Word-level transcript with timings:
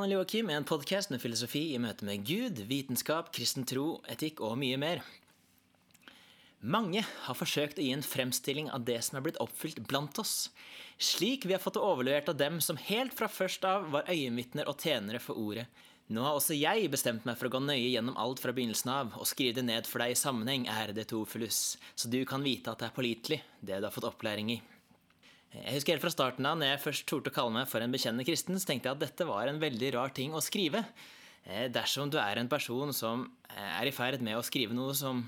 Daniel 0.00 0.22
Joakim, 0.22 0.48
en 0.50 0.64
podkast 0.64 1.10
med 1.12 1.20
filosofi 1.20 1.60
i 1.74 1.78
møte 1.78 2.06
med 2.08 2.22
Gud, 2.24 2.56
vitenskap, 2.70 3.26
kristen 3.36 3.66
tro, 3.68 3.98
etikk 4.08 4.38
og 4.40 4.54
mye 4.56 4.78
mer. 4.80 5.02
Mange 6.64 7.02
har 7.26 7.36
forsøkt 7.36 7.76
å 7.76 7.84
gi 7.84 7.90
en 7.92 8.04
fremstilling 8.06 8.70
av 8.72 8.86
det 8.88 8.96
som 9.04 9.18
er 9.18 9.26
blitt 9.26 9.40
oppfylt 9.44 9.82
blant 9.90 10.16
oss, 10.22 10.48
slik 10.96 11.44
vi 11.44 11.52
har 11.52 11.60
fått 11.60 11.76
det 11.76 11.84
overlevert 11.84 12.32
av 12.32 12.40
dem 12.40 12.62
som 12.64 12.80
helt 12.80 13.12
fra 13.18 13.28
først 13.28 13.68
av 13.68 13.90
var 13.92 14.08
øyenvitner 14.08 14.72
og 14.72 14.80
tjenere 14.80 15.20
for 15.20 15.36
ordet. 15.36 15.68
Nå 16.08 16.24
har 16.24 16.40
også 16.40 16.56
jeg 16.56 16.88
bestemt 16.88 17.28
meg 17.28 17.36
for 17.36 17.50
å 17.50 17.54
gå 17.58 17.60
nøye 17.66 17.92
gjennom 17.92 18.16
alt 18.16 18.40
fra 18.40 18.56
begynnelsen 18.56 18.96
av 18.96 19.20
og 19.20 19.28
skrive 19.28 19.60
det 19.60 19.68
ned 19.68 19.90
for 19.90 20.00
deg 20.00 20.16
i 20.16 20.20
sammenheng, 20.22 20.64
ærede 20.64 21.04
Teofilus, 21.12 21.76
så 21.92 22.08
du 22.08 22.22
kan 22.24 22.40
vite 22.40 22.72
at 22.72 22.80
det 22.80 22.88
er 22.88 22.96
pålitelig, 22.96 23.42
det 23.60 23.82
du 23.82 23.90
har 23.90 23.92
fått 23.92 24.08
opplæring 24.14 24.56
i. 24.56 24.62
Jeg 25.50 25.74
husker 25.74 25.96
helt 25.96 26.04
fra 26.04 26.12
starten 26.14 26.46
av, 26.46 26.58
når 26.58 26.68
jeg 26.68 26.82
først 26.84 27.08
torde 27.10 27.30
å 27.32 27.34
kalle 27.34 27.54
meg 27.56 27.66
for 27.66 27.82
en 27.82 27.90
bekjennende 27.90 28.26
kristen, 28.26 28.54
så 28.54 28.68
tenkte 28.68 28.86
jeg 28.86 28.94
at 28.94 29.02
dette 29.02 29.26
var 29.26 29.50
en 29.50 29.58
veldig 29.58 29.88
rar 29.96 30.12
ting 30.14 30.30
å 30.36 30.42
skrive. 30.44 30.84
Eh, 31.42 31.66
dersom 31.72 32.10
du 32.12 32.20
er 32.22 32.38
en 32.38 32.50
person 32.50 32.92
som 32.94 33.26
er 33.50 33.88
i 33.88 33.94
ferd 33.94 34.22
med 34.22 34.38
å 34.38 34.44
skrive 34.46 34.76
noe 34.76 34.94
som 34.94 35.24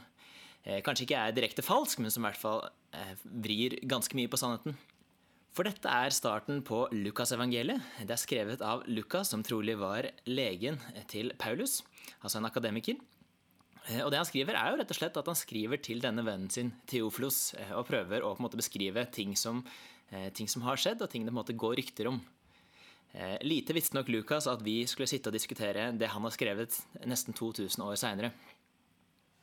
eh, 0.63 0.79
kanskje 0.85 1.09
ikke 1.09 1.25
er 1.27 1.35
direkte 1.35 1.67
falsk, 1.67 1.99
men 1.99 2.15
som 2.15 2.23
i 2.23 2.29
hvert 2.29 2.39
fall 2.39 2.63
eh, 2.95 3.15
vrir 3.25 3.81
ganske 3.91 4.15
mye 4.19 4.31
på 4.31 4.39
sannheten. 4.39 4.79
For 5.53 5.67
dette 5.69 5.91
er 5.91 6.15
starten 6.15 6.63
på 6.65 6.85
Lukasevangeliet. 6.95 7.83
Det 8.07 8.15
er 8.15 8.21
skrevet 8.21 8.63
av 8.65 8.87
Lukas, 8.89 9.35
som 9.35 9.43
trolig 9.45 9.75
var 9.81 10.07
legen 10.31 10.79
til 11.11 11.35
Paulus, 11.41 11.81
altså 12.23 12.39
en 12.39 12.49
akademiker. 12.49 13.03
Og 13.99 14.13
det 14.15 14.21
han 14.21 14.29
skriver, 14.29 14.57
er 14.57 14.71
jo 14.71 14.79
rett 14.79 14.95
og 14.95 14.97
slett 14.97 15.19
at 15.19 15.29
han 15.29 15.37
skriver 15.37 15.81
til 15.83 16.01
denne 16.01 16.23
vennen 16.25 16.49
sin 16.55 16.71
Theoflos, 16.89 17.51
og 17.75 17.89
prøver 17.89 18.23
å 18.23 18.31
på 18.31 18.41
en 18.41 18.47
måte 18.47 18.61
beskrive 18.61 19.03
ting 19.13 19.35
som, 19.37 19.61
ting 20.37 20.49
som 20.51 20.65
har 20.67 20.81
skjedd, 20.81 21.03
og 21.03 21.11
ting 21.13 21.25
det 21.27 21.33
på 21.33 21.37
en 21.37 21.41
måte 21.41 21.57
går 21.59 21.77
rykter 21.81 22.11
om. 22.11 22.21
Lite 23.45 23.75
visste 23.77 23.97
nok 23.99 24.09
Lukas 24.09 24.47
at 24.49 24.63
vi 24.65 24.79
skulle 24.89 25.11
sitte 25.11 25.29
og 25.29 25.37
diskutere 25.37 25.91
det 25.93 26.09
han 26.09 26.25
har 26.25 26.33
skrevet 26.33 26.79
nesten 27.09 27.37
2000 27.37 27.85
år 27.85 27.99
seinere. 28.01 28.33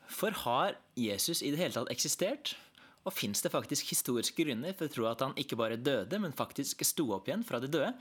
For 0.09 0.34
har 0.45 0.78
Jesus 0.97 1.44
i 1.45 1.52
det 1.53 1.62
hele 1.62 1.75
tatt 1.75 1.92
eksistert? 1.94 2.56
Og 3.08 3.14
fins 3.16 3.42
det 3.45 3.52
faktisk 3.53 3.92
historiske 3.94 4.44
grunner 4.44 4.73
for 4.75 4.90
å 4.90 4.92
tro 4.92 5.06
at 5.08 5.22
han 5.23 5.38
ikke 5.40 5.58
bare 5.58 5.78
døde, 5.80 6.17
men 6.22 6.36
faktisk 6.36 6.81
sto 6.86 7.06
opp 7.16 7.30
igjen 7.30 7.45
fra 7.47 7.62
de 7.62 7.70
døde? 7.72 7.94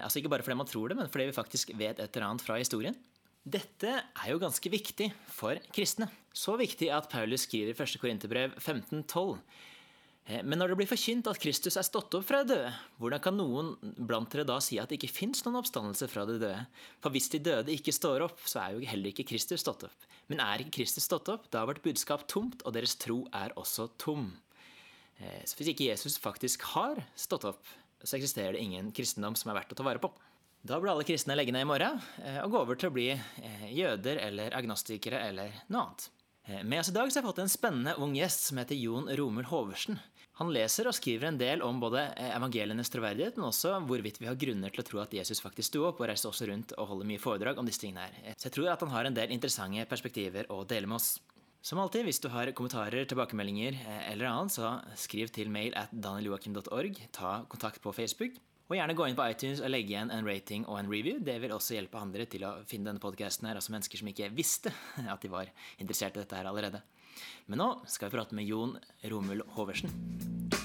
Altså 0.00 0.18
ikke 0.20 0.32
bare 0.32 0.44
fordi 0.46 0.58
man 0.58 0.68
tror 0.70 0.90
det, 0.90 0.96
men 0.98 1.10
fordi 1.12 1.28
vi 1.28 1.36
faktisk 1.36 1.74
vet 1.78 2.00
et 2.00 2.16
eller 2.16 2.26
annet 2.30 2.44
fra 2.44 2.56
historien. 2.58 2.96
Dette 3.42 3.92
er 4.00 4.28
jo 4.30 4.40
ganske 4.42 4.70
viktig 4.70 5.08
for 5.30 5.58
kristne. 5.74 6.08
Så 6.32 6.56
viktig 6.58 6.88
at 6.94 7.08
Paulus 7.12 7.44
skriver 7.48 7.72
i 7.72 7.76
1. 7.76 8.00
Korinterbrev 8.02 8.56
1512. 8.56 9.38
Men 10.22 10.54
når 10.60 10.70
det 10.70 10.76
blir 10.78 10.86
forkynt 10.86 11.26
at 11.26 11.40
Kristus 11.42 11.74
er 11.76 11.84
stått 11.84 12.14
opp 12.14 12.24
fra 12.28 12.44
de 12.44 12.54
døde, 12.54 12.68
hvordan 13.02 13.22
kan 13.24 13.34
noen 13.34 13.72
blant 13.98 14.30
dere 14.30 14.46
da 14.46 14.60
si 14.62 14.78
at 14.78 14.92
det 14.92 15.00
ikke 15.00 15.10
fins 15.10 15.42
noen 15.42 15.58
oppstandelse 15.58 16.06
fra 16.08 16.22
de 16.28 16.36
døde? 16.38 16.60
For 17.02 17.10
hvis 17.10 17.26
de 17.32 17.40
døde 17.42 17.74
ikke 17.74 17.94
står 17.94 18.22
opp, 18.28 18.38
så 18.46 18.62
er 18.62 18.76
jo 18.76 18.86
heller 18.86 19.10
ikke 19.10 19.26
Kristus 19.26 19.64
stått 19.64 19.82
opp. 19.88 20.06
Men 20.30 20.40
er 20.44 20.62
ikke 20.62 20.76
Kristus 20.78 21.08
stått 21.08 21.26
opp, 21.32 21.50
da 21.50 21.64
har 21.64 21.72
vårt 21.72 21.82
budskap 21.82 22.22
tomt, 22.30 22.62
og 22.62 22.76
deres 22.78 22.94
tro 23.02 23.24
er 23.34 23.52
også 23.58 23.88
tom. 23.98 24.30
Så 25.18 25.58
hvis 25.58 25.72
ikke 25.74 25.90
Jesus 25.90 26.16
faktisk 26.22 26.64
har 26.70 27.02
stått 27.18 27.48
opp, 27.50 27.66
så 28.02 28.16
eksisterer 28.16 28.54
det 28.54 28.62
ingen 28.62 28.94
kristendom 28.94 29.34
som 29.38 29.50
er 29.50 29.58
verdt 29.58 29.74
å 29.74 29.78
ta 29.78 29.86
vare 29.86 30.02
på. 30.02 30.10
Da 30.62 30.78
blir 30.78 30.94
alle 30.94 31.06
kristne 31.06 31.34
legge 31.34 31.50
ned 31.54 31.66
i 31.66 31.68
morgen 31.68 31.98
og 32.44 32.54
gå 32.54 32.62
over 32.62 32.78
til 32.78 32.92
å 32.92 32.94
bli 32.94 33.08
jøder 33.74 34.22
eller 34.22 34.54
agnostikere 34.54 35.18
eller 35.26 35.64
noe 35.66 35.88
annet. 35.88 36.10
Med 36.66 36.80
oss 36.80 36.90
i 36.90 36.94
dag 36.94 37.06
så 37.06 37.18
har 37.18 37.22
jeg 37.22 37.28
fått 37.28 37.40
en 37.44 37.50
spennende 37.50 37.94
ung 38.02 38.16
gjest 38.18 38.48
som 38.48 38.58
heter 38.58 38.78
Jon 38.78 39.06
Romul 39.18 39.46
Hoversen. 39.46 40.00
Han 40.42 40.50
leser 40.50 40.88
og 40.90 40.94
skriver 40.96 41.28
en 41.28 41.36
del 41.38 41.60
om 41.62 41.76
både 41.78 42.00
evangelienes 42.34 42.90
troverdighet, 42.90 43.36
men 43.38 43.46
også 43.52 43.76
hvorvidt 43.86 44.16
vi 44.18 44.26
har 44.26 44.38
grunner 44.38 44.72
til 44.74 44.82
å 44.82 44.86
tro 44.88 44.98
at 44.98 45.12
Jesus 45.14 45.38
faktisk 45.38 45.68
sto 45.70 45.84
opp, 45.86 46.00
og 46.02 46.08
reiste 46.10 46.26
også 46.26 46.48
rundt 46.50 46.72
og 46.74 46.88
holder 46.90 47.06
mye 47.12 47.22
foredrag 47.22 47.60
om 47.62 47.68
disse 47.68 47.84
tingene 47.84 48.08
her. 48.08 48.34
Så 48.34 48.48
jeg 48.48 48.56
tror 48.56 48.72
at 48.72 48.82
han 48.82 48.90
har 48.90 49.06
en 49.06 49.14
del 49.14 49.30
interessante 49.30 49.84
perspektiver 49.86 50.50
å 50.50 50.64
dele 50.66 50.90
med 50.90 50.98
oss. 50.98 51.12
Som 51.62 51.78
alltid, 51.78 52.08
hvis 52.08 52.18
du 52.18 52.26
har 52.32 52.50
kommentarer, 52.58 53.06
tilbakemeldinger 53.06 53.78
eller 54.08 54.32
annet, 54.32 54.56
så 54.56 54.72
skriv 54.98 55.30
til 55.30 55.52
mail 55.54 55.76
at 55.78 55.94
danieljoakim.org. 55.94 56.98
Ta 57.14 57.36
kontakt 57.52 57.78
på 57.84 57.94
Facebook. 57.94 58.34
Og 58.66 58.74
gjerne 58.74 58.96
gå 58.98 59.06
inn 59.06 59.18
på 59.18 59.28
iTunes 59.30 59.62
og 59.62 59.70
legge 59.70 59.92
igjen 59.92 60.10
en 60.10 60.26
rating 60.26 60.66
og 60.66 60.80
en 60.80 60.90
review. 60.90 61.20
Det 61.22 61.36
vil 61.38 61.54
også 61.54 61.76
hjelpe 61.76 62.02
andre 62.02 62.26
til 62.26 62.48
å 62.48 62.56
finne 62.66 62.90
denne 62.90 63.02
podkasten 63.04 63.46
her, 63.46 63.60
altså 63.60 63.76
mennesker 63.76 64.02
som 64.02 64.10
ikke 64.10 64.32
visste 64.34 64.74
at 65.06 65.22
de 65.22 65.30
var 65.30 65.54
interessert 65.78 66.18
i 66.18 66.24
dette 66.24 66.40
her 66.40 66.50
allerede. 66.50 66.82
Men 67.46 67.62
nå 67.62 67.70
skal 67.90 68.10
vi 68.10 68.18
prate 68.18 68.38
med 68.38 68.48
Jon 68.48 68.76
Romul 69.10 69.44
Hoversen. 69.56 70.60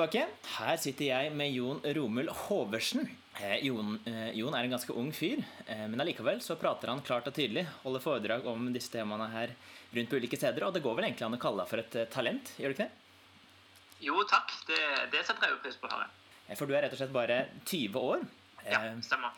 Tilbake. 0.00 0.28
Her 0.56 0.78
sitter 0.80 1.04
jeg 1.04 1.32
med 1.36 1.52
Jon 1.52 1.80
Romul 1.96 2.28
Hoversen. 2.46 3.08
Eh, 3.40 3.66
Jon, 3.66 3.98
eh, 4.06 4.30
Jon, 4.32 4.54
er 4.54 4.64
en 4.64 4.72
ganske 4.72 4.94
ung 4.96 5.10
fyr, 5.12 5.42
eh, 5.66 5.86
men 5.88 6.00
allikevel 6.00 6.40
så 6.40 6.56
prater 6.56 6.88
han 6.88 7.02
klart 7.02 7.28
og 7.28 7.34
tydelig. 7.34 7.66
Holder 7.82 8.00
foredrag 8.00 8.46
om 8.46 8.72
disse 8.72 8.90
temaene 8.90 9.28
her 9.30 9.52
rundt 9.92 10.08
på 10.08 10.16
ulike 10.16 10.36
steder. 10.36 10.64
Og 10.64 10.72
det 10.72 10.82
går 10.82 10.96
vel 10.96 11.04
egentlig 11.04 11.26
an 11.26 11.36
å 11.36 11.40
kalle 11.40 11.64
deg 11.64 11.68
for 11.68 11.78
et 11.78 12.10
talent? 12.10 12.52
gjør 12.56 12.72
det 12.72 12.78
ikke 12.78 12.88
det? 12.88 12.90
Jo, 14.00 14.24
takk. 14.24 14.50
Det, 14.66 14.80
det 15.12 15.26
setter 15.26 15.46
jeg 15.46 15.56
jo 15.56 15.62
pris 15.66 15.76
på 15.76 15.90
å 15.90 15.92
høre. 15.92 16.08
For 16.56 16.66
du 16.66 16.74
er 16.74 16.82
rett 16.82 16.96
og 16.96 16.98
slett 16.98 17.12
bare 17.12 17.48
20 17.66 18.00
år. 18.00 18.24
Ja, 18.64 18.80
stemmer. 19.04 19.36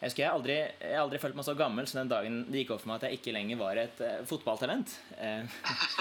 Jeg 0.00 0.08
husker 0.08 0.22
jeg 0.22 0.32
aldri, 0.32 0.54
jeg 0.80 0.96
aldri 0.96 1.18
følt 1.20 1.36
meg 1.36 1.44
så 1.44 1.52
gammel 1.58 1.88
som 1.88 1.98
den 1.98 2.08
dagen 2.08 2.36
det 2.48 2.62
gikk 2.62 2.70
opp 2.72 2.80
for 2.80 2.88
meg 2.88 3.02
at 3.02 3.10
jeg 3.10 3.18
ikke 3.18 3.34
lenger 3.36 3.58
var 3.60 3.76
et 3.82 3.98
uh, 4.00 4.22
fotballtalent. 4.24 4.94
Uh, 5.18 5.44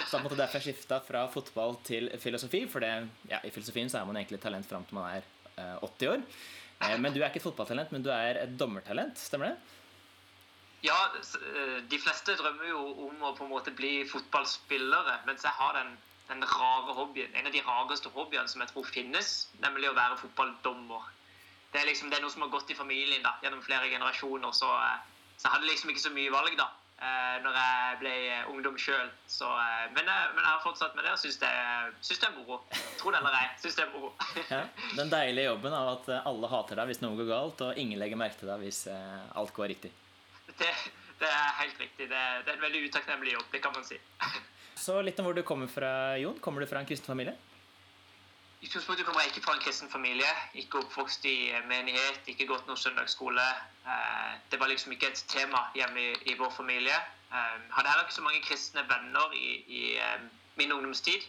så 0.05 0.13
da 0.13 0.21
måtte 0.23 0.37
derfor 0.39 0.55
jeg 0.61 0.69
skifta 0.69 1.01
fra 1.03 1.25
fotball 1.33 1.75
til 1.83 2.07
filosofi. 2.23 2.61
For 2.71 2.85
det, 2.85 2.93
ja, 3.27 3.41
i 3.43 3.51
filosofien 3.51 3.91
så 3.91 3.99
er 3.99 4.07
man 4.07 4.21
egentlig 4.21 4.39
talent 4.39 4.69
fram 4.69 4.87
til 4.87 5.01
man 5.01 5.17
er 5.17 5.27
uh, 5.57 5.83
80 5.83 6.13
år. 6.13 6.23
men 7.03 7.11
du 7.11 7.19
er 7.19 7.27
ikke 7.27 7.41
et 7.41 7.47
fotballtalent, 7.49 7.91
men 7.91 8.07
du 8.07 8.07
er 8.15 8.39
et 8.45 8.55
dommertalent. 8.55 9.19
Stemmer 9.19 9.51
det? 9.51 9.75
Ja, 10.87 10.95
de 11.91 11.99
fleste 11.99 12.37
drømmer 12.39 12.71
jo 12.71 12.85
om 13.09 13.27
å 13.27 13.35
på 13.35 13.43
en 13.43 13.51
måte 13.51 13.75
bli 13.75 14.05
fotballspillere. 14.07 15.25
Mens 15.27 15.43
jeg 15.43 15.51
har 15.59 15.75
den, 15.75 15.91
den 16.31 16.47
rare 16.47 16.95
hobbyen, 17.01 17.35
en 17.35 17.51
av 17.51 17.51
de 17.51 17.67
rareste 17.67 18.15
hobbyene 18.15 18.47
som 18.47 18.63
jeg 18.63 18.71
tror 18.71 18.87
finnes, 18.87 19.33
nemlig 19.59 19.91
å 19.91 19.97
være 19.99 20.21
fotballdommer 20.23 21.15
det 21.73 21.81
er, 21.81 21.87
liksom, 21.89 22.09
det 22.09 22.17
er 22.17 22.25
noe 22.25 22.33
som 22.33 22.45
har 22.45 22.51
gått 22.53 22.71
i 22.73 22.77
familien 22.77 23.23
da, 23.25 23.35
gjennom 23.43 23.63
flere 23.65 23.89
generasjoner. 23.91 24.51
Så, 24.55 24.69
så 25.37 25.47
jeg 25.47 25.55
hadde 25.55 25.69
liksom 25.69 25.93
ikke 25.93 26.07
så 26.07 26.13
mye 26.15 26.33
valg 26.33 26.59
da 26.59 26.69
når 26.99 27.55
jeg 27.55 27.97
ble 28.01 28.13
ungdom 28.51 28.75
sjøl. 28.75 29.07
Men, 29.95 30.03
men, 30.03 30.41
jeg 30.41 30.49
har 30.49 30.59
fortsatt 30.63 30.97
med 30.97 31.05
det 31.07 31.13
og 31.13 31.21
syns 31.21 31.37
det, 31.39 31.51
synes 32.03 32.19
det 32.19 32.27
er 32.27 32.33
moro. 32.35 32.57
Tro 32.99 33.13
det 33.13 33.21
eller 33.21 33.37
ei, 33.39 33.45
syns 33.61 33.77
det 33.77 33.85
er 33.85 33.93
moro. 33.93 34.09
ja, 34.49 34.65
den 34.97 35.13
deilige 35.13 35.47
jobben 35.47 35.75
av 35.77 35.93
at 35.93 36.09
alle 36.19 36.49
hater 36.51 36.81
deg 36.81 36.91
hvis 36.91 36.99
noe 37.05 37.15
går 37.21 37.29
galt, 37.31 37.63
og 37.63 37.79
ingen 37.79 38.01
legger 38.01 38.19
merke 38.19 38.41
til 38.41 38.51
deg 38.51 38.65
hvis 38.65 38.81
alt 38.91 39.55
går 39.55 39.71
riktig. 39.71 39.93
Det, 40.59 40.73
det 41.21 41.29
er 41.31 41.53
helt 41.61 41.79
riktig. 41.79 42.09
Det, 42.09 42.23
det, 42.43 42.51
er 42.51 42.57
en 42.57 42.65
veldig 42.67 42.83
utakknemlig 42.89 43.37
jobb, 43.37 43.47
det 43.53 43.63
kan 43.63 43.75
man 43.75 43.87
si. 43.87 43.99
Så 44.79 44.99
litt 45.03 45.19
om 45.19 45.27
hvor 45.27 45.35
du 45.35 45.43
kommer 45.47 45.71
fra, 45.71 45.91
Jon. 46.19 46.37
Kommer 46.43 46.63
du 46.63 46.67
fra 46.67 46.83
en 46.83 46.87
kristen 46.89 47.07
familie? 47.07 47.35
I 47.35 47.48
utgangspunktet 48.63 49.05
kommer 49.05 49.21
jeg 49.21 49.31
ikke 49.31 49.45
fra 49.45 49.55
en 49.55 49.63
kristen 49.63 49.89
familie. 49.91 50.31
Ikke 50.53 50.81
oppvokst 50.83 51.25
i 51.25 51.51
menighet, 51.69 52.21
ikke 52.27 52.47
gått 52.49 52.67
noen 52.67 52.79
søndagsskole. 52.79 53.45
Det 54.51 54.59
var 54.59 54.71
liksom 54.71 54.93
ikke 54.95 55.11
et 55.13 55.23
tema 55.31 55.63
hjemme 55.75 56.11
i, 56.25 56.35
vår 56.39 56.51
familie. 56.57 56.97
Hadde 57.31 57.87
heller 57.87 58.05
ikke 58.05 58.17
så 58.17 58.25
mange 58.25 58.43
kristne 58.43 58.83
venner 58.89 59.35
i, 59.37 59.49
i 59.79 59.83
min 60.59 60.71
ungdomstid. 60.75 61.27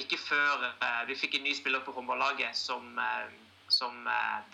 Ikke 0.00 0.18
før 0.20 0.68
vi 1.08 1.18
fikk 1.18 1.38
en 1.38 1.46
ny 1.48 1.54
spiller 1.56 1.84
på 1.84 1.92
håndballaget 1.92 2.56
som, 2.56 2.98
som 3.68 4.04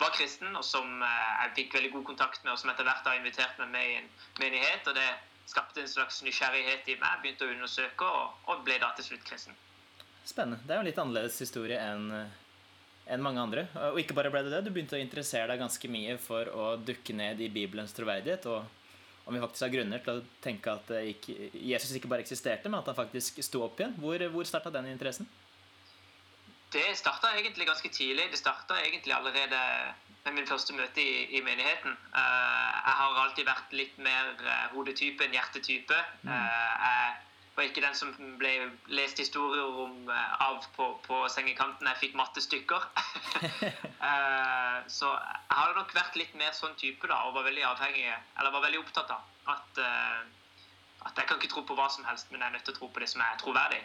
var 0.03 0.13
kristen, 0.17 0.55
og 0.55 0.65
som 0.65 1.01
jeg 1.01 1.55
fikk 1.55 1.75
veldig 1.79 1.91
god 1.97 2.07
kontakt 2.13 2.43
med, 2.43 2.53
og 2.53 2.59
som 2.59 2.71
etter 2.73 2.87
hvert 2.87 3.07
har 3.07 3.19
invitert 3.19 3.59
meg 3.63 3.75
med 3.75 3.89
i 3.89 3.99
en 4.03 4.15
menighet. 4.39 4.87
og 4.87 4.95
det 4.95 5.09
skapte 5.51 5.81
en 5.81 5.89
slags 5.89 6.21
nysgjerrighet 6.23 6.87
i 6.87 6.99
meg. 7.01 7.19
Begynte 7.23 7.47
å 7.47 7.51
undersøke, 7.55 8.07
og, 8.07 8.39
og 8.47 8.63
ble 8.67 8.79
da 8.81 8.91
til 8.95 9.11
slutt 9.11 9.27
kristen. 9.27 9.57
Spennende. 10.27 10.61
Det 10.65 10.73
er 10.73 10.79
jo 10.79 10.85
en 10.85 10.89
litt 10.91 11.01
annerledes 11.01 11.39
historie 11.41 11.79
enn 11.81 12.11
enn 13.11 13.23
mange 13.23 13.41
andre. 13.41 13.65
Og 13.91 13.99
ikke 14.01 14.15
bare 14.15 14.31
ble 14.31 14.43
det 14.45 14.53
det, 14.53 14.61
du 14.65 14.71
begynte 14.73 14.95
å 14.97 15.01
interessere 15.01 15.49
deg 15.51 15.61
ganske 15.61 15.89
mye 15.91 16.15
for 16.21 16.51
å 16.55 16.67
dukke 16.79 17.15
ned 17.17 17.41
i 17.43 17.49
Bibelens 17.51 17.95
troverdighet. 17.97 18.45
Og 18.51 19.27
om 19.27 19.35
vi 19.35 19.41
faktisk 19.41 19.65
har 19.65 19.73
grunner 19.73 20.03
til 20.05 20.21
å 20.21 20.25
tenke 20.43 20.73
at 20.73 20.91
ikke, 21.11 21.35
Jesus 21.57 21.93
ikke 21.97 22.11
bare 22.11 22.23
eksisterte, 22.25 22.69
men 22.69 22.79
at 22.79 22.91
han 22.91 22.97
faktisk 22.97 23.41
sto 23.45 23.65
opp 23.65 23.81
igjen. 23.81 23.97
Hvor, 24.01 24.23
hvor 24.33 24.47
starta 24.47 24.73
den 24.73 24.91
interessen? 24.93 25.29
Det 26.71 26.85
starta 26.95 27.33
egentlig 27.35 27.67
ganske 27.67 27.91
tidlig. 27.91 28.29
Det 28.31 28.39
starta 28.39 28.79
egentlig 28.79 29.13
allerede 29.17 29.59
med 30.23 30.37
min 30.37 30.47
første 30.47 30.75
møte 30.77 31.03
i, 31.03 31.25
i 31.35 31.41
menigheten. 31.43 31.97
Uh, 32.13 32.69
jeg 32.77 32.95
har 33.01 33.19
alltid 33.25 33.49
vært 33.49 33.75
litt 33.75 33.97
mer 34.05 34.31
hodetype 34.75 35.25
enn 35.25 35.35
hjertetype. 35.35 35.97
Uh, 36.23 36.31
jeg 36.31 37.17
var 37.61 37.69
ikke 37.69 37.83
den 37.85 37.97
som 37.97 38.11
ble 38.41 38.51
lest 38.91 39.21
historier 39.21 39.79
om 39.85 40.09
av 40.11 40.65
på, 40.75 40.87
på 41.05 41.21
sengekanten. 41.31 41.87
Jeg 41.87 42.01
fikk 42.01 42.17
mattestykker. 42.19 42.87
så 44.97 45.13
jeg 45.13 45.55
hadde 45.55 45.77
nok 45.77 45.95
vært 45.95 46.19
litt 46.19 46.35
mer 46.41 46.51
sånn 46.57 46.75
type 46.81 47.07
da, 47.07 47.21
og 47.27 47.37
var 47.37 47.47
veldig 47.47 47.65
avhengig, 47.69 48.09
eller 48.09 48.55
var 48.57 48.65
veldig 48.65 48.81
opptatt 48.81 49.13
av 49.13 49.53
at, 49.53 49.81
at 51.05 51.21
jeg 51.21 51.29
kan 51.29 51.37
ikke 51.37 51.53
tro 51.53 51.63
på 51.69 51.77
hva 51.77 51.87
som 51.93 52.05
helst, 52.09 52.29
men 52.31 52.41
jeg 52.41 52.49
er 52.49 52.57
nødt 52.57 52.67
til 52.67 52.75
å 52.75 52.79
tro 52.81 52.91
på 52.91 53.03
det 53.03 53.09
som 53.13 53.23
er 53.25 53.39
troverdig. 53.41 53.81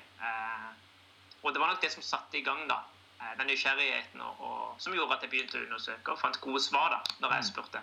og 1.43 1.53
det 1.53 1.63
var 1.63 1.73
nok 1.73 1.83
det 1.85 1.93
som 1.93 2.05
satte 2.05 2.41
i 2.41 2.45
gang 2.47 2.65
da, 2.71 2.81
Eh, 3.17 3.37
den 3.39 3.49
nysgjerrigheten 3.51 4.21
og, 4.21 4.41
og, 4.45 4.81
som 4.83 4.95
gjorde 4.95 5.17
at 5.17 5.25
jeg 5.25 5.33
begynte 5.33 5.59
å 5.59 5.65
undersøke 5.65 6.13
og 6.13 6.21
fant 6.21 6.41
gode 6.43 6.61
svar 6.61 6.93
da, 6.93 6.99
når 7.23 7.37
jeg 7.37 7.45
mm. 7.45 7.49
spurte. 7.49 7.83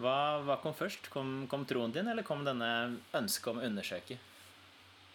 Hva, 0.00 0.16
hva 0.46 0.56
kom 0.62 0.74
først? 0.76 1.10
Kom, 1.12 1.34
kom, 1.50 1.66
troen 1.68 1.92
din, 1.92 2.08
eller 2.08 2.24
kom 2.26 2.46
denne 2.46 2.70
ønsket 3.18 3.50
om 3.52 3.60
å 3.60 3.66
undersøke? 3.68 4.16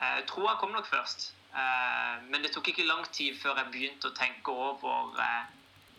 Eh, 0.01 0.23
troa 0.29 0.55
kom 0.61 0.71
nok 0.71 0.87
først. 0.87 1.33
Eh, 1.53 2.15
men 2.29 2.43
det 2.43 2.51
tok 2.53 2.67
ikke 2.67 2.85
lang 2.85 3.05
tid 3.11 3.37
før 3.41 3.57
jeg 3.57 3.71
begynte 3.73 4.11
å 4.11 4.17
tenke 4.17 4.53
over 4.53 5.21
eh, 5.23 5.45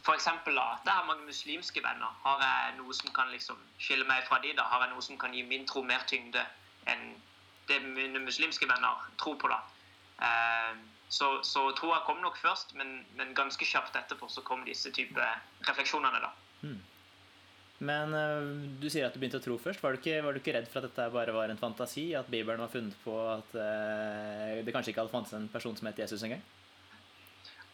F.eks. 0.04 0.26
at 0.26 0.46
jeg 0.86 0.92
har 0.92 1.06
mange 1.06 1.26
muslimske 1.26 1.82
venner. 1.84 2.12
Har 2.24 2.42
jeg 2.44 2.76
noe 2.78 2.94
som 2.94 3.10
kan 3.12 3.32
liksom 3.34 3.58
skille 3.78 4.06
meg 4.08 4.22
fra 4.28 4.38
de 4.44 4.54
da? 4.56 4.68
Har 4.70 4.86
jeg 4.86 4.94
noe 4.94 5.04
som 5.04 5.18
kan 5.18 5.34
gi 5.34 5.42
min 5.42 5.66
tro 5.66 5.82
mer 5.82 6.06
tyngde 6.08 6.44
enn 6.88 7.10
det 7.68 7.82
mine 7.84 8.22
muslimske 8.24 8.68
venner 8.70 9.02
tror 9.20 9.36
på? 9.42 9.50
da? 9.52 9.58
Eh, 10.24 10.78
så, 11.08 11.42
så 11.42 11.66
troa 11.76 12.00
kom 12.06 12.20
nok 12.20 12.38
først, 12.38 12.74
men, 12.78 13.02
men, 13.16 13.34
ganske 13.34 13.64
kjapt 13.64 13.96
etterpå 13.96 14.28
så 14.28 14.44
kom 14.44 14.64
disse 14.64 14.92
type 14.94 15.28
refleksjonene. 15.66 16.22
da. 16.24 16.32
Hmm. 16.62 16.80
Men 17.78 18.14
uh, 18.14 18.42
du 18.82 18.88
sier 18.90 19.06
at 19.06 19.14
du 19.14 19.20
begynte 19.22 19.38
å 19.38 19.44
tro 19.44 19.58
først. 19.62 19.82
Var 19.82 19.94
du, 19.94 20.00
ikke, 20.00 20.22
var 20.24 20.34
du, 20.34 20.40
ikke, 20.42 20.54
redd 20.56 20.70
for 20.70 20.82
at 20.82 20.90
dette 20.90 21.10
bare 21.14 21.34
var 21.34 21.52
en 21.52 21.60
fantasi? 21.60 22.10
At 22.18 22.30
Bibelen 22.30 22.62
var 22.62 22.72
funnet 22.72 22.96
på 23.04 23.14
at 23.30 23.54
uh, 23.54 24.56
det 24.66 24.74
kanskje 24.74 24.92
ikke 24.92 25.04
hadde 25.04 25.14
fantes 25.14 25.36
en 25.38 25.50
person 25.52 25.76
som 25.78 25.90
het 25.90 26.00
Jesus 26.02 26.24
engang? 26.26 26.42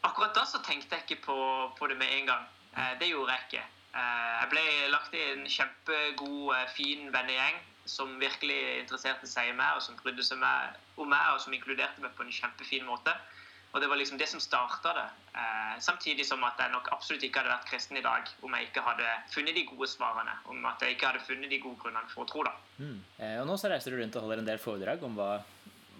Akkurat 0.05 0.37
da 0.37 0.45
så 0.45 0.61
tenkte 0.65 0.99
jeg 0.99 1.06
ikke 1.06 1.23
på, 1.31 1.39
på 1.79 1.89
det 1.89 1.97
med 2.01 2.12
en 2.19 2.29
gang. 2.35 2.45
Uh, 2.77 2.93
det 3.01 3.09
gjorde 3.15 3.33
jeg 3.33 3.49
ikke. 3.49 3.65
jeg 3.95 4.49
ble 4.51 4.65
lagt 4.91 5.15
i 5.15 5.23
en 5.31 5.47
kjempegod, 5.47 6.53
fin 6.75 7.09
vennegjeng 7.15 7.62
som 7.89 8.17
virkelig 8.21 8.81
interesserte 8.81 9.29
seg 9.29 9.51
i 9.51 9.56
meg, 9.56 9.77
og 9.77 9.85
som 9.85 9.97
brydde 10.01 10.25
seg 10.25 10.41
om 10.41 11.09
meg, 11.09 11.33
og 11.33 11.41
som 11.41 11.53
inkluderte 11.55 12.03
meg 12.03 12.12
på 12.17 12.25
en 12.25 12.33
kjempefin 12.33 12.85
måte. 12.89 13.12
Og 13.75 13.82
det 13.82 13.88
var 13.91 13.99
liksom 13.99 14.19
det 14.19 14.29
som 14.31 14.41
starta 14.41 14.93
det. 14.94 15.06
Eh, 15.35 15.75
samtidig 15.82 16.26
som 16.26 16.44
at 16.47 16.61
jeg 16.62 16.71
nok 16.71 16.93
absolutt 16.94 17.25
ikke 17.26 17.43
hadde 17.43 17.50
vært 17.50 17.67
kristen 17.67 17.99
i 17.99 18.05
dag 18.05 18.31
om 18.47 18.55
jeg 18.55 18.69
ikke 18.69 18.85
hadde 18.87 19.09
funnet 19.35 19.59
de 19.59 19.65
gode 19.67 19.88
svarene. 19.91 20.37
Om 20.47 20.67
at 20.71 20.85
jeg 20.85 20.94
ikke 20.94 21.11
hadde 21.11 21.25
funnet 21.26 21.50
de 21.50 21.59
gode 21.59 21.81
grunnene 21.82 22.12
for 22.12 22.23
å 22.23 22.31
tro. 22.31 22.47
da. 22.47 22.55
Mm. 22.79 23.00
Eh, 23.19 23.37
og 23.43 23.49
nå 23.50 23.59
så 23.59 23.73
reiser 23.73 23.91
du 23.91 23.99
rundt 23.99 24.17
og 24.17 24.26
holder 24.26 24.44
en 24.44 24.50
del 24.53 24.62
foredrag 24.62 25.03
om 25.03 25.19
hva, 25.19 25.31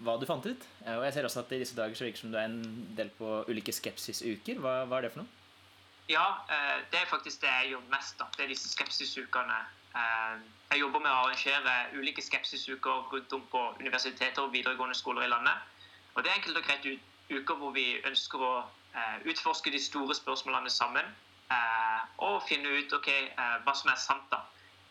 hva 0.07 0.17
du 0.19 0.27
fant 0.29 0.47
ut. 0.47 0.67
Eh, 0.85 0.95
og 0.95 1.03
jeg 1.03 1.17
ser 1.17 1.27
også 1.27 1.43
at 1.43 1.51
i 1.51 1.63
disse 1.65 1.75
dager 1.75 1.99
så 1.99 2.07
virker 2.07 2.23
som 2.23 2.31
du 2.31 2.39
er 2.39 2.47
en 2.47 2.61
del 2.95 3.11
på 3.19 3.41
ulike 3.51 3.75
skepsisuker. 3.75 4.63
Hva, 4.63 4.83
hva 4.87 5.01
er 5.01 5.09
det 5.09 5.15
for 5.17 5.25
noe? 5.25 5.41
Ja, 6.07 6.27
eh, 6.47 6.77
det 6.93 7.01
er 7.01 7.11
faktisk 7.11 7.43
det 7.43 7.51
jeg 7.51 7.75
gjør 7.75 7.89
mest. 7.91 8.15
da. 8.21 8.31
Det 8.37 8.47
er 8.47 8.55
disse 8.55 8.71
skepsisukene 8.71 9.65
Eh, 9.95 10.39
jeg 10.73 10.81
jobber 10.81 11.03
med 11.03 11.11
å 11.11 11.19
arrangere 11.23 11.75
ulike 11.95 12.23
skepsisuker 12.23 13.05
rundt 13.13 13.35
om 13.37 13.43
på 13.51 13.61
universiteter 13.79 14.43
og 14.43 14.51
videregående 14.55 14.97
skoler 14.97 15.27
i 15.27 15.31
landet. 15.31 15.71
Og 16.15 16.23
Det 16.23 16.31
er 16.31 16.39
enkelt 16.39 16.57
og 16.57 16.67
greit 16.67 16.85
uker 17.29 17.59
hvor 17.59 17.71
vi 17.75 17.85
ønsker 18.05 18.41
å 18.41 18.55
eh, 18.95 19.27
utforske 19.31 19.73
de 19.73 19.81
store 19.81 20.15
spørsmålene 20.17 20.71
sammen. 20.73 21.07
Eh, 21.51 22.01
og 22.25 22.43
finne 22.47 22.71
ut 22.79 22.93
okay, 22.97 23.29
hva 23.65 23.73
som 23.77 23.91
er 23.91 23.99
sant 24.01 24.25
da, 24.31 24.41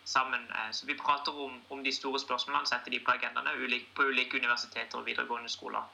sammen. 0.04 0.44
Så 0.76 0.86
vi 0.86 0.96
prater 0.98 1.34
om, 1.46 1.56
om 1.72 1.82
de 1.84 1.92
store 1.92 2.20
spørsmålene, 2.20 2.68
setter 2.68 2.92
de 2.92 3.00
på 3.00 3.14
agendaene 3.14 3.80
på 3.96 4.08
ulike 4.10 4.38
universiteter 4.38 5.00
og 5.00 5.06
videregående 5.08 5.48
skoler. 5.48 5.88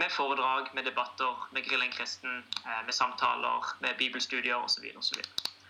Med 0.00 0.08
foredrag, 0.10 0.70
med 0.74 0.88
debatter, 0.88 1.44
med 1.52 1.68
Grillen 1.68 1.92
kristen, 1.92 2.40
med 2.64 2.94
samtaler, 2.96 3.74
med 3.84 3.98
bibelstudier 4.00 4.56
osv. 4.56 4.88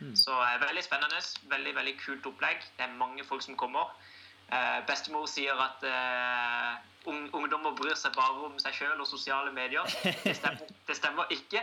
Mm. 0.00 0.16
Så 0.16 0.32
uh, 0.32 0.66
veldig 0.66 0.84
spennende. 0.84 1.20
Veldig 1.50 1.74
veldig 1.76 1.94
kult 2.04 2.26
opplegg. 2.26 2.64
Det 2.76 2.86
er 2.86 2.96
mange 3.02 3.24
folk 3.24 3.42
som 3.42 3.56
kommer. 3.56 3.92
Uh, 4.50 4.80
bestemor 4.86 5.28
sier 5.30 5.54
at 5.62 5.84
uh, 5.86 6.78
ungdommer 7.06 7.74
bryr 7.78 7.94
seg 7.98 8.14
bare 8.16 8.48
om 8.48 8.56
seg 8.58 8.74
sjøl 8.74 8.98
og 8.98 9.06
sosiale 9.06 9.52
medier. 9.54 9.86
Det 10.24 10.34
stemmer, 10.36 10.72
det 10.88 10.96
stemmer 10.98 11.34
ikke. 11.34 11.62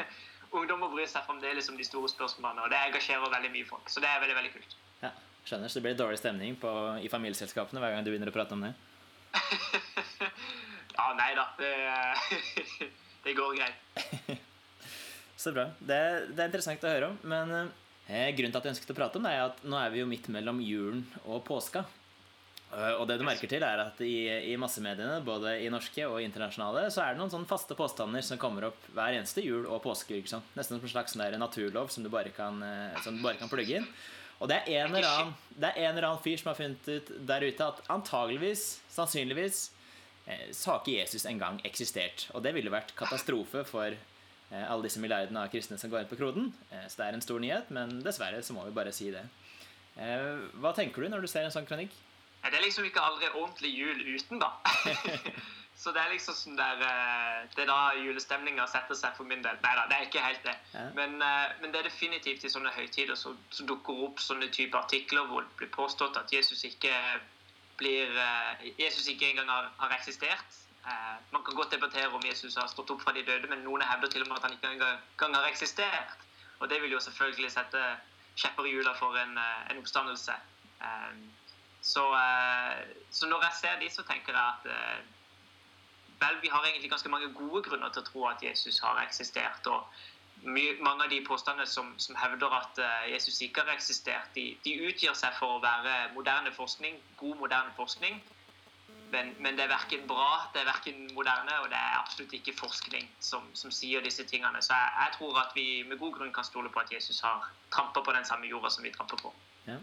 ungdommer 0.58 0.88
bryr 0.92 1.10
seg 1.10 1.26
fremdeles 1.28 1.68
om 1.72 1.76
de 1.76 1.84
store 1.86 2.08
spørsmålene, 2.12 2.64
og 2.64 2.72
det 2.72 2.80
engasjerer 2.88 3.34
veldig 3.36 3.52
mye 3.52 3.68
folk. 3.68 3.92
Så 3.92 4.00
det 4.04 4.08
er 4.08 4.22
veldig, 4.24 4.38
veldig 4.40 4.54
kult. 4.54 4.78
Ja, 5.02 5.12
skjønner. 5.44 5.68
Så 5.68 5.80
det 5.80 5.84
blir 5.88 6.00
dårlig 6.00 6.20
stemning 6.20 6.56
på, 6.60 6.72
i 7.04 7.12
familieselskapene 7.12 7.84
hver 7.84 7.96
gang 7.96 8.06
du 8.06 8.12
begynner 8.12 8.32
å 8.32 8.36
prate 8.36 8.56
om 8.56 8.64
det? 8.64 8.72
ja, 10.96 11.06
nei 11.20 11.30
da. 11.36 11.46
Det, 11.60 11.72
det 13.28 13.36
går 13.38 13.56
greit. 13.60 14.36
Så 15.42 15.52
bra. 15.52 15.70
Det, 15.80 16.02
det, 16.32 16.38
er 16.38 16.48
interessant 16.48 16.84
å 16.86 16.92
høre 16.92 17.08
om. 17.12 17.16
Men 17.26 17.56
eh, 17.58 18.28
grunnen 18.36 18.52
til 18.52 18.60
at 18.60 18.68
jeg 18.68 18.76
ønsket 18.76 18.92
å 18.94 18.98
prate 18.98 19.18
om 19.18 19.26
det, 19.26 19.32
er 19.34 19.48
at 19.48 19.64
nå 19.66 19.80
er 19.80 19.92
vi 19.94 20.04
jo 20.04 20.08
midt 20.10 20.28
mellom 20.32 20.60
julen 20.62 21.02
og 21.24 21.42
påska. 21.48 21.82
Uh, 22.72 22.94
og 23.02 23.04
det 23.08 23.18
du 23.20 23.24
merker 23.26 23.50
til, 23.50 23.64
er 23.66 23.82
at 23.82 23.98
i, 24.00 24.26
i, 24.52 24.56
massemediene, 24.60 25.18
både 25.26 25.58
i 25.60 25.68
norske 25.72 26.06
og 26.08 26.22
internasjonale, 26.24 26.86
så 26.94 27.04
er 27.04 27.12
det 27.12 27.20
noen 27.20 27.32
sånne 27.32 27.50
faste 27.50 27.76
påstander 27.76 28.24
som 28.24 28.40
kommer 28.40 28.70
opp 28.70 28.88
hver 28.96 29.18
eneste 29.18 29.44
jul 29.44 29.66
og 29.66 29.82
påske. 29.84 30.16
Liksom. 30.22 30.44
Nesten 30.56 30.78
som 30.78 30.88
en 30.88 30.94
slags 30.94 31.16
sånn 31.16 31.36
naturlov 31.42 31.92
som 31.92 32.06
du 32.06 32.08
bare 32.12 32.32
kan, 32.32 32.62
uh, 32.64 33.02
som 33.04 33.18
du 33.18 33.24
bare 33.24 33.40
kan 33.40 33.52
plugge 33.52 33.82
inn. 33.82 33.90
Og 34.42 34.48
det 34.50 34.62
er, 34.62 34.80
en 34.80 34.96
eller 34.96 35.06
annen, 35.06 35.34
det 35.54 35.68
er 35.68 35.84
en 35.84 35.92
eller 35.92 36.08
annen 36.08 36.24
fyr 36.24 36.40
som 36.40 36.50
har 36.50 36.58
funnet 36.58 36.88
ut 36.88 37.12
der 37.28 37.44
ute 37.46 37.68
at 37.68 37.84
antageligvis, 37.94 38.64
sannsynligvis, 38.90 39.60
eh, 40.26 40.48
så 40.50 40.72
har 40.72 40.80
ikke 40.80 40.96
Jesus 40.96 41.28
engang 41.30 41.60
eksistert. 41.68 42.24
Og 42.34 42.42
det 42.42 42.50
ville 42.56 42.72
vært 42.72 42.90
katastrofe 42.98 43.62
for 43.68 43.94
Eh, 44.52 44.70
alle 44.70 44.84
disse 44.84 45.00
milliardene 45.00 45.46
av 45.46 45.52
kristne 45.52 45.78
som 45.80 45.90
går 45.90 46.04
inn 46.04 46.10
på 46.10 46.18
kroden. 46.20 46.50
Eh, 46.70 46.84
så 46.88 47.00
det 47.00 47.06
er 47.06 47.16
en 47.16 47.24
stor 47.24 47.40
nyhet, 47.40 47.70
men 47.72 48.00
dessverre 48.04 48.42
så 48.44 48.56
må 48.56 48.66
vi 48.66 48.76
bare 48.76 48.92
si 48.92 49.08
det. 49.14 49.22
Eh, 49.96 50.42
hva 50.60 50.74
tenker 50.76 51.02
du 51.04 51.08
når 51.08 51.24
du 51.24 51.30
ser 51.30 51.46
en 51.46 51.54
sånn 51.54 51.68
kronikk? 51.68 51.94
Det 52.42 52.58
er 52.58 52.64
liksom 52.64 52.84
ikke 52.84 53.00
aldri 53.00 53.28
ordentlig 53.32 53.72
jul 53.74 54.00
uten, 54.14 54.40
da. 54.42 54.48
så 55.82 55.92
det 55.94 56.02
er 56.02 56.12
liksom 56.12 56.34
sånn 56.36 56.56
der 56.58 56.80
Det 57.54 57.62
er 57.64 57.68
da 57.70 57.92
julestemninga 57.98 58.66
setter 58.70 58.98
seg 58.98 59.14
for 59.18 59.28
min 59.28 59.44
del. 59.44 59.58
Nei 59.62 59.74
da, 59.78 59.86
det 59.90 59.98
er 59.98 60.08
ikke 60.08 60.24
helt 60.24 60.42
det. 60.46 60.56
Ja. 60.74 60.88
Men, 60.98 61.18
men, 61.18 61.68
det 61.70 61.80
er 61.80 61.88
definitivt 61.90 62.44
i 62.44 62.50
sånne 62.52 62.74
høytider 62.74 63.18
så, 63.18 63.34
så 63.50 63.66
dukker 63.68 64.02
opp 64.08 64.22
sånne 64.22 64.50
type 64.54 64.78
artikler 64.78 65.26
hvor 65.30 65.46
det 65.46 65.54
blir 65.60 65.72
påstått 65.74 66.18
at 66.18 66.34
Jesus 66.34 66.64
ikke 66.68 66.92
blir 67.78 68.10
Jesus 68.78 69.08
ikke 69.10 69.32
engang 69.32 69.50
har, 69.50 69.70
har 69.78 69.96
eksistert. 69.96 70.62
Eh, 70.86 71.16
man 71.30 71.44
kan 71.44 71.54
godt 71.54 71.70
debattere 71.70 72.08
om 72.08 72.22
Jesus 72.26 72.56
har 72.56 72.66
stått 72.66 72.90
opp 72.90 73.02
fra 73.02 73.12
de 73.14 73.22
døde, 73.22 73.46
men 73.46 73.62
noen 73.62 73.84
hevder 73.86 74.10
til 74.10 74.24
og 74.24 74.28
med 74.28 74.38
at 74.40 74.48
han 74.48 74.56
ikke 74.56 74.70
engang 74.74 75.36
har 75.36 75.46
eksistert. 75.50 76.16
Og 76.58 76.70
det 76.70 76.80
vil 76.82 76.94
jo 76.96 77.00
selvfølgelig 77.00 77.50
sette 77.54 77.82
kjepper 78.34 78.66
i 78.66 78.72
hjula 78.74 78.94
for 78.98 79.18
en, 79.18 79.38
eh, 79.38 79.70
en 79.70 79.78
oppstandelse. 79.78 80.34
Eh, 81.82 81.88
så, 81.88 82.04
så, 83.10 83.26
når 83.26 83.42
jeg 83.42 83.52
ser 83.60 83.78
de, 83.80 83.90
så 83.90 84.02
tenker 84.02 84.32
jeg 84.32 84.42
at 84.42 85.04
vel, 86.22 86.40
vi 86.42 86.48
har 86.48 86.64
egentlig 86.64 86.90
ganske 86.90 87.08
mange 87.08 87.32
gode 87.34 87.62
grunner 87.62 87.90
til 87.90 88.02
å 88.02 88.06
tro 88.06 88.26
at 88.30 88.42
Jesus 88.42 88.78
har 88.78 89.02
eksistert. 89.02 89.66
og 89.66 89.86
mange 90.82 91.04
av 91.04 91.10
de 91.10 91.20
påstandene 91.22 91.66
som, 91.70 91.92
som 91.98 92.16
hevder 92.18 92.50
at 92.50 92.78
Jesus 93.10 93.40
ikke 93.42 93.62
har 93.62 93.76
eksistert, 93.76 94.30
de, 94.34 94.56
de 94.64 94.72
utgir 94.88 95.14
seg 95.14 95.34
for 95.38 95.58
å 95.58 95.60
være 95.62 96.14
moderne 96.14 96.50
forskning, 96.52 96.96
god 97.16 97.36
moderne 97.38 97.70
forskning. 97.76 98.18
Men, 99.12 99.34
men, 99.38 99.56
det 99.56 99.66
er 99.66 99.68
verken 99.68 100.06
bra, 100.08 100.48
det 100.54 100.62
er 100.62 100.70
verken 100.70 101.10
moderne, 101.14 101.52
og 101.60 101.68
det 101.68 101.76
er 101.76 101.98
absolutt 101.98 102.32
ikke 102.32 102.54
forskning 102.56 103.10
som, 103.20 103.44
som 103.52 103.70
sier 103.74 104.00
disse 104.00 104.24
tingene. 104.24 104.62
Så 104.64 104.72
jeg, 104.72 104.92
jeg, 104.98 105.14
tror 105.18 105.40
at 105.42 105.52
vi 105.54 105.66
med 105.88 106.00
god 106.00 106.14
grunn 106.16 106.32
kan 106.32 106.46
stole 106.48 106.72
på 106.72 106.80
at 106.80 106.92
Jesus 106.94 107.20
har 107.20 107.50
trampa 107.74 108.00
på 108.00 108.14
den 108.16 108.24
samme 108.24 108.48
jorda 108.48 108.70
som 108.72 108.86
vi 108.86 108.94
tramper 108.94 109.20
på. 109.20 109.34
Ja. 109.66 109.76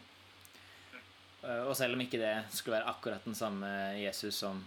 Eh, 1.43 1.63
og 1.63 1.75
selv 1.77 1.95
om 1.95 2.03
ikke 2.03 2.19
det 2.21 2.35
skulle 2.53 2.79
være 2.79 2.91
akkurat 2.91 3.25
den 3.27 3.37
samme 3.37 3.69
Jesus 3.99 4.41
som 4.43 4.61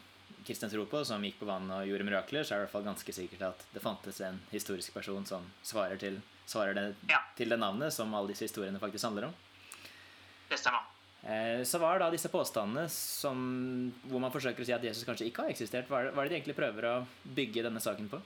kristne 0.47 0.71
tror 0.73 0.89
på, 0.91 1.05
som 1.07 1.23
gikk 1.23 1.39
på 1.39 1.47
vann 1.47 1.71
og 1.71 1.87
gjorde 1.87 2.07
mirakler, 2.07 2.45
så 2.45 2.55
er 2.55 2.57
det 2.57 2.63
i 2.63 2.67
hvert 2.67 2.77
fall 2.77 2.89
ganske 2.89 3.15
sikkert 3.15 3.45
at 3.53 3.67
det 3.75 3.83
fantes 3.83 4.19
en 4.27 4.41
historisk 4.51 4.95
person 4.95 5.27
som 5.29 5.45
svarer 5.67 6.01
til, 6.01 6.19
svarer 6.51 6.75
det, 6.79 6.87
ja. 7.11 7.21
til 7.39 7.53
det 7.53 7.61
navnet 7.61 7.95
som 7.95 8.15
alle 8.15 8.33
disse 8.33 8.49
historiene 8.49 8.81
faktisk 8.83 9.07
handler 9.07 9.29
om. 9.29 9.37
Det 10.51 10.59
stemmer. 10.59 10.89
Eh, 11.23 11.63
så 11.69 11.79
hva 11.79 11.93
er 11.95 12.03
da 12.03 12.11
disse 12.11 12.31
påstandene 12.33 12.89
som, 12.91 13.39
hvor 14.11 14.23
man 14.23 14.33
forsøker 14.35 14.65
å 14.65 14.67
si 14.67 14.75
at 14.75 14.83
Jesus 14.83 15.07
kanskje 15.07 15.29
ikke 15.31 15.47
har 15.47 15.55
eksistert? 15.55 15.87
Hva 15.91 16.01
er, 16.01 16.09
det, 16.09 16.17
hva 16.17 16.25
er 16.25 16.29
det 16.29 16.35
de 16.35 16.41
egentlig 16.41 16.59
prøver 16.59 16.89
å 16.89 16.97
bygge 17.37 17.63
denne 17.69 17.83
saken 17.83 18.11
på? 18.11 18.19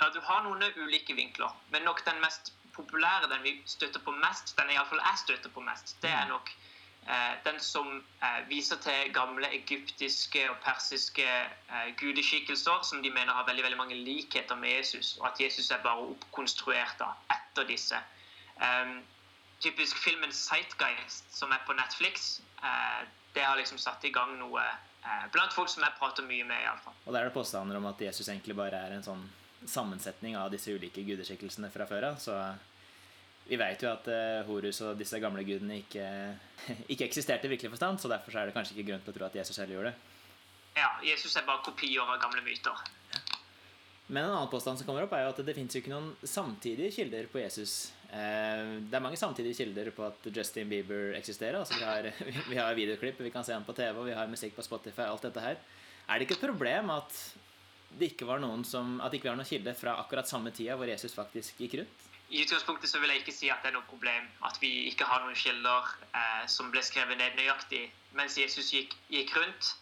Ja, 0.00 0.08
Du 0.14 0.20
har 0.24 0.44
noen 0.46 0.62
ulike 0.78 1.16
vinkler, 1.18 1.50
men 1.74 1.82
nok 1.84 2.04
den 2.06 2.22
mest 2.22 2.54
populære, 2.76 3.28
den 3.32 3.42
vi 3.42 3.56
støtter 3.68 4.00
på 4.04 4.14
mest, 4.22 4.54
den 4.56 4.70
iallfall 4.72 5.02
jeg 5.02 5.24
støtter 5.24 5.52
på 5.52 5.64
mest, 5.66 5.96
det 6.04 6.12
er 6.12 6.28
mm. 6.28 6.36
nok 6.36 6.52
den 7.44 7.60
som 7.60 8.04
eh, 8.22 8.40
viser 8.48 8.76
til 8.84 9.12
gamle 9.14 9.48
egyptiske 9.56 10.42
og 10.50 10.58
persiske 10.64 11.26
eh, 11.26 11.88
gudeskikkelser 12.00 12.84
som 12.86 13.02
de 13.02 13.10
mener 13.10 13.32
har 13.32 13.46
veldig, 13.48 13.64
veldig 13.64 13.78
mange 13.78 13.96
likheter 13.96 14.56
med 14.56 14.76
Jesus, 14.76 15.16
og 15.20 15.30
at 15.32 15.40
Jesus 15.40 15.70
er 15.70 15.82
bare 15.82 16.06
oppkonstruert 16.12 17.02
etter 17.32 17.66
disse. 17.68 17.98
Um, 18.60 19.00
typisk 19.60 19.96
filmen 19.96 20.30
'Sightgeist', 20.30 21.32
som 21.32 21.50
er 21.50 21.60
på 21.66 21.72
Netflix, 21.72 22.40
det 23.34 23.42
har 23.42 23.56
liksom 23.56 23.78
satt 23.78 24.04
i 24.04 24.10
gang 24.12 24.38
noe 24.38 24.62
blant 25.32 25.52
folk 25.52 25.68
som 25.68 25.82
jeg 25.82 25.92
prater 25.98 26.22
mye 26.22 26.44
med. 26.44 26.62
i 26.62 26.66
alle 26.68 26.80
fall. 26.84 26.94
Og 27.06 27.12
da 27.12 27.20
er 27.20 27.24
det 27.24 27.34
påstander 27.34 27.76
om 27.76 27.86
at 27.86 28.00
Jesus 28.00 28.28
egentlig 28.28 28.56
bare 28.56 28.76
er 28.76 28.96
en 28.96 29.04
sånn 29.04 29.22
sammensetning 29.66 30.36
av 30.36 30.50
disse 30.52 30.72
ulike 30.72 31.04
gudeskikkelsene 31.04 31.70
fra 31.70 31.86
før 31.86 32.10
av. 32.10 32.18
Så 32.20 32.36
vi 33.50 33.58
vet 33.58 33.82
jo 33.82 33.90
at 33.90 34.06
uh, 34.06 34.46
Horus 34.46 34.78
og 34.86 34.98
disse 35.00 35.18
gamle 35.22 35.42
gudene 35.46 35.80
ikke, 35.82 36.06
ikke 36.92 37.08
eksisterte 37.08 37.48
i 37.48 37.54
virkelig 37.56 37.72
forstand, 37.74 37.98
så 37.98 38.10
derfor 38.12 38.38
er 38.38 38.48
det 38.48 38.54
kanskje 38.54 38.76
ikke 38.76 38.92
grunn 38.92 39.04
til 39.04 39.14
å 39.14 39.18
tro 39.18 39.26
at 39.26 39.38
Jesus 39.40 39.58
selv 39.58 39.74
gjorde 39.74 39.90
det. 39.90 40.16
Ja, 40.78 40.92
Jesus 41.02 41.34
er 41.34 41.46
bare 41.48 41.64
kopier 41.66 42.06
av 42.06 42.20
gamle 42.22 42.44
myter. 42.46 42.84
Men 44.10 44.24
en 44.24 44.34
annen 44.34 44.50
påstand 44.50 44.78
som 44.78 44.86
kommer 44.86 45.04
opp, 45.06 45.12
er 45.14 45.24
jo 45.24 45.32
at 45.32 45.40
det 45.46 45.54
fins 45.54 45.76
ikke 45.78 45.90
noen 45.92 46.12
samtidige 46.26 46.90
kilder 46.96 47.28
på 47.30 47.42
Jesus. 47.42 47.92
Eh, 48.10 48.78
det 48.90 48.96
er 48.98 49.02
mange 49.04 49.18
samtidige 49.18 49.60
kilder 49.60 49.92
på 49.94 50.02
at 50.08 50.26
Justin 50.34 50.70
Bieber 50.70 51.14
eksisterer. 51.18 51.60
Altså 51.60 51.78
vi, 51.78 51.86
har, 51.86 52.08
vi 52.50 52.58
har 52.58 52.74
videoklipp, 52.78 53.22
vi 53.22 53.30
kan 53.34 53.46
se 53.46 53.54
ham 53.54 53.66
på 53.66 53.74
TV, 53.78 53.94
og 53.94 54.08
vi 54.08 54.16
har 54.18 54.30
musikk 54.30 54.56
på 54.56 54.66
Spotify. 54.66 55.06
alt 55.06 55.26
dette 55.28 55.44
her. 55.44 55.62
Er 56.08 56.18
det 56.18 56.26
ikke 56.26 56.40
et 56.40 56.48
problem 56.48 56.90
at 56.90 57.18
det 57.98 58.12
ikke 58.12 58.26
var 58.26 58.42
noen 58.42 58.64
som, 58.66 58.98
at 59.02 59.14
ikke 59.14 59.28
vi 59.28 59.32
har 59.32 59.38
noen 59.38 59.50
kilde 59.50 59.74
fra 59.78 59.94
akkurat 60.02 60.26
samme 60.30 60.50
tida 60.54 60.78
hvor 60.78 60.90
Jesus 60.90 61.14
faktisk 61.14 61.62
gikk 61.62 61.78
rundt? 61.82 62.09
I 62.30 62.42
utgangspunktet 62.44 62.90
så 62.90 63.00
vil 63.02 63.10
jeg 63.10 63.24
ikke 63.24 63.34
si 63.34 63.48
at 63.50 63.58
det 63.64 63.72
er 63.72 63.74
noe 63.74 63.88
problem 63.90 64.26
at 64.46 64.58
vi 64.62 64.68
ikke 64.86 65.06
har 65.08 65.24
noen 65.24 65.38
kilder 65.38 65.88
eh, 66.14 66.44
som 66.46 66.68
ble 66.70 66.82
skrevet 66.86 67.18
ned 67.18 67.34
nøyaktig 67.34 67.88
mens 68.14 68.36
Jesus 68.38 68.70
gikk, 68.70 68.94
gikk 69.10 69.34
rundt. 69.34 69.72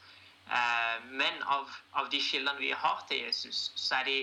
Eh, 0.49 0.95
men 1.21 1.43
av, 1.45 1.69
av, 1.93 2.09
de 2.09 2.21
kildene 2.25 2.57
vi 2.63 2.71
har 2.73 3.03
til 3.11 3.21
Jesus, 3.27 3.69
så 3.77 3.99
er 4.01 4.09
de 4.09 4.17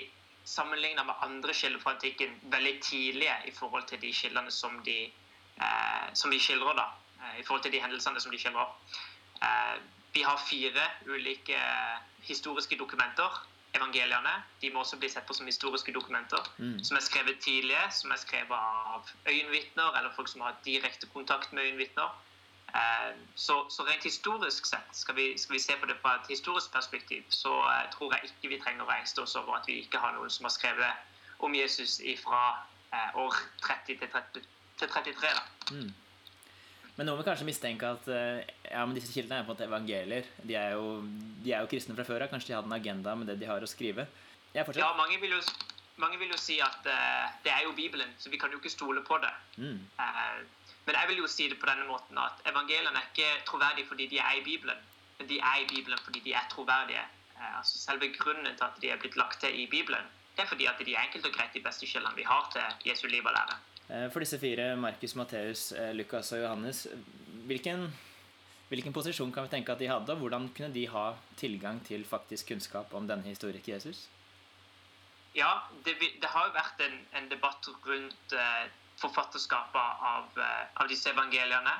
sammenligna 0.50 1.05
med 1.05 1.22
andre 1.25 1.53
kilder 1.53 1.82
fra 1.84 1.94
antikken 1.94 2.34
veldig 2.53 2.74
tidlige 2.82 3.36
i 3.46 3.53
forhold 3.53 3.86
til 3.91 4.01
de 4.01 4.13
kildene 4.13 4.53
som 4.53 4.82
de, 4.89 4.98
eh, 5.62 6.08
som 6.17 6.34
de 6.34 6.41
skildrer. 6.41 6.74
da, 6.82 6.89
eh, 7.22 7.39
I 7.39 7.44
forhold 7.44 7.63
til 7.63 7.77
de 7.77 7.82
hendelsene 7.86 8.22
som 8.22 8.34
de 8.34 8.41
skildrer. 8.41 8.74
Eh, 9.41 9.75
vi 10.17 10.25
har 10.25 10.41
fire 10.50 10.89
ulike 11.05 11.62
historiske 12.25 12.77
dokumenter. 12.77 13.46
Evangeliene 13.75 14.34
de 14.62 14.70
må 14.74 14.82
også 14.84 14.98
bli 15.01 15.10
sett 15.12 15.25
på 15.27 15.36
som 15.38 15.48
historiske 15.50 15.94
dokumenter. 15.94 16.44
Mm. 16.58 16.77
Som 16.84 16.98
er 16.98 17.03
skrevet 17.03 17.41
tidlige, 17.44 17.82
som 17.91 18.13
er 18.15 18.22
skrevet 18.22 18.55
av 18.55 19.10
øyenvitner 19.27 19.98
eller 20.00 20.13
folk 20.15 20.32
som 20.32 20.46
har 20.46 20.55
direkte 20.65 21.10
kontakt 21.13 21.53
med 21.53 21.67
øyenvitner. 21.67 22.13
Eh, 22.75 23.15
så, 23.36 23.65
så, 23.70 23.84
rent 23.84 24.03
historisk 24.03 24.65
sett, 24.65 24.89
skal 24.91 25.15
vi, 25.15 25.38
skal 25.38 25.53
vi, 25.53 25.60
se 25.60 25.75
på 25.79 25.86
det 25.86 25.96
fra 26.01 26.15
et 26.15 26.27
historisk 26.29 26.72
perspektiv, 26.74 27.24
så 27.29 27.53
uh, 27.62 27.84
tror 27.94 28.13
jeg 28.13 28.32
ikke 28.32 28.51
vi 28.51 28.60
trenger 28.63 28.84
å 28.84 28.96
engste 28.98 29.22
oss 29.24 29.36
over 29.39 29.60
at 29.60 29.70
vi 29.70 29.77
ikke 29.84 30.01
har 30.01 30.15
noen 30.17 30.34
som 30.34 30.48
har 30.50 30.55
skrevet 30.55 31.46
om 31.46 31.55
Jesus 31.55 32.01
fra 32.24 32.41
uh, 32.91 33.22
år 33.24 33.38
30 33.63 34.01
til, 34.01 34.10
30, 34.12 34.50
til 34.82 34.91
33. 34.91 35.32
Da. 35.38 35.46
Mm. 35.72 35.94
Men 36.95 37.09
noen 37.09 37.19
vil 37.19 37.27
kanskje 37.27 37.47
mistenke 37.47 37.89
at 37.89 38.05
ja, 38.07 38.83
men 38.85 38.95
disse 38.95 39.11
kildene 39.11 39.41
er 39.41 39.43
på 39.43 39.51
en 39.51 39.57
måte 39.57 39.65
evangelier. 39.67 40.29
De 40.47 40.55
er 40.55 40.77
jo, 40.77 41.01
de 41.43 41.51
er 41.51 41.65
jo 41.65 41.71
kristne 41.71 41.95
fra 41.97 42.05
før 42.07 42.23
av. 42.23 42.31
Kanskje 42.31 42.53
de 42.53 42.55
hadde 42.55 42.71
en 42.71 42.77
agenda 42.77 43.15
med 43.19 43.27
det 43.27 43.35
de 43.41 43.49
har 43.49 43.59
å 43.59 43.67
skrive. 43.67 44.07
Ja, 44.55 44.63
mange 44.95 45.17
vil, 45.19 45.35
jo, 45.35 45.41
mange 45.99 46.15
vil 46.21 46.31
jo 46.31 46.39
si 46.39 46.61
at 46.63 46.87
det 47.43 47.51
er 47.51 47.65
jo 47.65 47.75
Bibelen, 47.75 48.15
så 48.15 48.31
vi 48.31 48.39
kan 48.39 48.53
jo 48.55 48.61
ikke 48.61 48.71
stole 48.71 49.03
på 49.03 49.19
det. 49.19 49.33
Mm. 49.59 49.81
Men 50.85 50.97
jeg 50.99 51.09
vil 51.09 51.21
jo 51.23 51.29
si 51.29 51.47
det 51.49 51.57
på 51.61 51.67
denne 51.69 51.87
måten 51.89 52.17
at 52.21 52.41
evangeliene 52.49 52.99
er 52.99 53.07
ikke 53.09 53.29
troverdige 53.49 53.89
fordi 53.89 54.07
de 54.11 54.19
er 54.21 54.37
i 54.37 54.43
Bibelen, 54.45 54.81
men 55.19 55.29
de 55.29 55.39
er 55.39 55.61
i 55.63 55.69
Bibelen 55.69 56.01
fordi 56.05 56.21
de 56.27 56.35
er 56.37 56.45
troverdige. 56.51 57.05
Uh, 57.35 57.57
altså 57.59 57.77
Selve 57.77 58.11
grunnen 58.17 58.51
til 58.51 58.67
at 58.67 58.77
de 58.81 58.91
er 58.93 59.01
blitt 59.01 59.17
lagt 59.17 59.41
til 59.41 59.55
i 59.63 59.65
Bibelen, 59.71 60.05
det 60.35 60.43
er 60.43 60.51
fordi 60.51 60.67
at 60.69 60.81
de 60.85 60.93
er 60.93 61.07
enkelt 61.07 61.25
og 61.25 61.33
greit 61.33 61.55
de 61.55 61.63
beste 61.63 61.89
kildene 61.89 62.15
vi 62.15 62.27
har 62.27 62.49
til 62.53 62.89
Jesu 62.89 63.07
liv 63.07 63.25
og 63.25 63.33
lære. 63.33 63.57
Eh, 63.89 64.09
for 64.09 64.19
disse 64.19 64.39
fire, 64.41 64.75
Markus, 64.75 65.15
Matteus, 65.15 65.71
eh, 65.71 65.93
Lukas 65.93 66.31
og 66.31 66.39
Johannes, 66.41 66.87
hvilken, 67.45 67.85
hvilken 68.69 68.93
posisjon 68.93 69.31
kan 69.31 69.45
vi 69.45 69.53
tenke 69.53 69.71
at 69.71 69.79
de 69.79 69.89
hadde, 69.91 70.13
og 70.13 70.23
hvordan 70.23 70.49
kunne 70.57 70.73
de 70.73 70.87
ha 70.89 71.11
tilgang 71.37 71.83
til 71.85 72.05
faktisk 72.05 72.47
kunnskap 72.47 72.93
om 72.93 73.07
denne 73.07 73.29
historikken 73.29 73.75
Jesus? 73.75 74.07
Ja, 75.35 75.51
det, 75.85 75.99
det 75.99 76.31
har 76.31 76.47
jo 76.47 76.55
vært 76.55 76.81
en, 76.81 76.97
en 77.19 77.29
debatt 77.29 77.69
rundt 77.85 78.33
eh, 78.33 78.65
forfatterskapet 78.97 80.01
av, 80.09 80.39
av, 80.39 80.87
disse 80.89 81.11
evangeliene. 81.11 81.75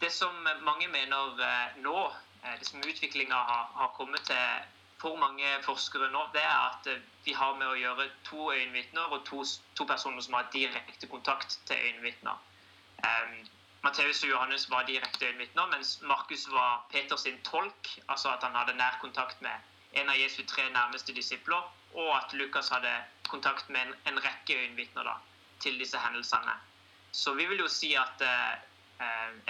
Det 0.00 0.10
som 0.12 0.34
mange 0.66 0.88
mener 0.88 1.38
nå, 1.80 1.96
det 2.42 2.66
som 2.66 2.82
utviklinga 2.82 3.36
har, 3.36 3.68
har, 3.76 3.92
kommet 3.96 4.24
til 4.26 4.79
for 5.00 5.16
mange 5.16 5.48
forskere 5.64 6.10
nå, 6.12 6.26
det 6.34 6.42
er 6.44 6.58
at 6.58 6.88
vi 7.24 7.32
har 7.36 7.54
med 7.56 7.68
å 7.70 7.78
gjøre 7.78 8.08
to 8.28 8.50
øyenvitner 8.52 9.14
og 9.14 9.24
to, 9.28 9.40
to 9.78 9.86
personer 9.88 10.20
som 10.24 10.36
har 10.36 10.50
direkte 10.52 11.08
kontakt 11.08 11.56
til 11.68 11.76
øyenvitner. 11.88 12.36
Um, 13.00 13.38
Matteus 13.82 14.20
og 14.24 14.28
Johannes 14.34 14.68
var 14.70 14.84
direkte 14.88 15.30
øyenvitner, 15.30 15.66
mens 15.72 15.94
Markus 16.04 16.44
var 16.52 16.84
Peters 16.92 17.24
tolk. 17.48 17.94
Altså 18.08 18.28
at 18.28 18.44
han 18.44 18.54
hadde 18.54 18.76
nær 18.76 19.00
kontakt 19.00 19.40
med 19.40 20.00
en 20.00 20.12
av 20.12 20.20
Jesu 20.20 20.44
tre 20.46 20.68
nærmeste 20.70 21.16
disipler, 21.16 21.64
og 21.94 22.10
at 22.16 22.36
Lukas 22.36 22.68
hadde 22.68 22.92
kontakt 23.28 23.70
med 23.70 23.80
en, 23.80 23.94
en 24.12 24.24
rekke 24.24 24.58
øyenvitner. 24.60 25.16
til 25.60 25.78
disse 25.78 25.98
hendelsene. 25.98 26.54
Så 27.12 27.34
vi 27.34 27.46
vil 27.46 27.58
jo 27.58 27.68
si 27.68 27.94
at 27.98 28.22
eh, 28.24 28.58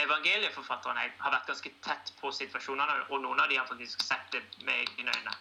evangelieforfatterne 0.01 1.07
har 1.19 1.33
vært 1.35 1.49
ganske 1.51 1.73
tett 1.83 2.13
på 2.21 2.31
situasjonene, 2.35 3.07
og 3.11 3.23
noen 3.23 3.41
av 3.43 3.51
de 3.51 3.59
har 3.59 3.67
faktisk 3.69 4.03
sett 4.05 4.35
det 4.35 4.43
med 4.67 4.85
egne 4.85 5.15
øyne. 5.17 5.35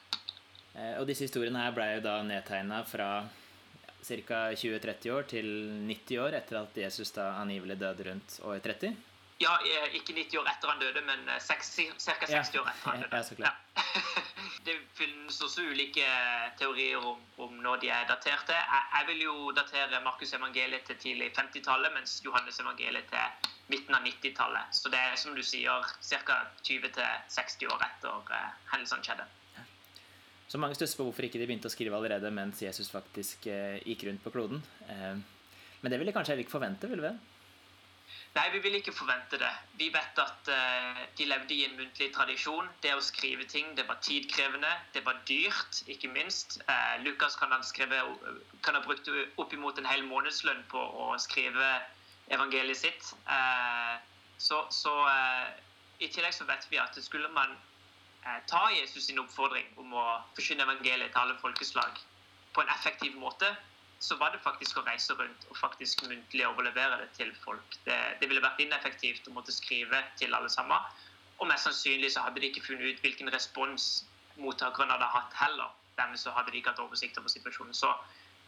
Eh, 0.75 0.95
og 0.99 1.05
disse 1.09 1.27
historiene 1.27 1.65
her 1.65 1.75
ble 1.75 1.87
jo 1.95 2.01
da 2.05 2.19
nedtegna 2.25 2.83
fra 2.87 3.09
ca. 4.09 4.39
20-30 4.55 5.13
år 5.13 5.27
til 5.29 5.47
90 5.89 6.23
år 6.23 6.37
etter 6.39 6.61
at 6.61 6.77
Jesus 6.85 7.11
da 7.15 7.33
angivelig 7.41 7.77
døde 7.81 8.07
rundt 8.09 8.39
år 8.47 8.61
30? 8.65 8.95
Ja, 9.39 9.55
eh, 9.63 9.95
ikke 9.99 10.15
90 10.17 10.41
år 10.41 10.51
etter 10.53 10.73
han 10.73 10.81
døde, 10.81 11.03
men 11.05 11.25
ca. 11.27 11.59
60 11.59 12.61
år 12.61 12.71
etter 12.71 12.89
han 12.89 13.03
døde. 13.05 13.15
Ja, 13.15 13.23
så 13.23 13.39
klart. 13.39 13.65
Ja. 13.75 14.27
det 14.65 14.75
finnes 14.97 15.37
også 15.41 15.63
ulike 15.71 16.05
teorier 16.59 16.99
om, 16.99 17.19
om 17.41 17.55
når 17.63 17.81
de 17.83 17.89
er 17.93 18.07
daterte. 18.09 18.55
Jeg, 18.55 18.83
jeg 18.95 19.07
vil 19.09 19.23
jo 19.25 19.35
datere 19.55 20.01
Markus 20.03 20.33
evangeliet 20.35 20.85
til 20.87 20.99
tidlig 20.99 21.31
50-tallet, 21.37 21.93
mens 21.95 22.19
Johannes 22.25 22.59
evangeliet 22.59 23.07
til 23.11 23.49
midten 23.71 23.95
av 23.95 24.05
90-tallet. 24.05 24.75
Så 24.75 24.91
det 24.91 24.99
er 24.99 25.17
som 25.21 25.35
du 25.37 25.43
sier 25.45 25.89
ca. 26.11 26.39
20-60 26.67 27.67
år 27.69 27.85
etter 27.87 28.33
uh, 28.33 28.45
hendelsene 28.73 29.05
skjedde. 29.05 29.27
Så 30.49 30.57
mange 30.57 30.77
stusser 30.77 30.97
på 30.97 31.05
hvorfor 31.05 31.27
ikke 31.27 31.37
de 31.37 31.45
begynte 31.45 31.69
å 31.69 31.73
skrive 31.73 31.97
allerede 31.97 32.31
mens 32.33 32.63
Jesus 32.65 32.89
faktisk 32.91 33.45
uh, 33.51 33.77
gikk 33.85 34.07
rundt 34.09 34.23
på 34.25 34.33
kloden. 34.33 34.63
Uh, 34.89 35.19
men 35.79 35.93
det 35.93 36.01
ville 36.01 36.15
kanskje 36.15 36.41
ikke 36.43 36.57
forvente, 36.57 36.89
ville 36.91 37.05
vi? 37.05 37.38
Nei, 38.35 38.45
vi 38.53 38.59
vil 38.61 38.75
ikke 38.77 38.93
forvente 38.93 39.39
det. 39.41 39.49
Vi 39.79 39.87
vet 39.93 40.19
at 40.21 40.49
uh, 40.53 40.99
de 41.17 41.25
levde 41.25 41.55
i 41.55 41.63
en 41.65 41.77
muntlig 41.79 42.11
tradisjon. 42.13 42.67
Det 42.83 42.91
å 42.93 43.01
skrive 43.01 43.47
ting 43.49 43.71
det 43.77 43.87
var 43.89 43.97
tidkrevende, 44.05 44.69
det 44.93 45.01
var 45.05 45.17
dyrt, 45.29 45.81
ikke 45.89 46.11
minst. 46.13 46.59
Uh, 46.69 47.01
Lukas 47.05 47.35
kan 47.39 47.51
ha, 47.55 47.61
skrevet, 47.65 48.27
kan 48.65 48.77
ha 48.77 48.83
brukt 48.85 49.09
oppimot 49.41 49.81
en 49.81 49.89
hel 49.89 50.05
månedslønn 50.05 50.61
på 50.69 50.83
å 51.05 51.09
skrive 51.21 51.71
evangeliet 52.29 52.77
sitt. 52.77 53.09
Uh, 53.25 53.97
så, 54.37 54.61
så 54.71 54.93
i 55.99 56.07
tillegg 56.07 56.37
så 56.37 56.45
vet 56.47 56.69
vi 56.71 56.77
at 56.79 56.95
skulle 57.03 57.27
man 57.35 57.57
ta 58.47 58.61
Jesus 58.71 59.09
sin 59.09 59.19
oppfordring 59.19 59.65
om 59.81 59.91
å 59.99 60.05
forkynne 60.37 60.63
evangeliet 60.63 61.11
til 61.11 61.21
alle 61.23 61.35
folkeslag 61.41 61.97
på 62.55 62.63
en 62.63 62.71
effektiv 62.71 63.17
måte, 63.19 63.49
så 63.99 64.15
var 64.15 64.31
det 64.31 64.39
faktisk 64.43 64.79
å 64.79 64.85
reise 64.87 65.13
rundt 65.19 65.45
og 65.51 65.57
faktisk 65.59 66.05
muntlig 66.07 66.45
overlevere 66.47 67.01
det 67.01 67.09
til 67.17 67.33
folk. 67.43 67.75
Det, 67.83 67.97
det, 68.21 68.29
ville 68.29 68.43
vært 68.43 68.61
ineffektivt 68.63 69.27
å 69.27 69.35
måtte 69.35 69.51
skrive 69.51 69.99
til 70.21 70.35
alle 70.35 70.51
sammen. 70.51 70.87
Og 71.39 71.47
mest 71.51 71.67
sannsynlig 71.67 72.13
så 72.13 72.23
hadde 72.23 72.39
de 72.39 72.47
ikke 72.51 72.63
funnet 72.63 72.95
ut 72.95 73.03
hvilken 73.03 73.31
respons 73.35 73.89
mottakerne 74.39 74.95
hadde 74.95 75.11
hatt 75.15 75.35
heller. 75.41 75.75
Dermed 75.99 76.19
så 76.21 76.31
hadde 76.31 76.53
de 76.53 76.61
ikke 76.61 76.71
hatt 76.71 76.79
oversikt 76.83 77.19
over 77.19 77.31
situasjonen. 77.31 77.75
Så, 77.75 77.91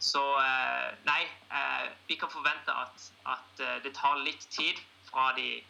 så 0.00 0.22
eh, 0.40 0.88
nei, 1.04 1.20
eh, 1.52 1.90
vi 2.08 2.16
kan 2.20 2.32
forvente 2.32 2.72
at, 2.72 3.10
at, 3.34 3.60
eh, 3.60 3.76
det 3.84 3.92
tar 3.98 4.24
litt 4.24 4.48
tid 4.56 4.80
fra, 5.10 5.34
de, 5.36 5.60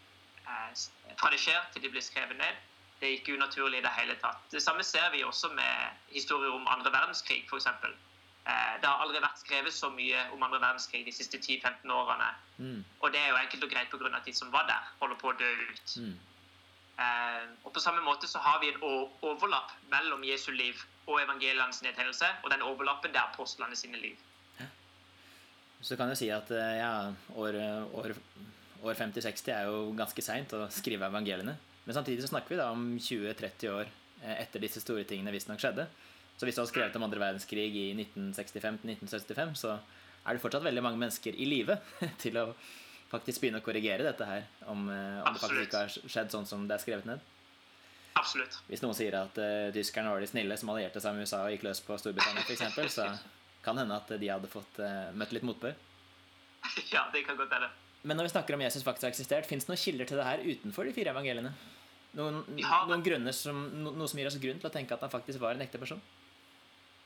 fra 1.18 1.32
det 1.34 1.42
skjer 1.42 1.58
til 1.74 1.82
de 1.82 1.90
blir 1.90 2.06
skrevet 2.06 2.38
ned. 2.38 2.62
Det 3.00 3.08
er 3.08 3.18
ikke 3.18 3.34
unaturlig 3.34 3.80
i 3.80 3.82
det 3.82 3.90
hele 3.98 4.14
tatt. 4.22 4.46
Det 4.54 4.62
samme 4.62 4.86
ser 4.86 5.10
vi 5.10 5.24
også 5.26 5.50
med 5.58 6.14
historier 6.14 6.54
om 6.54 6.70
andre 6.70 6.94
verdenskrig, 6.94 7.42
f.eks. 7.50 7.66
Eh, 8.42 8.75
det 8.82 8.88
har 8.90 8.99
aldri 9.04 9.20
vært 9.22 9.38
skrevet 9.38 9.75
så 9.75 9.87
mye 9.94 10.18
om 10.34 10.42
andre 10.42 10.58
verdenskrig 10.58 11.04
de 11.06 11.14
siste 11.14 11.38
10-15 11.38 11.92
årene. 11.94 12.30
Mm. 12.58 12.80
Og 12.99 13.12
det 13.14 13.20
er 13.20 13.30
jo 13.30 13.38
enkelt 13.38 13.66
og 13.68 13.70
greit 13.70 13.92
pga. 13.92 14.11
at 14.16 14.26
de 14.26 14.34
som 14.34 14.50
var 14.50 14.66
der, 14.66 14.88
holder 14.99 15.18
på 15.20 15.30
å 15.30 15.37
dø 15.38 15.50
ut. 15.70 15.94
Mm. 16.02 16.16
Eh, 16.99 17.44
og 17.62 17.70
på 17.72 17.80
samme 17.80 18.02
måte 18.02 18.26
så 18.26 18.42
har 18.42 18.58
vi 18.61 18.72
en 18.72 18.82
overlapp 18.82 19.70
mellom 19.92 20.26
Jesu 20.26 20.50
liv 20.50 20.75
og 21.06 21.22
evangelienes 21.22 21.82
nedtegnelse, 21.87 22.26
og 22.42 22.50
den 22.50 22.66
overlappen 22.66 23.14
det 23.14 23.22
er 23.22 23.30
apostlene 23.30 23.78
sine 23.78 24.02
liv. 24.02 24.18
Ja. 24.58 24.66
Så 25.80 25.96
kan 25.96 26.11
du 26.11 26.18
si 26.18 26.30
at 26.34 26.50
eh, 26.50 26.76
ja, 26.82 27.14
år, 27.38 27.62
år, 27.94 28.14
år 28.82 28.94
50-60 28.99 29.54
er 29.54 29.70
jo 29.70 29.92
ganske 29.94 30.22
seint 30.22 30.58
å 30.58 30.66
skrive 30.70 31.06
evangeliene. 31.06 31.54
Men 31.84 31.94
samtidig 31.94 32.26
så 32.26 32.34
snakker 32.34 32.56
vi 32.56 32.58
da 32.58 32.72
om 32.75 32.96
20-30 32.99 33.70
år 33.70 33.99
etter 34.22 34.62
disse 34.62 34.82
store 34.82 35.02
tingene 35.06 35.32
visstnok 35.34 35.62
skjedde. 35.62 35.87
Så 36.36 36.48
hvis 36.48 36.56
du 36.58 36.62
har 36.62 36.70
skrevet 36.70 36.96
om 36.98 37.04
andre 37.06 37.20
verdenskrig 37.22 37.68
i 37.78 37.88
1965-1975, 37.96 39.52
så 39.60 39.76
er 39.76 40.36
det 40.36 40.42
fortsatt 40.42 40.64
veldig 40.64 40.84
mange 40.84 41.00
mennesker 41.00 41.36
i 41.36 41.48
live 41.48 41.76
til 42.22 42.38
å 42.40 42.48
faktisk 43.12 43.42
begynne 43.42 43.60
å 43.60 43.64
korrigere 43.64 44.06
dette 44.06 44.26
her, 44.26 44.48
om, 44.72 44.86
eh, 44.88 45.20
om 45.20 45.34
det 45.34 45.42
faktisk 45.42 45.66
ikke 45.66 45.84
har 45.84 45.92
skjedd 46.14 46.32
sånn 46.32 46.48
som 46.48 46.64
det 46.68 46.78
er 46.78 46.84
skrevet 46.84 47.08
ned? 47.08 47.22
Absolutt. 48.18 48.58
Hvis 48.68 48.82
noen 48.84 48.96
sier 48.96 49.14
at 49.16 49.38
uh, 49.40 49.70
tyskerne 49.72 50.10
var 50.12 50.20
de 50.20 50.28
snille 50.28 50.56
som 50.60 50.68
allierte 50.72 51.00
seg 51.00 51.14
med 51.16 51.24
USA 51.24 51.46
og 51.46 51.54
gikk 51.54 51.64
løs 51.64 51.80
på 51.84 51.96
Storbritannia 52.00 52.44
f.eks., 52.44 52.92
så 52.92 53.06
kan 53.64 53.78
hende 53.80 53.96
at 53.96 54.10
de 54.20 54.28
hadde 54.28 54.50
fått 54.52 54.80
uh, 54.84 55.08
møtt 55.16 55.32
litt 55.36 55.46
motbør. 55.48 55.78
Ja, 56.92 57.06
det 57.12 57.24
kan 57.26 57.38
godt 57.40 57.54
hende. 57.56 57.70
Men 58.02 58.18
når 58.18 58.28
vi 58.28 58.32
snakker 58.34 58.56
om 58.56 58.62
Jesus 58.64 58.84
faktisk 58.84 59.06
har 59.06 59.12
eksistert, 59.14 59.46
fins 59.48 59.64
det 59.64 59.72
noen 59.72 59.80
kilder 59.80 60.08
til 60.10 60.18
det 60.20 60.26
her 60.26 60.42
utenfor 60.42 60.86
de 60.86 60.94
fire 60.94 61.14
evangeliene? 61.14 61.52
Noen, 62.18 62.42
har, 62.66 62.88
noen 62.90 63.04
grunner 63.04 63.34
som, 63.36 63.62
no, 63.80 63.94
noe 63.96 64.10
som 64.10 64.20
gir 64.20 64.28
oss 64.28 64.36
grunn 64.42 64.58
til 64.60 64.68
å 64.68 64.74
tenke 64.74 64.92
at 64.96 65.04
han 65.06 65.12
faktisk 65.12 65.40
var 65.42 65.56
en 65.56 65.64
ekte 65.64 65.80
person? 65.80 66.02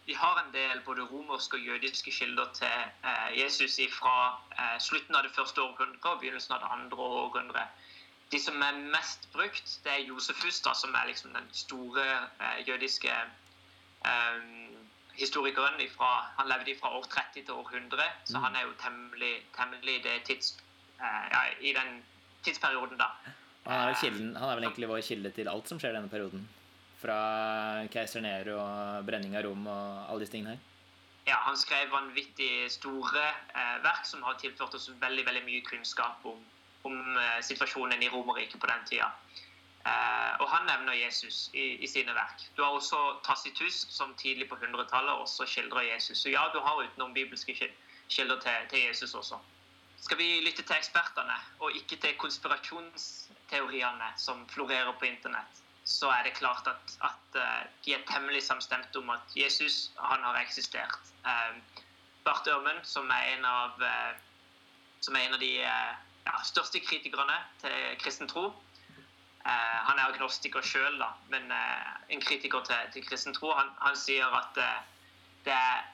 Vi 0.07 0.15
har 0.15 0.39
en 0.39 0.53
del 0.55 0.81
både 0.87 1.03
romerske 1.11 1.59
og 1.59 1.67
jødiske 1.67 2.13
kilder 2.15 2.53
til 2.55 2.77
eh, 3.11 3.31
Jesus 3.41 3.81
fra 3.91 4.17
eh, 4.55 4.77
slutten 4.81 5.19
av 5.19 5.27
det 5.27 5.35
første 5.35 5.63
århundret 5.63 6.07
og 6.07 6.21
begynnelsen 6.21 6.55
av 6.55 6.63
det 6.63 6.71
andre 6.77 7.09
århundret. 7.23 7.87
De 8.31 8.39
som 8.43 8.63
er 8.63 8.79
mest 8.95 9.29
brukt, 9.33 9.81
det 9.85 9.93
er 9.93 10.07
Josefus, 10.07 10.61
da, 10.63 10.75
som 10.75 10.95
er 10.95 11.11
liksom 11.11 11.35
den 11.35 11.49
store 11.55 12.07
eh, 12.41 12.69
jødiske 12.69 13.11
eh, 13.13 14.39
historikeren. 15.19 15.81
Ifra, 15.81 16.13
han 16.39 16.49
levde 16.51 16.75
fra 16.81 16.93
år 16.99 17.07
30 17.11 17.43
til 17.43 17.55
år 17.55 17.71
100, 17.75 18.03
så 18.25 18.39
mm. 18.39 18.45
han 18.45 18.57
er 18.57 18.67
jo 18.67 18.75
temmelig, 18.83 19.35
temmelig 19.59 19.97
det 20.05 20.21
tids, 20.31 20.55
eh, 21.01 21.25
ja, 21.35 21.43
i 21.61 21.75
den 21.75 22.03
tidsperioden, 22.45 22.99
da. 22.99 23.11
Han 23.67 23.89
er, 23.89 23.99
kilden, 24.01 24.37
han 24.37 24.49
er, 24.49 24.55
vel 24.55 24.69
egentlig 24.69 24.89
vår 24.89 25.03
kilde 25.03 25.31
til 25.35 25.51
alt 25.51 25.69
som 25.71 25.83
skjer 25.83 25.95
i 25.95 25.99
denne 25.99 26.11
perioden? 26.11 26.47
Fra 27.01 27.19
keiser 27.93 28.25
Nero 28.25 28.57
og 28.63 29.07
brenning 29.09 29.37
av 29.37 29.45
Rom 29.47 29.67
og 29.69 30.07
alle 30.09 30.25
disse 30.25 30.33
tingene 30.37 30.57
her? 30.57 30.65
Ja, 31.27 31.41
han 31.43 31.59
skrev 31.59 31.91
vanvittig 31.91 32.69
store 32.71 33.25
eh, 33.27 33.79
verk 33.83 34.07
som 34.07 34.23
har 34.23 34.39
tilført 34.39 34.75
oss 34.79 34.87
veldig 35.01 35.25
veldig 35.27 35.43
mye 35.49 35.65
kunnskap 35.67 36.25
om, 36.31 36.39
om 36.87 37.19
eh, 37.19 37.41
situasjonen 37.43 38.03
i 38.03 38.11
Romerriket 38.13 38.63
på 38.63 38.71
den 38.71 38.87
tida. 38.87 39.11
Eh, 39.87 40.33
og 40.43 40.47
han 40.51 40.65
nevner 40.71 40.95
Jesus 40.99 41.51
i, 41.55 41.67
i, 41.83 41.91
sine 41.91 42.15
verk. 42.15 42.47
Du 42.57 42.63
har 42.63 42.79
også 42.79 43.01
Tacitus, 43.27 43.83
som 43.91 44.15
tidlig 44.23 44.49
på 44.51 44.57
100-tallet 44.57 45.19
også 45.27 45.47
skildrer 45.51 45.91
Jesus. 45.93 46.23
Så 46.23 46.31
ja, 46.31 46.47
du 46.55 46.61
har 46.63 46.83
utenom 46.83 47.15
bibelske 47.15 47.55
kilder 48.09 48.41
til, 48.41 48.71
til 48.71 48.87
Jesus 48.87 49.15
også. 49.15 49.43
Skal 50.07 50.19
vi 50.19 50.31
lytte 50.47 50.63
til 50.63 50.77
ekspertene, 50.77 51.37
og 51.59 51.75
ikke 51.75 51.97
til 52.03 52.19
konspirasjonsteoriene 52.23 54.11
som 54.17 54.47
florerer 54.51 54.95
på 54.99 55.11
internett, 55.11 55.63
så 55.87 56.11
er 56.11 56.27
det 56.27 56.35
klart 56.35 56.67
at, 56.67 56.95
at 57.07 57.39
uh, 57.39 57.63
de 57.85 57.95
er 57.95 58.05
temmelig 58.11 58.43
samstemte 58.43 58.99
om 58.99 59.11
at 59.15 59.37
Jesus 59.37 59.91
han 59.99 60.25
har 60.27 60.39
eksistert. 60.41 60.99
Uh, 61.25 61.59
Barth 62.27 62.51
Ørmen, 62.51 62.81
som 62.83 63.11
er 63.11 63.37
en 63.37 63.45
av, 63.47 63.83
som 65.01 65.15
er 65.15 65.29
en 65.29 65.35
av 65.37 65.41
de 65.41 65.51
ja, 65.63 66.33
største 66.43 66.81
kritikerne 66.83 67.37
til 67.63 67.77
kristen 68.03 68.27
tro 68.27 68.49
Han 69.47 70.01
er 70.01 70.09
agnostiker 70.09 70.65
sjøl, 70.67 71.05
men 71.31 71.53
en 72.11 72.25
kritiker 72.25 72.65
til, 72.67 72.89
til 72.97 73.07
kristen 73.07 73.35
tro. 73.35 73.53
Han, 73.55 73.71
han 73.79 73.95
sier 73.97 74.27
at 74.35 74.59
det 75.45 75.55
er 75.55 75.87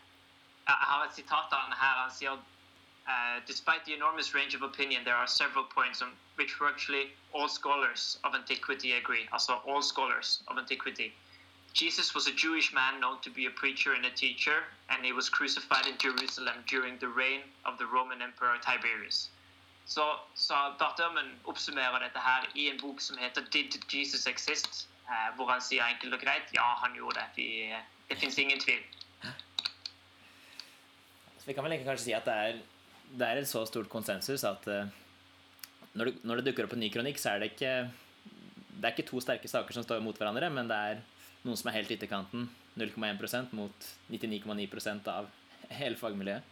Jeg 0.64 0.88
har 0.88 1.04
et 1.04 1.14
sitat 1.20 1.52
av 1.52 1.66
han 1.66 1.76
her. 1.76 2.00
Han 2.00 2.16
sier 2.16 2.40
Uh, 3.08 3.40
despite 3.46 3.84
the 3.84 3.94
enormous 3.94 4.32
range 4.32 4.54
of 4.54 4.62
opinion, 4.62 5.02
there 5.04 5.16
are 5.16 5.26
several 5.26 5.64
points 5.64 6.02
on 6.02 6.10
which 6.36 6.54
virtually 6.54 7.10
all 7.32 7.48
scholars 7.48 8.18
of 8.22 8.34
antiquity 8.34 8.92
agree. 8.92 9.26
Also, 9.32 9.60
all 9.66 9.82
scholars 9.82 10.42
of 10.48 10.56
antiquity. 10.56 11.12
Jesus 11.72 12.14
was 12.14 12.28
a 12.28 12.32
Jewish 12.32 12.72
man 12.72 13.00
known 13.00 13.16
to 13.22 13.30
be 13.30 13.46
a 13.46 13.50
preacher 13.50 13.94
and 13.94 14.04
a 14.04 14.10
teacher, 14.10 14.64
and 14.90 15.04
he 15.04 15.12
was 15.12 15.28
crucified 15.28 15.86
in 15.86 15.96
Jerusalem 15.98 16.56
during 16.68 16.98
the 16.98 17.08
reign 17.08 17.40
of 17.64 17.78
the 17.78 17.86
Roman 17.86 18.22
Emperor 18.22 18.56
Tiberius. 18.58 19.30
Så, 19.84 20.16
så 20.34 20.54
Barthelmen 20.78 21.38
oppsummerer 21.44 21.98
dette 21.98 22.18
her 22.18 22.46
i 22.54 22.68
en 22.70 22.80
bok 22.80 23.00
som 23.00 23.18
heter 23.18 23.42
'Did 23.42 23.94
Jesus 23.94 24.26
Exist?', 24.26 24.88
eh, 25.08 25.34
hvor 25.36 25.46
han 25.50 25.60
sier 25.60 25.84
enkelt 25.84 26.14
og 26.14 26.20
greit 26.20 26.54
ja, 26.54 26.74
han 26.74 26.94
gjorde 26.94 27.14
det. 27.14 27.26
Vi, 27.36 27.74
det 28.08 28.18
fins 28.18 28.38
ingen 28.38 28.60
tvil. 28.60 28.82
Så 31.38 31.46
vi 31.46 31.52
kan 31.52 31.64
vel 31.64 31.72
ikke 31.72 31.84
kanskje 31.84 32.04
si 32.04 32.12
at 32.12 32.24
det 32.24 32.34
er 32.34 32.60
det 33.12 33.28
er 33.28 33.40
et 33.40 33.48
så 33.48 33.62
stort 33.68 33.90
konsensus 33.92 34.44
at 34.48 34.66
uh, 34.70 34.86
når, 35.92 36.08
det, 36.08 36.14
når, 36.24 36.40
det, 36.40 36.46
dukker 36.48 36.66
opp 36.66 36.76
en 36.76 36.82
ny 36.82 36.88
kronikk, 36.92 37.20
så 37.20 37.34
er 37.34 37.42
det 37.42 37.52
ikke 37.52 37.72
Det 38.72 38.86
er 38.88 38.94
ikke 38.94 39.10
to 39.10 39.20
sterke 39.20 39.50
saker 39.50 39.76
som 39.76 39.84
står 39.84 40.00
mot 40.02 40.16
hverandre, 40.16 40.48
men 40.50 40.70
det 40.70 40.78
er 40.92 41.02
noen 41.44 41.58
som 41.58 41.68
er 41.70 41.76
helt 41.80 41.92
ytterkanten, 41.92 42.48
0,1% 42.78 43.52
mot 43.58 43.86
99,9% 44.10 45.10
av 45.12 45.28
hele 45.80 45.98
fagmiljøet. 46.00 46.48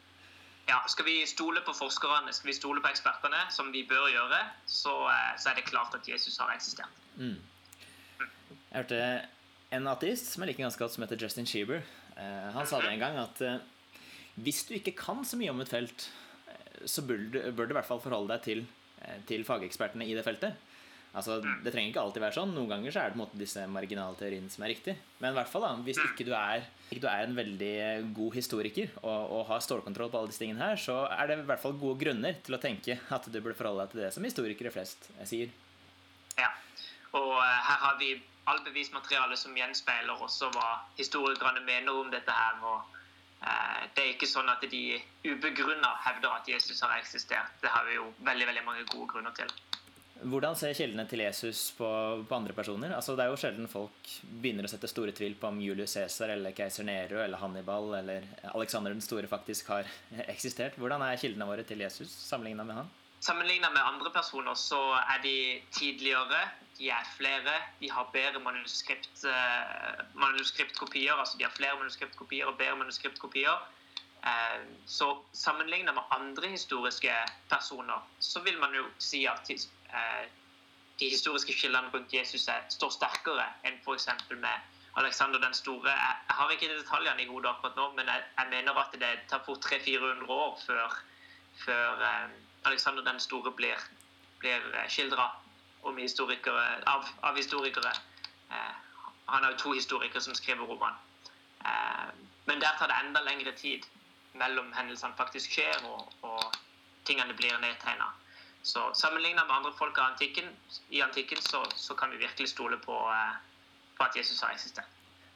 Ja, 0.68 0.78
Skal 0.86 1.08
vi 1.08 1.16
stole 1.26 1.64
på 1.66 1.72
forskerne, 1.74 2.30
skal 2.36 2.52
vi 2.52 2.54
stole 2.54 2.82
på 2.84 2.90
ekspertene, 2.92 3.40
som 3.50 3.72
vi 3.74 3.82
bør 3.88 4.06
gjøre, 4.12 4.44
så, 4.68 4.94
uh, 5.08 5.32
så 5.40 5.50
er 5.50 5.58
det 5.58 5.66
klart 5.70 5.96
at 5.96 6.06
Jesus 6.06 6.38
har 6.38 6.52
eksistert. 6.54 7.00
Mm. 7.16 7.40
Jeg 8.20 8.76
hørte 8.76 9.02
en 9.74 9.88
ateist 9.90 10.30
som 10.30 10.44
jeg 10.44 10.52
liker 10.52 10.68
ganske 10.68 10.82
godt, 10.84 10.94
som 10.94 11.06
heter 11.06 11.18
Justin 11.18 11.48
Sheeber. 11.48 11.82
Uh, 12.14 12.50
han 12.54 12.68
sa 12.68 12.78
det 12.84 12.92
en 12.92 13.02
gang 13.02 13.18
at 13.24 13.42
hvis 14.38 14.62
du 14.68 14.74
ikke 14.76 14.94
kan 14.96 15.24
så 15.26 15.38
mye 15.40 15.50
om 15.50 15.60
et 15.62 15.70
felt, 15.72 16.06
så 16.86 17.04
bør 17.06 17.22
du, 17.32 17.38
bør 17.56 17.68
du 17.68 17.74
i 17.74 17.78
hvert 17.78 17.88
fall 17.88 18.02
forholde 18.02 18.34
deg 18.34 18.44
til, 18.46 18.66
eh, 19.02 19.22
til 19.28 19.46
fagekspertene 19.46 20.06
i 20.08 20.16
det 20.16 20.24
feltet. 20.26 20.58
Altså, 21.10 21.40
mm. 21.42 21.64
Det 21.64 21.72
trenger 21.74 21.90
ikke 21.90 22.02
alltid 22.04 22.22
være 22.22 22.36
sånn. 22.36 22.52
Noen 22.54 22.70
ganger 22.70 22.94
så 22.94 23.00
er 23.02 23.10
det 23.10 23.16
på 23.16 23.18
en 23.18 23.22
måte 23.24 23.40
disse 23.40 23.64
marginalteoriene 23.66 24.50
som 24.52 24.62
er 24.62 24.72
riktig. 24.72 24.94
Men 25.18 25.32
i 25.32 25.38
hvert 25.40 25.50
fall 25.50 25.64
da, 25.66 25.72
hvis 25.86 25.98
mm. 25.98 26.12
ikke 26.12 26.26
du 26.28 26.30
er, 26.38 26.68
ikke 26.86 27.02
du 27.02 27.08
er 27.10 27.24
en 27.24 27.34
veldig 27.38 27.72
god 28.14 28.36
historiker 28.38 28.92
og, 29.02 29.18
og, 29.24 29.42
har 29.50 29.64
stålkontroll 29.66 30.12
på 30.12 30.20
alle 30.20 30.30
disse 30.30 30.44
tingene 30.44 30.62
her, 30.62 30.78
så 30.78 31.00
er 31.10 31.32
det 31.32 31.40
i 31.40 31.48
hvert 31.50 31.62
fall 31.64 31.74
gode 31.80 31.98
grunner 32.04 32.38
til 32.46 32.54
å 32.54 32.62
tenke 32.62 33.00
at 33.16 33.26
du 33.26 33.40
burde 33.40 33.58
forholde 33.58 33.88
deg 33.88 33.96
til 33.96 34.04
det 34.04 34.12
som 34.14 34.28
historikere 34.28 34.74
flest 34.74 35.10
eh, 35.16 35.26
sier. 35.26 35.50
Ja, 36.38 36.52
og 37.18 37.34
uh, 37.34 37.42
her 37.42 37.82
har 37.88 37.98
vi 37.98 38.14
all 38.50 38.62
bevismateriale 38.66 39.34
som 39.38 39.58
gjenspeiler 39.58 40.22
også 40.22 40.48
hva 40.54 40.68
historikerne 40.98 41.62
mener 41.66 41.90
om 41.90 42.08
dette 42.14 42.34
her. 42.34 42.62
og 42.62 42.86
Eh, 42.86 42.99
det 43.40 44.03
er 44.03 44.11
ikke 44.12 44.29
sånn 44.29 44.48
at 44.53 44.64
de 44.68 45.00
ubegrunna 45.24 45.94
hevder 46.05 46.35
at 46.37 46.48
Jesus 46.48 46.83
har 46.85 46.98
eksistert. 46.98 47.57
Det 47.62 47.72
har 47.72 47.87
vi 47.88 47.96
jo 47.96 48.11
veldig 48.26 48.48
veldig 48.50 48.64
mange 48.66 48.85
gode 48.92 49.09
grunner 49.14 49.37
til. 49.37 49.53
Hvordan 50.20 50.57
ser 50.59 50.74
kildene 50.76 51.07
til 51.09 51.22
Jesus 51.22 51.70
på, 51.79 51.88
på, 52.29 52.37
andre 52.37 52.53
personer? 52.53 52.92
Altså, 52.92 53.14
det 53.16 53.24
er 53.24 53.31
jo 53.33 53.38
sjelden 53.40 53.70
folk 53.72 54.11
begynner 54.42 54.66
å 54.68 54.70
sette 54.70 54.90
store 54.90 55.14
tvil 55.16 55.38
på 55.40 55.48
om 55.48 55.61
Julius 55.64 55.94
Cæsar 55.96 56.35
eller 56.35 56.53
keiser 56.57 56.85
Nero 56.85 57.22
eller 57.22 57.40
Hannibal 57.40 57.94
eller 58.03 58.26
Alexander 58.53 58.92
den 58.92 59.00
store 59.05 59.31
faktisk 59.31 59.72
har 59.72 59.88
eksistert. 60.26 60.76
Hvordan 60.76 61.07
er 61.07 61.20
kildene 61.22 61.48
våre 61.48 61.64
til 61.64 61.81
Jesus 61.81 62.12
sammenligna 62.26 62.68
med 62.68 62.83
han? 62.83 62.92
Sammenligna 63.20 63.70
med 63.70 63.85
andre 63.85 64.11
personer 64.11 64.54
så 64.54 64.80
er 64.96 65.20
de 65.22 65.62
tidligere 65.76 66.40
de 66.80 66.88
er 66.88 67.04
flere. 67.16 67.54
De 67.80 67.90
har 67.90 68.09
bedre 68.12 68.40
manuskript, 68.40 69.24
uh, 69.24 70.04
manuskriptkopier. 70.14 71.12
Altså 71.12 71.38
de 71.38 71.44
har 71.44 71.52
flere 71.56 71.76
manuskriptkopier 71.76 72.46
og 72.46 72.56
bedre 72.59 72.76
manuskriptkopier. 72.76 73.56
Uh, 74.24 74.64
så 74.87 75.11
sammenlignet 75.33 75.94
med 75.94 76.02
andre 76.11 76.48
historiske 76.48 77.12
personer, 77.50 78.09
så 78.20 78.40
vil 78.40 78.59
man 78.59 78.74
jo 78.74 78.85
si 78.98 79.24
at 79.24 79.50
de 81.00 81.09
historiske 81.09 81.52
skillene 81.52 81.88
rundt 81.94 82.14
Jesus 82.14 82.48
er, 82.48 82.64
står 82.68 82.90
sterkere 82.96 83.46
enn 83.64 83.78
f.eks. 83.85 84.09
med 84.30 84.76
Alexander 85.00 85.40
den 85.40 85.54
store. 85.54 85.90
Jeg, 85.90 86.37
har 86.37 86.50
ikke 86.50 86.68
detaljene 86.76 87.22
i 87.22 87.28
hodet 87.28 87.48
akkurat 87.52 87.76
nå, 87.76 87.92
men 87.96 88.09
jeg, 88.09 88.24
jeg 88.38 88.48
mener 88.50 88.80
at 88.83 88.96
det 89.00 89.12
tar 89.28 89.44
fort 89.46 89.64
300-400 89.64 90.28
år 90.28 90.61
før, 90.66 91.00
før 91.64 92.04
Alexander 92.62 93.02
den 93.02 93.20
store 93.20 93.52
blir, 93.56 93.78
blir 94.40 94.64
skildra 94.88 95.30
av, 95.82 97.04
av, 97.20 97.36
historikere. 97.36 97.92
Eh, 98.50 98.74
han 99.26 99.44
har 99.44 99.52
jo 99.52 99.58
to 99.58 99.72
historikere 99.72 100.20
som 100.20 100.34
skriver 100.34 100.66
roman. 100.66 100.94
Eh, 101.64 102.08
men 102.44 102.60
der 102.60 102.76
tar 102.78 102.88
det 102.88 102.98
enda 103.04 103.22
lengre 103.22 103.52
tid 103.52 103.86
mellom 104.32 104.72
hendelsene 104.72 105.16
faktisk 105.16 105.52
skjer, 105.52 105.84
og, 105.84 106.12
og 106.22 106.56
tingene 107.04 107.34
blir 107.34 107.56
nedtegna. 107.62 108.10
Så 108.62 108.90
sammenligna 108.94 109.44
med 109.44 109.56
andre 109.56 109.72
folk 109.78 109.98
antikken, 109.98 110.50
i 110.90 111.00
antikken, 111.00 111.40
så, 111.40 111.64
så, 111.74 111.94
kan 111.94 112.10
vi 112.10 112.16
virkelig 112.16 112.48
stole 112.48 112.76
på, 112.76 112.96
eh, 113.12 113.36
på 113.96 114.04
at 114.04 114.16
Jesus 114.16 114.42
har 114.42 114.52
eksistert. 114.52 114.88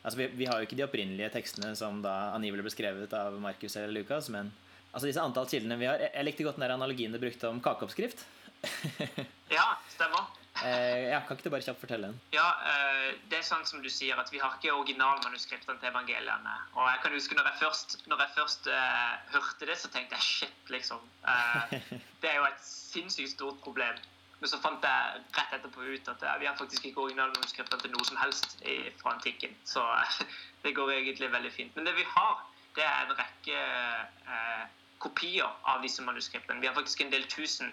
Altså, 0.04 0.18
vi, 0.18 0.26
vi, 0.26 0.44
har 0.44 0.60
jo 0.60 0.68
ikke 0.68 0.76
de 0.76 0.84
opprinnelige 0.84 1.30
tekstene 1.32 1.72
som 1.76 2.02
da 2.04 2.34
angivelig 2.37 2.66
ble 2.66 2.74
skrevet 2.74 3.16
av 3.16 3.38
Markus 3.40 3.76
eller 3.80 3.94
Lukas, 3.96 4.28
men 4.28 4.52
altså 4.94 5.11
disse 5.11 5.22
antall 5.22 5.50
kildene 5.50 5.76
vi 5.80 5.90
har 5.90 6.00
Jeg 6.07 6.24
likte 6.28 6.46
godt 6.46 6.57
den 6.61 6.66
der 6.66 6.76
analogien 6.78 7.12
du 7.12 7.20
brukte 7.22 7.50
om 7.50 7.61
kakeoppskrift. 7.64 8.24
ja, 9.59 9.66
stemmer. 9.92 10.30
Eh, 10.62 11.11
ja, 11.11 11.18
kan 11.26 11.35
ikke 11.35 11.48
du 11.48 11.52
bare 11.52 11.66
kjapt 11.66 11.83
fortelle 11.83 12.09
den? 12.12 12.18
Ja, 12.33 12.46
eh, 12.70 13.16
det 13.30 13.40
er 13.40 13.46
sånn 13.46 13.66
som 13.66 13.83
du 13.83 13.90
sier, 13.90 14.16
at 14.20 14.30
vi 14.30 14.38
har 14.38 14.54
ikke 14.54 14.72
originalmanuskriptene 14.72 15.80
til 15.83 15.90
evangeliene. 15.90 16.54
Og 16.78 16.87
jeg 16.92 17.00
kan 17.02 17.16
huske 17.16 17.38
når 17.38 17.50
jeg 17.50 17.61
først, 17.64 17.96
når 18.07 18.22
jeg 18.22 18.35
først 18.37 18.70
eh, 18.70 19.16
hørte 19.35 19.68
det, 19.68 19.76
så 19.83 19.90
tenkte 19.90 20.14
jeg 20.14 20.28
shit, 20.28 20.61
liksom. 20.70 21.02
Eh, 21.26 21.74
det 22.22 22.30
er 22.30 22.38
jo 22.38 22.46
et 22.46 22.62
sinnssykt 22.68 23.35
stort 23.35 23.59
problem. 23.66 23.98
Men 24.38 24.50
så 24.50 24.61
fant 24.62 24.87
jeg 24.87 25.20
rett 25.35 25.59
etterpå 25.59 25.85
ut 25.88 26.09
at 26.14 26.22
eh, 26.22 26.38
vi 26.44 26.48
har 26.48 26.57
faktisk 26.61 26.87
ikke 26.87 27.02
originalmanuskriptene 27.09 27.83
til 27.83 27.94
noe 27.96 28.07
som 28.07 28.22
helst 28.22 28.57
i, 28.62 28.78
fra 29.02 29.16
antikken. 29.16 29.59
Så 29.66 29.83
det 30.64 30.76
går 30.78 30.94
egentlig 31.00 31.33
veldig 31.35 31.52
fint. 31.52 31.74
Men 31.74 31.90
det 31.90 31.98
vi 31.98 32.07
har, 32.14 32.46
det 32.78 32.87
er 32.87 33.09
en 33.09 33.18
rekke 33.18 33.59
eh, 33.59 34.64
kopier 35.05 35.47
av 35.71 35.85
disse 35.85 36.03
manuskriptene. 36.03 36.61
Vi 36.62 36.71
har 36.71 36.75
faktisk 36.77 37.05
en 37.05 37.12
del 37.12 37.29
tusen 37.31 37.73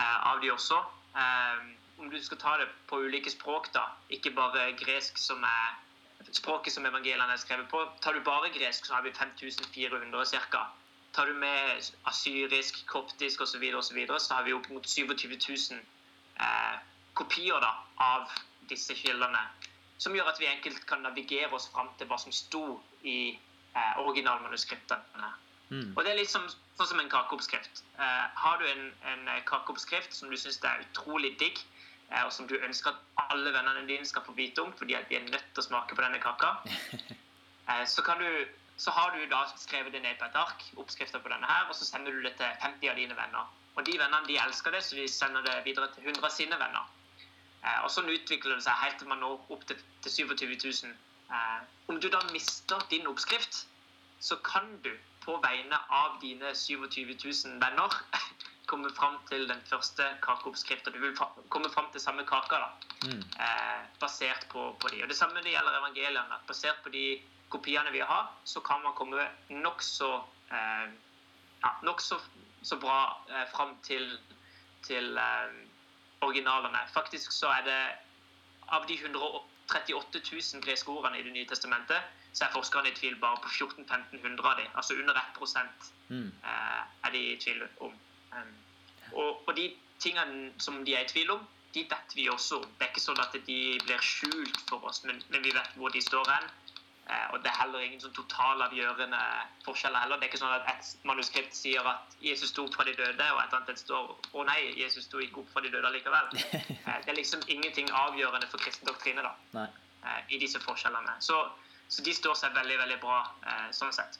av 0.00 0.40
de 0.40 0.50
også. 0.52 0.78
Om 2.00 2.10
du 2.10 2.16
skal 2.24 2.38
ta 2.40 2.56
det 2.58 2.68
på 2.88 3.02
ulike 3.04 3.30
språk, 3.30 3.68
da, 3.76 3.84
ikke 4.10 4.32
bare 4.34 4.70
gresk, 4.80 5.20
som 5.20 5.44
er 5.44 5.74
språket 6.30 6.72
som 6.72 6.86
evangeliene 6.86 7.34
er 7.34 7.40
skrevet 7.40 7.68
på. 7.70 7.82
Tar 8.02 8.16
du 8.16 8.22
bare 8.24 8.50
gresk, 8.54 8.86
så 8.86 8.94
har 8.94 9.02
vi 9.02 9.12
5400 9.12 10.24
ca. 10.50 10.66
Tar 11.12 11.26
du 11.26 11.34
med 11.34 11.90
asyrisk, 12.08 12.86
koptisk 12.86 13.40
osv., 13.40 13.60
så, 13.70 13.76
og 13.76 13.84
så, 13.84 13.94
videre, 13.94 14.20
så 14.20 14.34
har 14.34 14.46
vi 14.46 14.54
opp 14.56 14.68
mot 14.72 14.88
27 14.88 15.28
000 15.28 15.80
eh, 16.40 16.76
kopier 17.14 17.60
da, 17.60 17.74
av 18.00 18.32
disse 18.70 18.96
kildene. 18.96 19.42
Som 19.98 20.16
gjør 20.16 20.32
at 20.32 20.40
vi 20.40 20.48
enkelt 20.48 20.86
kan 20.88 21.04
navigere 21.04 21.52
oss 21.52 21.68
fram 21.74 21.92
til 21.98 22.08
hva 22.08 22.18
som 22.18 22.32
sto 22.32 22.80
i 23.04 23.34
eh, 23.34 23.98
originalmanuskriptene. 24.00 25.32
Mm. 25.72 25.92
Og 25.96 26.04
det 26.04 26.12
er 26.12 26.18
litt 26.20 26.30
som, 26.30 26.44
sånn 26.76 26.90
som 26.90 27.00
en 27.00 27.10
kakeoppskrift. 27.12 27.82
Eh, 27.96 28.24
har 28.44 28.58
du 28.60 28.66
en, 28.68 28.88
en 29.08 29.30
kakeoppskrift 29.48 30.12
som 30.12 30.28
du 30.28 30.36
syns 30.36 30.60
er 30.68 30.84
utrolig 30.84 31.32
digg, 31.40 31.60
eh, 32.10 32.22
og 32.22 32.32
som 32.36 32.48
du 32.50 32.58
ønsker 32.58 32.92
at 32.92 33.28
alle 33.32 33.54
vennene 33.54 33.86
dine 33.88 34.08
skal 34.08 34.26
få 34.26 34.36
vite 34.36 34.60
om 34.62 34.74
fordi 34.76 34.98
at 34.98 35.08
de 35.08 35.16
er 35.16 35.30
nødt 35.30 35.48
til 35.54 35.64
å 35.64 35.68
smake 35.70 35.96
på 35.96 36.04
denne 36.04 36.20
kaka, 36.20 36.58
eh, 37.70 37.86
så 37.88 38.04
kan 38.04 38.20
du 38.20 38.28
så 38.82 38.90
har 38.90 39.12
du 39.14 39.26
da 39.30 39.44
skrevet 39.56 39.92
det 39.94 40.00
ned 40.02 40.16
på 40.18 40.26
et 40.26 40.36
ark, 40.36 40.62
oppskrifter 40.80 41.20
på 41.22 41.30
denne 41.30 41.46
her, 41.46 41.68
og 41.68 41.76
så 41.76 41.86
sender 41.86 42.12
du 42.12 42.22
det 42.24 42.32
til 42.40 42.56
50 42.64 42.90
av 42.90 42.96
dine 42.98 43.14
venner. 43.14 43.50
Og 43.76 43.84
de 43.86 43.94
vennene 44.00 44.26
de 44.26 44.38
elsker 44.42 44.74
det, 44.74 44.80
så 44.84 44.96
de 44.96 45.04
sender 45.08 45.44
det 45.46 45.60
videre 45.64 45.88
til 45.94 46.08
100 46.08 46.24
av 46.26 46.32
sine 46.34 46.58
venner. 46.58 46.88
Eh, 47.62 47.78
og 47.84 47.92
sånn 47.94 48.10
utvikler 48.10 48.58
det 48.58 48.64
seg 48.66 48.80
helt 48.82 48.98
til 49.00 49.10
man 49.12 49.22
når 49.22 49.52
opp 49.54 49.66
til, 49.68 49.78
til 50.04 50.16
27 50.34 50.56
000. 50.56 50.96
Eh, 51.36 51.60
om 51.92 52.00
du 52.02 52.08
da 52.10 52.24
mister 52.32 52.82
din 52.90 53.06
oppskrift, 53.06 53.62
så 54.22 54.36
kan 54.46 54.68
du 54.82 54.92
på 55.24 55.36
vegne 55.42 55.78
av 55.90 56.18
dine 56.22 56.54
27 56.54 57.14
000 57.24 57.58
venner 57.62 57.94
komme 58.70 58.90
fram 58.94 59.18
til 59.28 59.48
den 59.50 59.60
første 59.66 60.06
kakeoppskrifta. 60.22 60.90
Du 60.94 60.98
vil 61.02 61.16
komme 61.50 61.70
fram 61.74 61.90
til 61.92 62.00
samme 62.00 62.24
kaka 62.26 62.60
da, 62.62 62.68
mm. 63.06 63.22
eh, 63.46 63.80
basert 64.00 64.46
på, 64.52 64.68
på 64.80 64.92
de. 64.92 65.02
Og 65.02 65.10
Det 65.10 65.18
samme 65.18 65.42
det 65.42 65.54
gjelder 65.54 65.78
evangeliene. 65.80 66.38
Basert 66.46 66.78
på 66.84 66.94
de 66.94 67.06
kopiene 67.50 67.90
vi 67.92 68.00
har, 68.00 68.30
så 68.44 68.62
kan 68.64 68.82
man 68.86 68.94
komme 68.98 69.26
nokså 69.50 70.12
eh, 70.54 70.86
ja, 71.62 71.74
nok 71.82 72.00
så, 72.00 72.20
så 72.62 72.78
bra 72.80 73.00
eh, 73.28 73.44
fram 73.50 73.74
til, 73.82 74.06
til 74.86 75.18
eh, 75.18 75.58
originalene. 76.22 76.86
Faktisk 76.94 77.34
så 77.34 77.50
er 77.58 77.66
det 77.66 77.82
av 78.72 78.86
de 78.86 78.96
138 79.72 80.20
000 80.54 80.62
greske 80.64 80.90
ordene 80.90 81.18
i 81.18 81.22
Det 81.22 81.32
nye 81.32 81.48
testamentet, 81.48 82.10
så 82.32 82.44
er 82.44 82.54
forskerne 82.54 82.88
i 82.90 82.94
tvil 82.96 83.16
bare 83.20 83.40
på 83.42 83.48
1400-1500 83.48 84.46
av 84.50 84.58
dem. 84.58 84.68
Altså 84.74 84.94
under 84.94 85.14
1 85.14 85.32
prosent 85.36 85.88
mm. 86.08 86.28
eh, 86.44 86.82
er 87.04 87.10
de 87.12 87.24
i 87.32 87.40
tvil 87.40 87.64
om. 87.80 87.94
Um, 88.32 88.54
og, 89.12 89.48
og, 89.48 89.56
de 89.56 89.72
tingene 90.00 90.52
som 90.58 90.84
de 90.84 90.94
er 90.94 91.04
i 91.04 91.08
tvil 91.08 91.30
om, 91.30 91.44
de 91.74 91.84
vet 91.90 92.16
vi 92.16 92.28
også 92.28 92.60
om. 92.60 92.68
Det 92.78 92.86
er 92.86 92.92
ikke 92.92 93.04
sånn 93.04 93.20
at 93.20 93.36
de 93.46 93.60
blir 93.84 94.04
skjult 94.04 94.62
for 94.68 94.88
oss, 94.88 95.02
men, 95.04 95.22
men 95.28 95.44
vi 95.44 95.52
vet 95.54 95.76
hvor 95.76 95.92
de 95.92 96.02
står 96.04 96.28
hen. 96.28 96.50
Eh, 97.10 97.34
og 97.34 97.40
det 97.42 97.50
er 97.50 97.56
heller 97.58 97.82
ingen 97.82 98.00
sånn 98.00 98.14
totalavgjørende 98.14 99.20
forskjeller 99.66 100.04
heller. 100.04 100.20
Det 100.20 100.28
er 100.28 100.30
ikke 100.30 100.40
sånn 100.42 100.54
at 100.54 100.68
et 100.70 101.06
manuskript 101.08 101.56
sier 101.56 101.88
at 101.90 102.14
Jesus 102.22 102.52
sto 102.52 102.68
opp 102.68 102.76
fra 102.78 102.86
de 102.86 102.94
døde, 102.98 103.26
og 103.34 103.40
et 103.42 103.56
annet 103.58 103.80
står 103.80 104.12
å 104.38 104.44
nei, 104.46 104.60
Jesus 104.78 105.08
sto 105.08 105.22
ikke 105.22 105.42
opp 105.42 105.50
fra 105.54 105.64
de 105.64 105.72
døde 105.74 105.92
likevel. 105.96 106.30
Eh, 106.82 106.98
det 107.04 107.12
er 107.12 107.18
liksom 107.18 107.42
ingenting 107.46 107.90
avgjørende 107.94 108.48
for 108.50 108.62
kristen 108.62 108.88
doktrine 108.88 109.22
da, 109.22 109.30
nei. 109.54 109.68
Eh, 110.02 110.34
i 110.34 110.38
disse 110.42 110.58
forskjellene. 110.62 111.14
Så, 111.22 111.36
så, 111.86 112.02
de 112.02 112.14
står 112.16 112.34
seg 112.38 112.56
veldig, 112.56 112.78
veldig 112.80 112.96
bra 113.02 113.20
sånn 113.74 113.94
sett. 113.94 114.18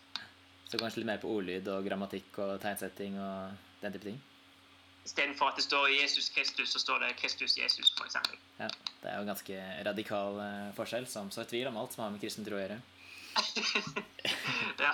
Så 0.70 0.78
kanskje 0.78 1.02
litt 1.02 1.10
mer 1.10 1.22
på 1.22 1.32
ordlyd 1.32 1.66
og 1.74 1.82
grammatikk 1.86 2.38
og 2.44 2.52
tegnsetting 2.62 3.18
og 3.18 3.56
den 3.82 3.96
type 3.96 4.06
ting? 4.06 4.20
Istedenfor 5.02 5.50
at 5.50 5.58
det 5.58 5.64
står 5.64 5.88
Jesus 5.90 6.28
Kristus, 6.30 6.72
så 6.72 6.78
står 6.78 7.02
det 7.02 7.14
Kristus 7.18 7.56
Jesus, 7.58 7.90
f.eks. 7.98 8.18
Ja, 8.60 8.68
det 9.02 9.08
er 9.10 9.16
jo 9.16 9.24
en 9.24 9.32
ganske 9.32 9.62
radikal 9.88 10.38
uh, 10.38 10.68
forskjell, 10.76 11.08
som 11.10 11.30
så 11.34 11.42
tvil 11.48 11.66
om 11.72 11.80
alt 11.80 11.96
som 11.96 12.04
har 12.04 12.12
med 12.14 12.22
kristen 12.22 12.46
tro 12.46 12.58
å 12.58 12.62
gjøre. 12.62 12.78
ja. 14.86 14.92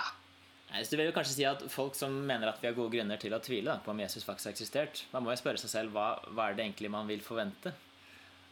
Så 0.69 0.93
du 0.93 0.99
vil 0.99 1.09
jo 1.09 1.13
kanskje 1.15 1.33
si 1.33 1.45
at 1.49 1.63
Folk 1.73 1.95
som 1.97 2.13
mener 2.29 2.47
at 2.47 2.61
vi 2.61 2.69
har 2.69 2.75
gode 2.77 2.93
grunner 2.93 3.19
til 3.21 3.33
å 3.33 3.41
tvile 3.43 3.79
på 3.83 3.91
om 3.91 4.01
Jesus 4.01 4.25
faktisk 4.25 4.49
har 4.49 4.55
eksistert, 4.55 5.03
man 5.13 5.25
må 5.25 5.33
jo 5.33 5.41
spørre 5.41 5.61
seg 5.61 5.71
selv 5.71 5.93
hva, 5.97 6.11
hva 6.29 6.49
er 6.49 6.57
det 6.57 6.65
egentlig 6.65 6.91
man 6.93 7.09
vil 7.09 7.21
forvente. 7.25 7.73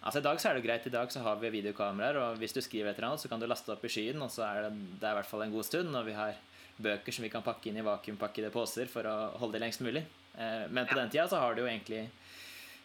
Altså 0.02 0.22
I 0.22 0.26
dag 0.28 0.39
så 0.41 0.50
er 0.50 0.58
det 0.58 0.65
greit, 0.65 0.86
i 0.86 0.93
dag 0.93 1.10
så 1.12 1.24
har 1.26 1.39
vi 1.41 1.50
videokameraer, 1.58 2.20
og 2.22 2.41
hvis 2.41 2.54
du 2.54 2.62
skriver 2.62 2.91
et 2.91 3.00
eller 3.00 3.12
annet, 3.12 3.24
så 3.24 3.32
kan 3.32 3.41
du 3.41 3.48
laste 3.50 3.74
opp 3.74 3.86
i 3.86 3.91
skyen, 3.91 4.22
og 4.22 4.30
så 4.34 4.46
er 4.46 4.67
det, 4.67 4.72
det 5.02 5.10
er 5.10 5.15
i 5.15 5.20
hvert 5.20 5.30
fall 5.30 5.46
en 5.46 5.56
god 5.56 5.65
stund. 5.67 5.89
Og 5.98 6.06
vi 6.06 6.13
har 6.17 6.38
bøker 6.78 7.15
som 7.15 7.26
vi 7.26 7.32
kan 7.34 7.46
pakke 7.46 7.72
inn 7.72 7.82
i 7.82 7.86
vakuumpakkede 7.86 8.54
poser 8.54 8.89
for 8.91 9.10
å 9.10 9.15
holde 9.41 9.58
det 9.58 9.65
lengst 9.65 9.82
mulig. 9.86 10.06
Eh, 10.38 10.69
men 10.69 10.88
på 10.88 10.95
den 10.95 11.10
tida 11.10 11.28
så 11.28 11.39
har 11.41 11.56
du 11.56 11.63
jo 11.63 11.67
egentlig 11.67 12.04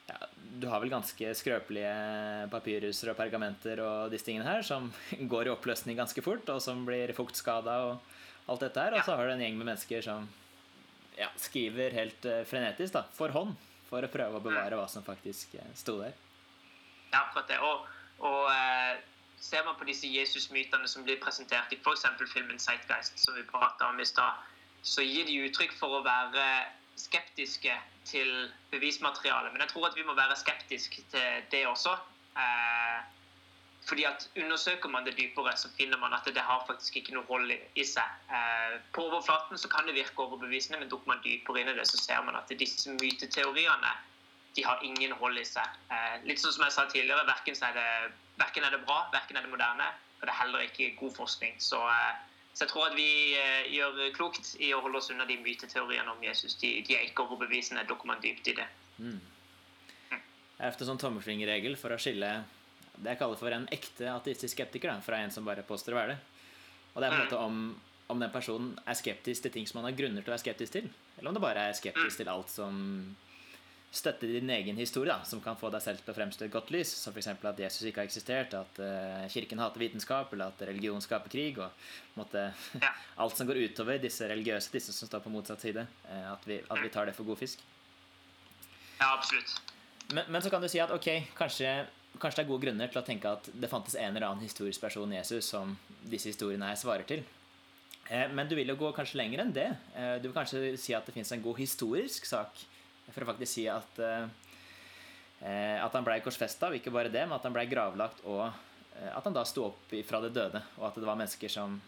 ja, 0.06 0.16
Du 0.60 0.66
har 0.72 0.80
vel 0.80 0.92
ganske 0.92 1.34
skrøpelige 1.36 2.48
papyrhuser 2.52 3.12
og 3.12 3.18
pergamenter 3.18 3.82
og 3.84 4.12
disse 4.12 4.28
tingene 4.28 4.48
her 4.48 4.64
som 4.66 4.88
går 5.32 5.48
i 5.48 5.54
oppløsning 5.54 5.98
ganske 6.00 6.24
fort, 6.24 6.48
og 6.48 6.62
som 6.64 6.86
blir 6.88 7.12
fuktskada 7.16 7.78
og 7.90 8.50
alt 8.50 8.64
dette 8.64 8.86
her. 8.86 8.96
Og 8.96 9.04
så 9.06 9.16
har 9.18 9.28
du 9.28 9.34
en 9.36 9.44
gjeng 9.44 9.58
med 9.60 9.68
mennesker 9.72 10.04
som 10.04 10.26
ja, 11.18 11.28
skriver 11.36 11.92
helt 11.94 12.24
uh, 12.24 12.40
frenetisk 12.48 12.96
da, 12.96 13.04
for 13.14 13.34
hånd 13.34 13.52
for 13.90 14.00
å 14.00 14.08
prøve 14.08 14.38
å 14.38 14.44
bevare 14.44 14.78
hva 14.78 14.88
som 14.88 15.04
faktisk 15.04 15.58
uh, 15.60 15.66
sto 15.76 15.98
der. 16.00 16.16
Ja, 17.12 17.26
akkurat 17.26 17.52
det. 17.52 17.58
Og, 17.60 17.84
og 18.24 18.48
ser 19.36 19.66
man 19.66 19.76
på 19.76 19.84
disse 19.84 20.08
Jesus-mytene 20.08 20.88
som 20.88 21.04
blir 21.04 21.20
presentert 21.20 21.72
i 21.74 21.76
f.eks. 21.76 22.06
filmen 22.32 22.56
'Sightgeist', 22.56 23.20
som 23.20 23.36
vi 23.36 23.44
prata 23.44 23.90
om 23.92 24.00
i 24.00 24.06
stad, 24.08 24.40
så 24.82 25.04
gir 25.04 25.28
de 25.28 25.42
uttrykk 25.44 25.76
for 25.76 25.98
å 25.98 26.04
være 26.06 26.46
skeptiske 27.02 27.74
til 28.08 28.30
bevismaterialet. 28.70 29.52
Men 29.52 29.64
jeg 29.64 29.72
tror 29.74 29.88
at 29.88 29.98
vi 29.98 30.06
må 30.06 30.14
være 30.18 30.38
skeptiske 30.40 31.04
til 31.12 31.50
det 31.50 31.66
også. 31.66 31.96
Eh, 32.38 33.02
fordi 33.88 34.04
at 34.04 34.28
Undersøker 34.36 34.88
man 34.88 35.06
det 35.06 35.16
dypere, 35.18 35.56
så 35.56 35.68
finner 35.76 35.98
man 35.98 36.12
at 36.14 36.26
det 36.26 36.42
har 36.42 36.64
faktisk 36.66 36.96
ikke 36.96 37.14
noe 37.16 37.26
hold 37.28 37.50
i 37.50 37.84
seg. 37.84 38.14
Eh, 38.30 38.78
på 38.94 39.04
overflaten 39.08 39.58
så 39.58 39.68
kan 39.68 39.86
det 39.86 39.96
virke 39.98 40.22
overbevisende, 40.22 40.78
men 40.78 40.88
dukker 40.88 41.10
man 41.10 41.22
dypere 41.24 41.60
inn 41.60 41.72
i 41.72 41.76
det, 41.78 41.86
så 41.90 41.98
ser 41.98 42.22
man 42.22 42.38
at 42.38 42.52
disse 42.58 42.94
myteteoriene 43.00 43.92
de 44.56 44.64
har 44.64 44.82
ingen 44.84 45.12
hold 45.18 45.38
i 45.40 45.44
seg. 45.48 45.78
Eh, 45.90 46.16
litt 46.28 46.40
sånn 46.40 46.54
som 46.54 46.66
jeg 46.66 46.76
sa 46.76 46.86
tidligere, 46.92 47.26
verken 47.26 47.56
er, 47.68 47.78
det, 47.78 48.14
verken 48.40 48.68
er 48.68 48.76
det 48.76 48.82
bra, 48.86 48.98
verken 49.14 49.40
er 49.40 49.46
det 49.46 49.52
moderne, 49.54 49.88
og 50.20 50.26
det 50.26 50.34
er 50.34 50.40
heller 50.44 50.66
ikke 50.66 50.92
god 51.00 51.16
forskning. 51.16 51.56
Så 51.58 51.80
eh, 51.88 52.20
så 52.52 52.66
jeg 52.66 52.70
tror 52.72 52.90
at 52.90 52.96
vi 52.96 53.32
eh, 53.38 53.68
gjør 53.72 54.00
klokt 54.16 54.54
i 54.60 54.72
å 54.76 54.80
holde 54.84 55.00
oss 55.00 55.08
unna 55.12 55.24
de 55.28 55.38
myteteoriene 55.40 56.12
om 56.12 56.24
Jesus. 56.24 56.58
De, 56.60 56.74
de 56.84 56.96
er 56.98 57.06
ikke 57.06 57.24
overbevisende, 57.24 57.84
dukker 57.88 58.10
man 58.10 58.20
dypt 58.20 58.50
i 58.52 58.56
det. 58.58 58.66
Mm. 58.98 59.20
Det 60.10 60.60
er 60.60 60.68
ofte 60.68 60.86
sånn 60.86 61.00
tommelfingerregel 61.00 61.78
for 61.80 61.94
å 61.94 62.00
skille 62.00 62.34
det 62.92 63.14
jeg 63.14 63.18
kaller 63.22 63.40
for 63.40 63.56
en 63.56 63.64
ekte 63.72 64.10
ateistisk 64.12 64.52
skeptiker 64.52 64.92
da, 64.92 64.98
fra 65.02 65.22
en 65.24 65.32
som 65.32 65.46
bare 65.48 65.64
påstår 65.66 65.96
å 65.96 66.00
være 66.02 66.12
det. 66.12 66.44
Og 66.92 67.00
det 67.00 67.08
er 67.08 67.14
på 67.14 67.16
en 67.16 67.22
mm. 67.22 67.24
måte 67.24 67.40
om, 67.40 67.56
om 68.12 68.20
den 68.20 68.34
personen 68.34 68.74
er 68.84 68.98
skeptisk 69.00 69.46
til 69.46 69.54
ting 69.56 69.66
som 69.68 69.80
man 69.80 69.88
har 69.88 69.96
grunner 69.96 70.20
til 70.20 70.28
å 70.28 70.34
være 70.36 70.44
skeptisk 70.44 70.76
til, 70.76 70.90
eller 71.16 71.32
om 71.32 71.38
det 71.38 71.44
bare 71.44 71.66
er 71.70 71.78
skeptisk 71.78 72.12
mm. 72.12 72.18
til 72.20 72.32
alt 72.34 72.52
som 72.52 72.82
støtte 73.92 74.26
din 74.26 74.50
egen 74.50 74.78
historie, 74.80 75.12
da, 75.12 75.20
som 75.28 75.40
kan 75.44 75.58
få 75.60 75.68
deg 75.72 75.82
selv 75.84 76.00
til 76.00 76.14
å 76.14 76.16
fremstå 76.16 76.46
et 76.46 76.52
godt 76.52 76.70
lys. 76.72 76.94
Som 76.96 77.12
f.eks. 77.12 77.28
at 77.28 77.58
Jesus 77.60 77.82
ikke 77.84 78.00
har 78.00 78.08
eksistert, 78.08 78.54
at 78.56 78.78
uh, 78.80 79.26
kirken 79.32 79.60
hater 79.60 79.84
vitenskap, 79.84 80.32
eller 80.32 80.48
at 80.48 80.64
religion 80.64 81.02
skaper 81.04 81.32
krig. 81.32 81.60
og 81.60 82.16
måtte, 82.16 82.46
ja. 82.80 82.92
Alt 83.22 83.36
som 83.36 83.48
går 83.48 83.60
utover 83.66 84.00
disse 84.00 84.28
religiøse, 84.28 84.72
disse 84.72 84.96
som 84.96 85.10
står 85.10 85.24
på 85.26 85.34
motsatt 85.34 85.60
side. 85.60 85.84
Uh, 86.06 86.32
at, 86.32 86.48
vi, 86.48 86.62
at, 86.64 86.80
vi, 86.80 86.92
tar 86.94 87.10
det 87.10 87.16
for 87.18 87.28
god 87.28 87.42
fisk. 87.42 87.60
Ja, 88.96 89.12
absolutt. 89.12 89.60
Men, 90.12 90.24
men, 90.24 90.40
så 90.40 90.48
kan 90.48 90.64
du 90.64 90.70
si 90.72 90.80
at 90.80 90.92
ok, 90.94 91.10
kanskje, 91.36 91.76
kanskje, 92.16 92.40
det 92.40 92.46
er 92.46 92.50
gode 92.54 92.64
grunner 92.64 92.88
til 92.88 93.02
å 93.02 93.04
tenke 93.04 93.28
at 93.28 93.52
det 93.52 93.70
fantes 93.70 93.98
en 94.00 94.16
eller 94.16 94.30
annen 94.30 94.48
historisk 94.48 94.80
person 94.80 95.12
Jesus 95.12 95.52
som 95.52 95.76
disse 96.00 96.32
historiene 96.32 96.72
her 96.72 96.80
svarer 96.80 97.04
til. 97.08 97.26
Uh, 98.08 98.24
men 98.32 98.48
du 98.48 98.56
vil 98.56 98.72
jo 98.72 98.80
gå 98.80 98.96
kanskje 98.96 99.20
lenger 99.20 99.44
enn 99.44 99.52
det. 99.52 99.68
Du 100.24 100.30
vil 100.30 100.38
kanskje 100.40 100.78
si 100.80 100.96
at 100.96 101.04
det 101.04 101.12
fins 101.12 101.36
en 101.36 101.44
god 101.44 101.60
historisk 101.60 102.24
sak 102.32 102.70
for 103.10 103.24
å 103.24 103.30
faktisk 103.32 103.52
si 103.56 103.64
at, 103.70 103.98
eh, 104.02 105.78
at 105.82 105.96
han 105.96 106.06
blei 106.06 106.20
korsfesta, 106.24 106.70
og 106.70 106.78
ikke 106.78 106.94
bare 106.94 107.12
det, 107.12 107.24
men 107.26 107.36
at 107.36 107.46
han 107.46 107.54
blei 107.54 107.66
gravlagt, 107.70 108.22
og 108.28 108.44
eh, 108.46 109.10
at 109.10 109.24
han 109.26 109.36
da 109.36 109.44
sto 109.48 109.66
opp 109.70 109.96
fra 110.06 110.22
det 110.24 110.32
døde, 110.36 110.62
og 110.78 110.88
at 110.88 111.00
det 111.00 111.08
var 111.08 111.18
mennesker 111.18 111.52
som 111.52 111.80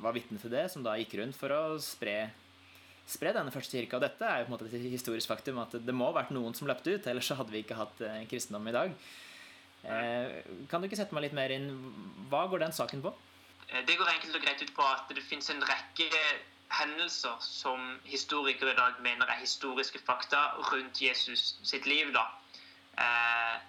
var 0.00 0.16
vitne 0.16 0.40
til 0.40 0.52
det, 0.52 0.68
som 0.72 0.84
da 0.84 0.96
gikk 1.00 1.18
rundt 1.20 1.36
for 1.36 1.52
å 1.52 1.62
spre, 1.82 2.30
spre 3.08 3.34
denne 3.36 3.52
første 3.52 3.76
kirka. 3.76 3.98
Og 3.98 4.04
dette 4.04 4.24
er 4.24 4.40
jo 4.40 4.46
på 4.48 4.52
en 4.52 4.56
måte 4.56 4.68
et 4.70 4.92
historisk 4.92 5.28
faktum 5.28 5.60
at 5.60 5.76
det 5.76 5.96
må 5.96 6.08
ha 6.08 6.20
vært 6.22 6.32
noen 6.32 6.56
som 6.56 6.68
løpte 6.70 6.94
ut, 6.94 7.10
ellers 7.10 7.28
så 7.28 7.36
hadde 7.40 7.52
vi 7.52 7.64
ikke 7.64 7.80
hatt 7.80 8.00
eh, 8.04 8.22
kristendom 8.30 8.68
i 8.70 8.76
dag. 8.76 8.94
Kan 9.80 10.82
du 10.82 10.90
ikke 10.90 10.96
sette 10.98 11.16
meg 11.16 11.22
litt 11.24 11.32
mer 11.32 11.54
inn 11.54 11.70
Hva 12.28 12.42
går 12.52 12.60
den 12.60 12.74
saken 12.76 13.00
på? 13.00 13.14
Det 13.70 13.94
går 13.96 14.10
enkelt 14.12 14.36
og 14.36 14.42
greit 14.44 14.60
ut 14.60 14.72
på 14.76 14.84
at 14.84 15.08
det 15.16 15.22
finnes 15.24 15.48
en 15.54 15.62
rekke 15.64 16.08
hendelser 16.70 17.36
som 17.40 18.00
historikere 18.04 18.72
i 18.72 18.76
dag 18.76 19.00
mener 19.02 19.26
er 19.26 19.40
historiske 19.40 19.98
fakta 20.06 20.42
rundt 20.72 21.02
Jesus 21.02 21.56
sitt 21.62 21.86
liv. 21.86 22.12
da. 22.14 22.26
Eh, 22.98 23.60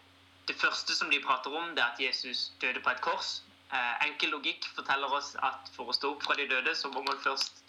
det 0.48 0.56
første 0.56 0.96
som 0.96 1.10
de 1.10 1.22
prater 1.26 1.52
om, 1.58 1.70
det 1.70 1.80
er 1.80 1.94
at 1.94 2.00
Jesus 2.00 2.52
døde 2.62 2.80
på 2.80 2.90
et 2.90 3.02
kors. 3.02 3.42
Eh, 3.74 4.06
enkel 4.08 4.30
logikk 4.30 4.66
forteller 4.76 5.14
oss 5.18 5.36
at 5.44 5.70
for 5.76 5.90
å 5.90 5.94
stå 5.96 6.12
opp 6.16 6.24
fra 6.24 6.36
de 6.36 6.48
døde, 6.50 6.76
så 6.76 6.90
må 6.92 7.04
man 7.08 7.20
først 7.24 7.62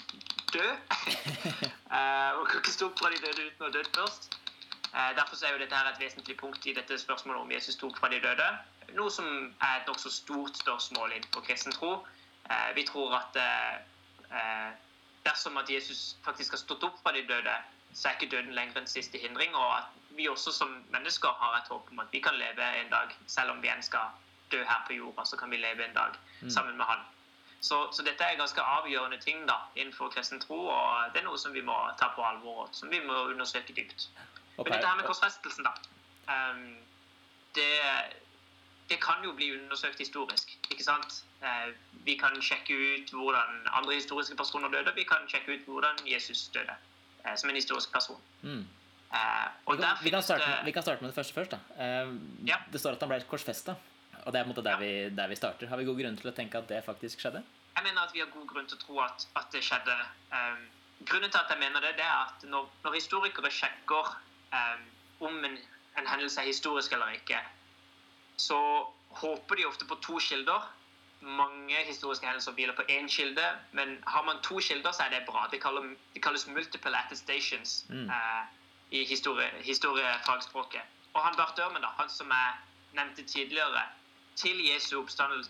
dø. 0.53 0.65
eh, 1.97 2.31
man 2.37 2.47
kan 2.47 2.59
ikke 2.61 2.75
stå 2.75 2.89
opp 2.91 2.99
fra 2.99 3.11
de 3.13 3.21
døde 3.23 3.47
uten 3.47 3.63
å 3.63 3.69
ha 3.69 3.75
dødd 3.77 3.93
først. 3.97 4.31
Eh, 4.93 5.13
Derfor 5.17 5.45
er 5.47 5.53
jo 5.53 5.63
dette 5.63 5.77
her 5.77 5.93
et 5.93 6.01
vesentlig 6.01 6.37
punkt 6.37 6.67
i 6.67 6.75
dette 6.77 6.99
spørsmålet 6.99 7.41
om 7.41 7.53
Jesus 7.55 7.77
tok 7.81 7.99
fra 7.99 8.11
de 8.13 8.21
døde. 8.21 8.49
Noe 8.93 9.11
som 9.11 9.29
er 9.63 9.79
et 9.79 9.87
nokså 9.89 10.11
stort 10.13 10.59
spørsmål 10.59 11.13
innenfor 11.13 11.47
kristen 11.47 11.73
tro. 11.73 11.95
Eh, 12.51 12.75
Vi 12.75 12.87
tror 12.87 13.15
at 13.21 13.39
dersom 15.27 15.57
at 15.57 15.71
Jesus 15.71 16.17
faktisk 16.25 16.57
har 16.57 16.63
stått 16.63 16.85
opp 16.85 16.99
fra 17.03 17.13
de 17.13 17.23
døde, 17.29 17.55
så 17.95 18.09
er 18.09 18.17
ikke 18.17 18.31
døden 18.37 18.55
lenger 18.57 18.81
en 18.81 18.87
siste 18.91 19.19
hindring, 19.19 19.55
og 19.55 19.77
at 19.77 20.17
vi 20.17 20.29
også 20.29 20.53
som 20.53 20.85
mennesker 20.93 21.29
har 21.41 21.57
et 21.59 21.69
håp 21.71 21.91
om 21.93 21.99
at 22.05 22.13
vi 22.13 22.21
kan 22.21 22.37
leve 22.41 22.69
en 22.81 22.91
dag, 22.91 23.17
selv 23.27 23.51
om 23.51 23.63
vi 23.63 23.69
igjen 23.69 23.83
skal 23.83 24.13
dø 24.53 24.63
her 24.65 24.85
på 24.87 24.97
jorda, 24.97 25.25
så 25.25 25.37
kan 25.37 25.51
vi 25.51 25.57
leve 25.57 25.85
en 25.85 25.95
dag 25.95 26.17
sammen 26.51 26.77
med 26.77 26.85
Han. 26.85 27.05
Så, 27.61 27.93
så 27.93 28.03
dette 28.03 28.25
er 28.25 28.37
ganske 28.37 28.61
avgjørende 28.61 29.21
ting 29.23 29.45
da, 29.49 29.55
innenfor 29.77 30.09
kristen 30.11 30.41
tro, 30.41 30.59
og 30.67 31.13
det 31.15 31.21
er 31.21 31.29
noe 31.29 31.39
som 31.39 31.53
vi 31.55 31.63
må 31.63 31.77
ta 32.01 32.09
på 32.17 32.25
alvor, 32.27 32.65
og 32.65 32.75
som 32.75 32.91
vi 32.91 32.99
må 33.07 33.21
undersøke 33.31 33.73
dypt. 33.77 34.09
Okay. 34.57 34.65
Men 34.65 34.73
dette 34.73 34.89
her 34.89 34.97
med 34.99 35.07
korsfestelsen, 35.07 35.69
da. 35.69 35.73
Um, 36.33 36.75
det, 37.55 37.71
det 38.91 38.99
kan 39.05 39.23
jo 39.25 39.33
bli 39.39 39.53
undersøkt 39.55 40.03
historisk, 40.03 40.52
ikke 40.73 40.85
sant? 40.87 41.23
Eh, 41.43 41.73
vi 42.07 42.15
kan 42.19 42.35
sjekke 42.43 42.75
ut 42.75 43.11
hvordan 43.15 43.63
andre 43.73 43.95
historiske 43.99 44.37
personer 44.39 44.69
døde. 44.73 44.93
Vi 44.97 45.05
kan 45.09 45.27
sjekke 45.31 45.57
ut 45.57 45.67
hvordan 45.69 46.03
Jesus 46.07 46.49
døde 46.55 46.75
eh, 47.25 47.35
som 47.37 47.51
en 47.51 47.57
historisk 47.59 47.93
person. 47.93 48.21
Mm. 48.43 48.65
Eh, 49.13 49.49
og 49.67 49.77
Vi 49.77 49.83
kan, 49.83 49.97
vi, 50.03 50.11
kan 50.11 50.23
starte, 50.23 50.51
vi 50.65 50.73
kan 50.73 50.83
starte 50.83 51.03
med 51.05 51.11
det 51.13 51.17
første 51.17 51.35
først. 51.35 51.57
Eh, 51.79 52.13
Ja. 52.49 52.57
Det 52.73 52.81
står 52.81 52.97
at 52.97 53.01
han 53.05 53.09
ble 53.13 53.21
korsfesta. 53.31 53.75
Og 54.25 54.33
det 54.33 54.39
er 54.39 54.45
på 54.45 54.51
en 54.51 54.55
måte 54.55 54.63
der, 54.65 54.71
Ja. 54.71 54.79
vi, 54.79 55.17
der 55.17 55.29
vi 55.29 55.35
starter. 55.37 55.67
Har 55.69 55.77
vi 55.77 55.85
god 55.85 55.99
grunn 55.99 56.17
til 56.17 56.31
å 56.31 56.35
tenke 56.35 56.59
at 56.59 56.69
det 56.69 56.85
faktisk 56.85 57.21
skjedde? 57.21 57.43
Jeg 57.77 57.85
mener 57.85 58.03
at 58.03 58.13
vi 58.15 58.21
har 58.21 58.29
god 58.31 58.47
grunn 58.47 58.67
til 58.69 58.77
å 58.77 58.81
tro 58.87 59.01
at, 59.01 59.27
at 59.37 59.47
det 59.53 59.63
skjedde. 59.65 59.97
Um, 60.31 60.69
grunnen 61.09 61.31
til 61.31 61.39
at 61.41 61.51
jeg 61.51 61.59
mener 61.59 61.81
det, 61.81 61.97
det 61.97 62.05
er 62.05 62.19
at 62.29 62.45
når, 62.47 62.69
når 62.85 62.95
historikere 62.95 63.51
sjekker 63.51 64.13
um, 64.53 64.83
om 65.27 65.45
en, 65.45 65.57
en 65.99 66.07
hendelse 66.07 66.41
er 66.41 66.47
historisk 66.47 66.93
eller 66.93 67.17
ikke, 67.17 67.41
så 68.37 68.59
håper 69.15 69.57
de 69.57 69.67
ofte 69.67 69.85
på 69.87 69.95
to 69.95 70.19
kilder. 70.19 70.71
Mange 71.21 71.77
historiske 71.87 72.27
hendelser 72.27 72.53
hviler 72.53 72.75
på 72.75 72.83
én 72.91 73.07
kilde, 73.09 73.45
men 73.73 74.03
har 74.07 74.23
man 74.27 74.41
to 74.43 74.59
kilder, 74.59 74.93
så 74.93 75.03
er 75.03 75.11
det 75.11 75.27
bra. 75.27 75.47
Det, 75.51 75.61
kaller, 75.63 75.95
det 76.15 76.23
kalles 76.23 76.47
multiple 76.47 76.99
attestations 76.99 77.85
Mm. 77.89 78.11
eh, 78.11 78.45
i 78.91 79.05
historie, 79.05 79.51
historiefagspråket. 79.63 80.83
Og 81.15 81.23
han 81.23 81.37
Bart 81.37 81.59
Ørmen, 81.59 81.83
da, 81.83 81.89
han 81.99 82.11
som 82.11 82.29
jeg 82.31 82.55
nevnte 82.93 83.25
tidligere, 83.25 83.83
til 84.37 84.59
Jesu, 84.65 85.03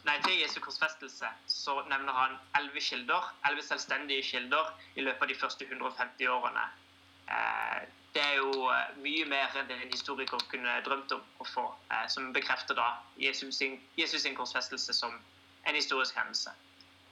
nei, 0.05 0.17
til 0.25 0.41
Jesu 0.41 0.61
korsfestelse 0.61 1.29
så 1.47 1.75
nevner 1.89 2.13
han 2.13 2.37
elleve 2.59 2.81
kilder, 2.81 3.35
elleve 3.47 3.63
selvstendige 3.63 4.23
kilder 4.23 4.73
i 4.97 5.01
løpet 5.01 5.23
av 5.23 5.29
de 5.29 5.35
første 5.39 5.65
150 5.65 6.27
årene. 6.29 6.65
Eh, 7.31 7.83
det 8.13 8.23
er 8.23 8.35
jo 8.41 8.67
eh, 8.69 8.97
mye 9.05 9.29
mer 9.29 9.55
enn 9.57 9.69
det 9.71 9.79
en 9.79 9.93
historiker 9.93 10.43
kunne 10.53 10.75
drømt 10.85 11.15
om 11.17 11.23
å 11.41 11.47
få, 11.49 11.65
eh, 11.89 12.05
som 12.13 12.33
bekrefter 12.37 12.77
da 12.77 12.91
Jesus 13.21 13.57
sin, 13.63 13.79
Jesus 13.97 14.27
sin 14.27 14.37
korsfestelse 14.37 14.95
som 14.97 15.15
en 15.63 15.79
historisk 15.79 16.17
hendelse. 16.19 16.53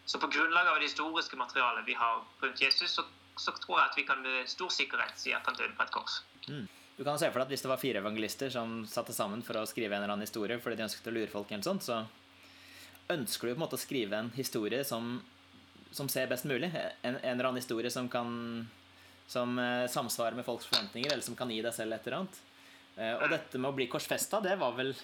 Så 0.04 0.20
på 0.20 0.28
grunnlag 0.32 0.68
av 0.68 0.80
det 0.80 0.90
historiske 0.90 1.38
materialet 1.38 1.86
vi 1.86 1.94
har 1.96 2.20
rundt 2.42 2.60
Jesus, 2.60 2.92
så, 2.98 3.06
så 3.36 3.54
tror 3.62 3.78
jeg 3.78 3.86
at 3.86 3.98
vi 3.98 4.06
kan 4.08 4.22
med 4.24 4.48
stor 4.50 4.72
sikkerhet 4.74 5.16
si 5.20 5.32
at 5.36 5.46
han 5.46 5.56
døde 5.56 5.76
på 5.78 5.86
et 5.86 5.94
kors. 5.94 6.20
Du 6.96 7.04
kan 7.06 7.16
se 7.16 7.30
for 7.30 7.40
deg 7.40 7.46
at 7.46 7.52
Hvis 7.54 7.62
det 7.64 7.70
var 7.70 7.80
fire 7.80 8.00
evangelister 8.02 8.50
som 8.52 8.82
satte 8.90 9.14
sammen 9.16 9.44
for 9.46 9.56
å 9.56 9.68
skrive 9.68 9.96
en 9.96 10.02
eller 10.02 10.12
annen 10.12 10.26
historie 10.26 10.58
fordi 10.60 10.76
de 10.76 10.88
ønsket 10.88 11.08
å 11.08 11.14
lure 11.14 11.32
folk, 11.32 11.52
eller 11.52 11.64
sånt, 11.64 11.86
så 11.86 12.02
ønsker 13.10 13.48
du 13.48 13.54
på 13.54 13.56
en 13.56 13.62
måte 13.62 13.78
å 13.78 13.80
skrive 13.80 14.18
en 14.18 14.28
historie 14.34 14.82
som, 14.84 15.14
som 15.96 16.10
ser 16.12 16.28
best 16.28 16.44
mulig. 16.44 16.68
En, 16.74 17.16
en 17.16 17.32
eller 17.32 17.48
annen 17.48 17.62
historie 17.62 17.90
som 17.94 18.10
kan 18.12 18.68
som 19.30 19.58
eh, 19.62 19.86
samsvarer 19.90 20.38
med 20.38 20.46
folks 20.46 20.66
forventninger, 20.66 21.12
eller 21.12 21.24
som 21.24 21.38
kan 21.38 21.50
gi 21.52 21.60
deg 21.62 21.74
selv 21.76 21.94
et 21.94 22.06
eller 22.06 22.22
annet. 22.22 22.40
Eh, 22.96 23.14
og 23.14 23.30
dette 23.30 23.60
med 23.60 23.70
å 23.70 23.76
bli 23.76 23.86
korsfesta, 23.90 24.42
det 24.44 24.58
var 24.60 24.74
vel 24.78 24.94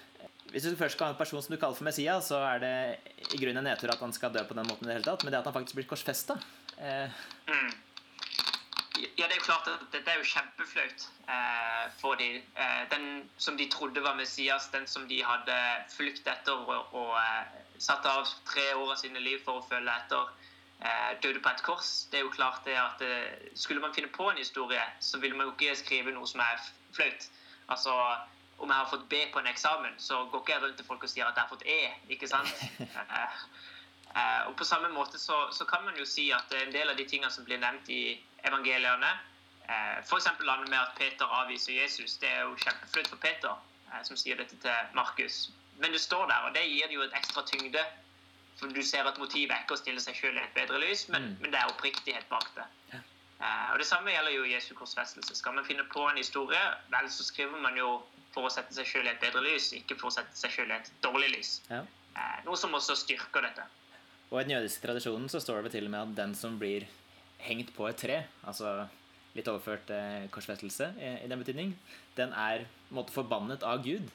Hvis 0.51 0.63
du 0.63 0.77
først 0.79 0.95
skal 0.95 1.09
ha 1.09 1.15
en 1.15 1.19
person 1.19 1.43
som 1.43 1.55
du 1.55 1.59
kaller 1.59 1.75
for 1.75 1.87
Messias, 1.87 2.29
så 2.31 2.39
er 2.47 2.61
det 2.63 2.75
i 3.35 3.41
grunnen 3.41 3.65
en 3.65 3.67
nedtur 3.67 3.91
at 3.91 4.03
han 4.03 4.15
skal 4.15 4.31
dø 4.35 4.45
på 4.47 4.55
den 4.55 4.69
måten 4.69 4.87
i 4.87 4.93
det 4.93 5.01
hele 5.01 5.09
tatt, 5.09 5.25
men 5.27 5.35
det 5.35 5.41
at 5.41 5.49
han 5.51 5.57
faktisk 5.57 5.79
blir 5.81 5.89
korsfesta 5.91 6.39
eh, 6.79 7.11
Mm. 7.51 7.73
Ja, 9.17 9.27
det 9.27 9.35
er 9.35 9.41
jo 9.41 9.45
klart 9.45 9.67
at 9.69 9.83
dette 9.93 10.09
er 10.09 10.21
jo 10.21 10.29
kjempeflaut 10.29 11.03
eh, 11.29 11.83
for 12.01 12.17
de. 12.21 12.29
Eh, 12.57 12.83
den 12.93 13.27
som 13.37 13.59
de 13.59 13.67
trodde 13.73 14.01
var 14.05 14.17
Messias, 14.17 14.71
den 14.73 14.87
som 14.89 15.05
de 15.11 15.19
hadde 15.25 15.57
fulgt 15.93 16.29
etter 16.31 16.57
og, 16.57 16.95
og 16.97 17.13
eh, 17.21 17.59
satt 17.83 18.07
av 18.09 18.25
tre 18.49 18.71
år 18.75 18.95
av 18.95 19.01
sine 19.01 19.21
liv 19.21 19.43
for 19.45 19.61
å 19.61 19.67
følge 19.69 19.93
etter, 19.93 20.31
døde 21.23 21.41
på 21.41 21.49
et 21.49 21.63
kors. 21.65 21.91
Det 22.13 22.19
er 22.19 22.25
jo 22.27 22.33
klart 22.35 22.65
det 22.65 22.75
at 22.77 23.01
eh, 23.03 23.53
Skulle 23.55 23.81
man 23.81 23.95
finne 23.95 24.13
på 24.13 24.31
en 24.31 24.37
historie, 24.37 24.83
så 25.01 25.19
ville 25.19 25.37
man 25.37 25.47
jo 25.47 25.55
ikke 25.55 25.77
skrive 25.77 26.13
noe 26.13 26.27
som 26.29 26.43
er 26.45 26.61
flaut. 26.93 27.31
Altså, 27.69 27.95
om 28.59 28.69
jeg 28.69 28.77
har 28.77 28.91
fått 28.91 29.09
B 29.09 29.23
på 29.33 29.41
en 29.41 29.49
eksamen, 29.51 29.97
så 29.99 30.25
går 30.33 30.43
ikke 30.43 30.53
jeg 30.53 30.63
rundt 30.63 30.77
til 30.77 30.87
folk 30.87 31.03
og 31.03 31.11
sier 31.13 31.27
at 31.27 31.37
jeg 31.37 31.43
har 31.43 31.55
fått 31.55 31.67
E. 31.67 31.81
ikke 32.17 32.29
sant? 32.29 32.53
Eh, 33.17 33.41
Eh, 34.17 34.49
og 34.49 34.57
På 34.57 34.65
samme 34.65 34.89
måte 34.89 35.19
så, 35.19 35.49
så 35.53 35.65
kan 35.65 35.85
man 35.85 35.97
jo 35.99 36.05
si 36.09 36.31
at 36.33 36.53
en 36.57 36.73
del 36.73 36.89
av 36.89 36.97
de 36.97 37.05
tingene 37.09 37.33
som 37.33 37.45
blir 37.45 37.61
nevnt 37.61 37.89
i 37.93 38.17
evangeliene, 38.49 39.11
eh, 39.69 39.99
f.eks. 40.01 40.29
landet 40.41 40.71
med 40.73 40.79
at 40.79 40.95
Peter 40.97 41.33
avviser 41.41 41.77
Jesus, 41.83 42.17
det 42.23 42.31
er 42.31 42.47
jo 42.47 42.57
kjempeflaut 42.63 43.11
for 43.13 43.21
Peter, 43.21 43.59
eh, 43.91 44.03
som 44.09 44.17
sier 44.17 44.41
dette 44.41 44.57
til 44.63 44.95
Markus. 44.97 45.51
Men 45.83 45.93
det 45.93 46.01
står 46.01 46.27
der, 46.33 46.49
og 46.49 46.55
det 46.57 46.65
gir 46.65 46.89
det 46.89 46.97
jo 46.97 47.05
et 47.05 47.19
ekstra 47.19 47.45
tyngde. 47.51 47.83
For 48.57 48.73
du 48.73 48.83
ser 48.83 49.05
at 49.05 49.19
motivet 49.21 49.51
er 49.53 49.65
ikke 49.65 49.75
å 49.77 49.81
stille 49.83 50.01
seg 50.01 50.15
sjøl 50.17 50.37
i 50.39 50.43
et 50.45 50.55
bedre 50.57 50.79
lys, 50.81 51.09
men, 51.13 51.23
Mm. 51.23 51.37
men 51.43 51.51
det 51.51 51.61
er 51.61 51.69
oppriktighet 51.69 52.29
bak 52.31 52.47
det. 52.55 52.65
Eh, 53.41 53.73
og 53.73 53.79
Det 53.79 53.87
samme 53.87 54.11
gjelder 54.11 54.33
jo 54.33 54.45
Jesu 54.49 54.75
korsfestelse. 54.75 55.37
Skal 55.37 55.53
man 55.53 55.65
finne 55.65 55.85
på 55.93 56.09
en 56.11 56.17
historie, 56.17 56.63
vel, 56.91 57.09
så 57.13 57.23
skriver 57.25 57.61
man 57.61 57.77
jo 57.77 58.03
for 58.33 58.49
å 58.49 58.51
sette 58.53 58.73
seg 58.73 58.87
sjøl 58.87 59.05
i 59.07 59.11
et 59.13 59.21
bedre 59.21 59.43
lys, 59.45 59.73
ikke 59.77 59.97
for 59.99 60.09
å 60.09 60.13
sette 60.15 60.33
seg 60.37 60.51
sjøl 60.51 60.71
i 60.71 60.79
et 60.79 60.91
dårlig 61.03 61.31
lys. 61.37 61.61
ja. 61.71 61.83
Eh, 62.17 62.45
noe 62.47 62.57
som 62.57 62.73
også 62.73 62.97
styrker 62.97 63.43
dette. 63.43 63.63
Og 64.33 64.41
i 64.41 64.45
den 64.45 64.57
jødiske 64.57 64.81
tradisjonen 64.87 65.29
så 65.29 65.39
står 65.41 65.63
det 65.65 65.73
til 65.73 65.85
og 65.85 65.91
med 65.91 66.01
at 66.01 66.15
den 66.17 66.35
som 66.35 66.59
blir 66.59 66.87
hengt 67.39 67.75
på 67.77 67.89
et 67.91 67.97
tre, 67.99 68.25
altså 68.47 68.89
litt 69.35 69.45
overført 69.53 69.91
eh, 69.91 70.27
korsfestelse 70.33 70.95
i, 70.99 71.25
i 71.25 71.29
den 71.29 71.39
betydning, 71.45 71.75
den 72.17 72.33
er 72.33 72.65
måtte, 72.91 73.13
forbannet 73.13 73.63
av 73.63 73.85
Gud. 73.85 74.09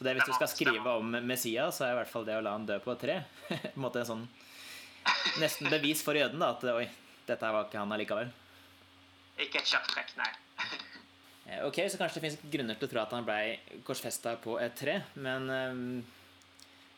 Så 0.00 0.06
det 0.06 0.14
hvis 0.16 0.30
du 0.30 0.32
skal 0.32 0.48
skrive 0.48 0.92
om 0.96 1.10
Messias, 1.28 1.76
så 1.76 1.84
er 1.84 1.90
i 1.92 1.96
hvert 1.98 2.08
fall 2.08 2.22
det 2.24 2.32
å 2.32 2.40
la 2.40 2.54
han 2.54 2.62
dø 2.64 2.78
på 2.80 2.94
et 2.94 3.02
tre 3.02 3.16
på 3.50 3.56
en 3.68 3.82
måte 3.84 4.00
en 4.00 4.06
sånn 4.08 4.22
nesten 5.42 5.68
bevis 5.68 6.00
for 6.00 6.16
jøden 6.16 6.40
da, 6.40 6.54
at 6.54 6.62
oi, 6.72 6.86
dette 7.28 7.50
var 7.52 7.66
ikke 7.66 7.82
han 7.82 7.92
allikevel. 7.92 8.30
Ikke 9.44 9.60
et 9.60 9.68
kjapt 9.68 9.90
trekk, 9.92 10.14
nei. 10.16 10.30
Eh, 11.50 11.60
Ok, 11.66 11.82
så 11.92 12.00
kanskje 12.00 12.16
det 12.16 12.22
finnes 12.24 12.46
grunner 12.54 12.78
til 12.80 12.88
å 12.88 12.92
tro 12.94 13.02
at 13.02 13.12
han 13.12 13.26
ble 13.28 13.36
korsfesta 13.84 14.38
på 14.40 14.54
et 14.64 14.78
tre, 14.80 14.94
men 15.20 15.52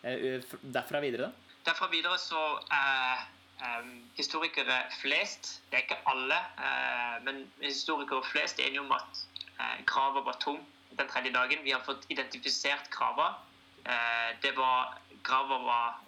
eh, 0.07 0.53
derfra 0.63 1.01
videre, 1.03 1.33
da? 1.33 1.57
Derfra 1.73 1.89
videre 1.91 2.21
så 2.23 2.45
er 2.71 3.25
um, 3.81 3.97
historikere 4.15 4.79
flest, 5.01 5.57
det 5.73 5.81
er 5.81 5.89
ikke 5.89 5.99
alle, 6.15 6.39
uh, 6.55 7.19
men 7.27 7.43
historikere 7.67 8.23
flest 8.31 8.63
er 8.63 8.71
enige 8.71 8.87
om 8.87 8.95
at 8.95 9.27
grava 9.91 10.23
var 10.27 10.39
tom 10.43 10.63
den 11.03 11.11
tredje 11.11 11.35
dagen. 11.35 11.65
Vi 11.67 11.75
har 11.75 11.85
fått 11.87 12.09
identifisert 12.09 12.91
grava. 12.95 13.35
Eh, 13.85 14.31
det 14.43 14.57
var 14.57 14.99
Grava 15.23 15.59
var, 15.63 15.99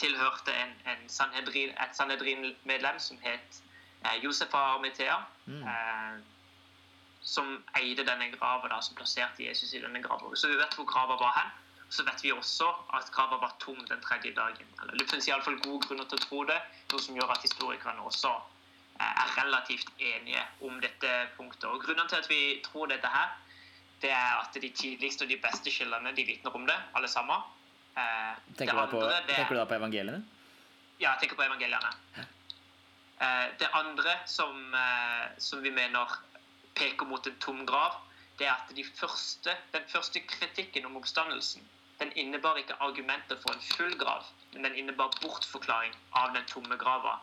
tilhørte 0.00 0.52
en, 0.56 0.70
en 0.88 1.08
Sanhedrin, 1.08 1.74
et 1.76 1.96
Sanhedrin-medlem 1.96 2.98
som 2.98 3.18
het 3.20 3.62
Josefa 4.22 4.22
Josef 4.22 4.54
av 4.54 4.86
Mm. 5.46 5.62
Eh, 5.68 6.20
som 7.22 7.64
eide 7.78 8.04
denne 8.04 8.30
grava, 8.30 8.68
da, 8.68 8.80
som 8.82 8.96
plasserte 8.98 9.42
Jesus 9.42 9.74
i 9.74 9.80
denne 9.80 10.02
grava. 10.02 10.30
Så 10.34 10.48
vi 10.48 10.56
vet 10.58 10.74
hvor 10.74 10.86
grava 10.86 11.16
var 11.16 11.32
hen. 11.36 11.50
Så 11.88 12.04
vet 12.04 12.24
vi 12.24 12.32
også 12.32 12.68
at 12.96 13.10
grava 13.14 13.36
var 13.36 13.54
tom 13.60 13.78
den 13.88 14.00
tredje 14.00 14.32
dagen. 14.34 14.66
Eller 14.82 14.98
Det 14.98 15.08
finnes 15.10 15.28
iallfall 15.28 15.60
gode 15.60 15.86
grunner 15.86 16.04
til 16.04 16.18
å 16.18 16.24
tro 16.24 16.44
det, 16.44 16.58
noe 16.92 17.00
som 17.00 17.16
gjør 17.16 17.34
at 17.34 17.42
historikerne 17.42 18.06
også 18.10 18.32
eh, 19.00 19.22
er 19.24 19.34
relativt 19.42 19.92
enige 19.98 20.42
om 20.60 20.80
dette 20.80 21.12
punktet. 21.36 21.68
Og 21.70 21.84
Grunnen 21.84 22.08
til 22.08 22.22
at 22.22 22.30
vi 22.30 22.62
tror 22.66 22.86
dette 22.86 23.06
her, 23.06 23.36
det 24.02 24.10
er 24.10 24.38
at 24.42 24.60
de 24.62 24.70
tidligste 24.70 25.26
og 25.26 25.30
de 25.30 25.38
beste 25.40 25.70
kildene 25.70 26.12
de 26.16 26.24
vitner 26.26 26.54
om 26.58 26.66
det, 26.66 26.76
alle 26.98 27.08
sammen. 27.08 27.42
Eh, 27.96 28.38
Tenker, 28.58 28.74
du 28.74 28.80
da 28.80 28.86
på, 28.90 29.02
det 29.06 29.34
tenker 29.34 29.54
du 29.54 29.60
da 29.60 29.66
på 29.68 29.78
evangeliene? 29.78 30.22
ja, 31.00 31.10
jeg 31.12 31.22
tenker 31.22 31.38
på 31.38 31.46
evangeliene. 31.46 31.90
Eh, 33.22 33.46
det 33.58 33.68
andre 33.78 34.16
som, 34.26 34.74
eh, 34.74 35.26
som 35.38 35.62
vi 35.62 35.70
mener 35.70 36.16
peker 36.74 37.06
mot 37.06 37.26
en 37.26 37.38
tom 37.38 37.66
grav, 37.66 38.00
det 38.38 38.46
er 38.46 38.54
at 38.54 38.74
de 38.74 38.84
første, 38.84 39.54
den 39.72 39.86
første 39.88 40.20
kritikken 40.20 40.86
om 40.86 40.96
oppstandelsen 40.96 41.62
den 42.02 42.12
innebar 42.18 42.56
ikke 42.58 42.74
argumenter 42.80 43.38
for 43.42 43.54
en 43.54 43.60
full 43.76 43.98
grav, 43.98 44.24
men 44.52 44.64
den 44.64 44.74
innebar 44.74 45.12
bortforklaring 45.22 45.94
av 46.18 46.34
den 46.34 46.46
tomme 46.50 46.76
grava. 46.76 47.18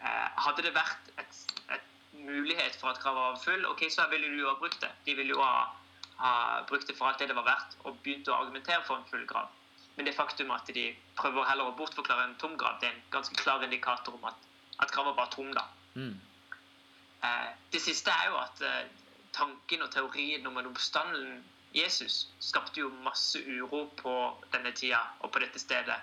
Eh, 0.00 0.28
hadde 0.46 0.64
det 0.66 0.72
vært 0.76 1.10
et, 1.20 1.40
et 1.76 1.90
mulighet 2.26 2.76
for 2.80 2.92
at 2.92 3.00
kravet 3.02 3.22
var 3.22 3.40
full, 3.44 3.66
ok, 3.70 3.86
så 3.90 4.08
ville 4.10 4.30
de 4.32 4.42
jo 4.42 4.50
ha 4.50 4.56
brukt 4.60 4.80
det. 4.82 4.90
De 5.06 5.14
ville 5.14 5.34
jo 5.36 5.42
ha, 5.42 5.66
ha 6.20 6.32
brukt 6.68 6.88
det 6.88 6.96
for 6.98 7.10
alt 7.10 7.22
det 7.22 7.28
det 7.30 7.36
var 7.36 7.48
verdt, 7.48 7.78
og 7.84 8.00
begynt 8.02 8.28
å 8.28 8.38
argumentere 8.40 8.82
for 8.86 9.00
en 9.00 9.08
full 9.10 9.26
grav. 9.30 9.52
Men 9.96 10.08
det 10.08 10.16
faktum 10.16 10.50
at 10.50 10.70
de 10.74 10.88
prøver 11.16 11.46
heller 11.46 11.70
å 11.70 11.76
bortforklare 11.78 12.28
en 12.28 12.36
tom 12.42 12.56
grav, 12.58 12.80
det 12.80 12.90
er 12.90 12.96
en 12.96 13.08
ganske 13.14 13.36
klar 13.38 13.62
indikator 13.62 14.16
om 14.18 14.28
at, 14.30 14.46
at 14.82 14.92
grava 14.94 15.14
var 15.14 15.30
tom. 15.34 15.52
da. 15.54 15.68
Mm. 15.94 16.16
Eh, 17.24 17.50
det 17.72 17.82
siste 17.82 18.10
er 18.10 18.30
jo 18.32 18.38
at 18.40 18.62
eh, 18.66 18.86
tanken 19.32 19.84
og 19.86 19.92
teorien 19.94 20.46
om 20.46 20.58
en 20.58 20.72
oppstanden 20.72 21.44
Jesus 21.74 22.28
skapte 22.38 22.80
jo 22.80 22.90
masse 23.02 23.40
uro 23.42 23.84
på 23.98 24.14
denne 24.52 24.70
tida 24.78 25.00
og 25.20 25.32
på 25.34 25.42
dette 25.42 25.58
stedet. 25.58 25.96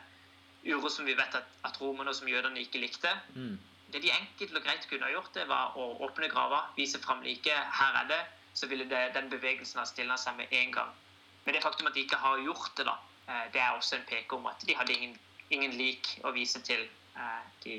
Uro 0.68 0.90
som 0.92 1.08
vi 1.08 1.16
vet 1.18 1.36
at, 1.36 1.48
at 1.64 1.80
romerne 1.82 2.14
som 2.14 2.28
jødene 2.28 2.60
ikke 2.60 2.82
likte. 2.84 3.14
Mm. 3.36 3.56
Det 3.92 4.02
de 4.02 4.12
enkelt 4.12 4.56
og 4.56 4.64
greit 4.64 4.86
kunne 4.90 5.08
ha 5.08 5.12
gjort, 5.12 5.34
det 5.36 5.48
var 5.50 5.76
å 5.80 5.88
åpne 6.08 6.30
grava, 6.32 6.62
vise 6.78 7.00
fram 7.04 7.24
liket. 7.26 7.58
Her 7.80 8.04
er 8.04 8.08
det. 8.08 8.22
Så 8.54 8.68
ville 8.68 8.86
det, 8.86 9.14
den 9.16 9.30
bevegelsen 9.32 9.80
ha 9.80 9.86
stilna 9.88 10.18
seg 10.20 10.36
med 10.36 10.52
en 10.52 10.72
gang. 10.76 10.92
Men 11.46 11.56
det 11.56 11.64
faktum 11.64 11.88
at 11.88 11.96
de 11.96 12.04
ikke 12.04 12.20
har 12.20 12.40
gjort 12.44 12.76
det, 12.78 12.86
da, 12.86 12.98
eh, 13.28 13.46
det 13.54 13.62
er 13.62 13.72
også 13.72 13.96
en 13.96 14.08
peke 14.10 14.36
om 14.36 14.46
at 14.52 14.64
de 14.68 14.76
hadde 14.76 14.94
ingen, 14.94 15.16
ingen 15.50 15.72
lik 15.80 16.10
å 16.24 16.34
vise 16.36 16.60
til. 16.68 16.84
Eh, 17.16 17.44
De, 17.64 17.78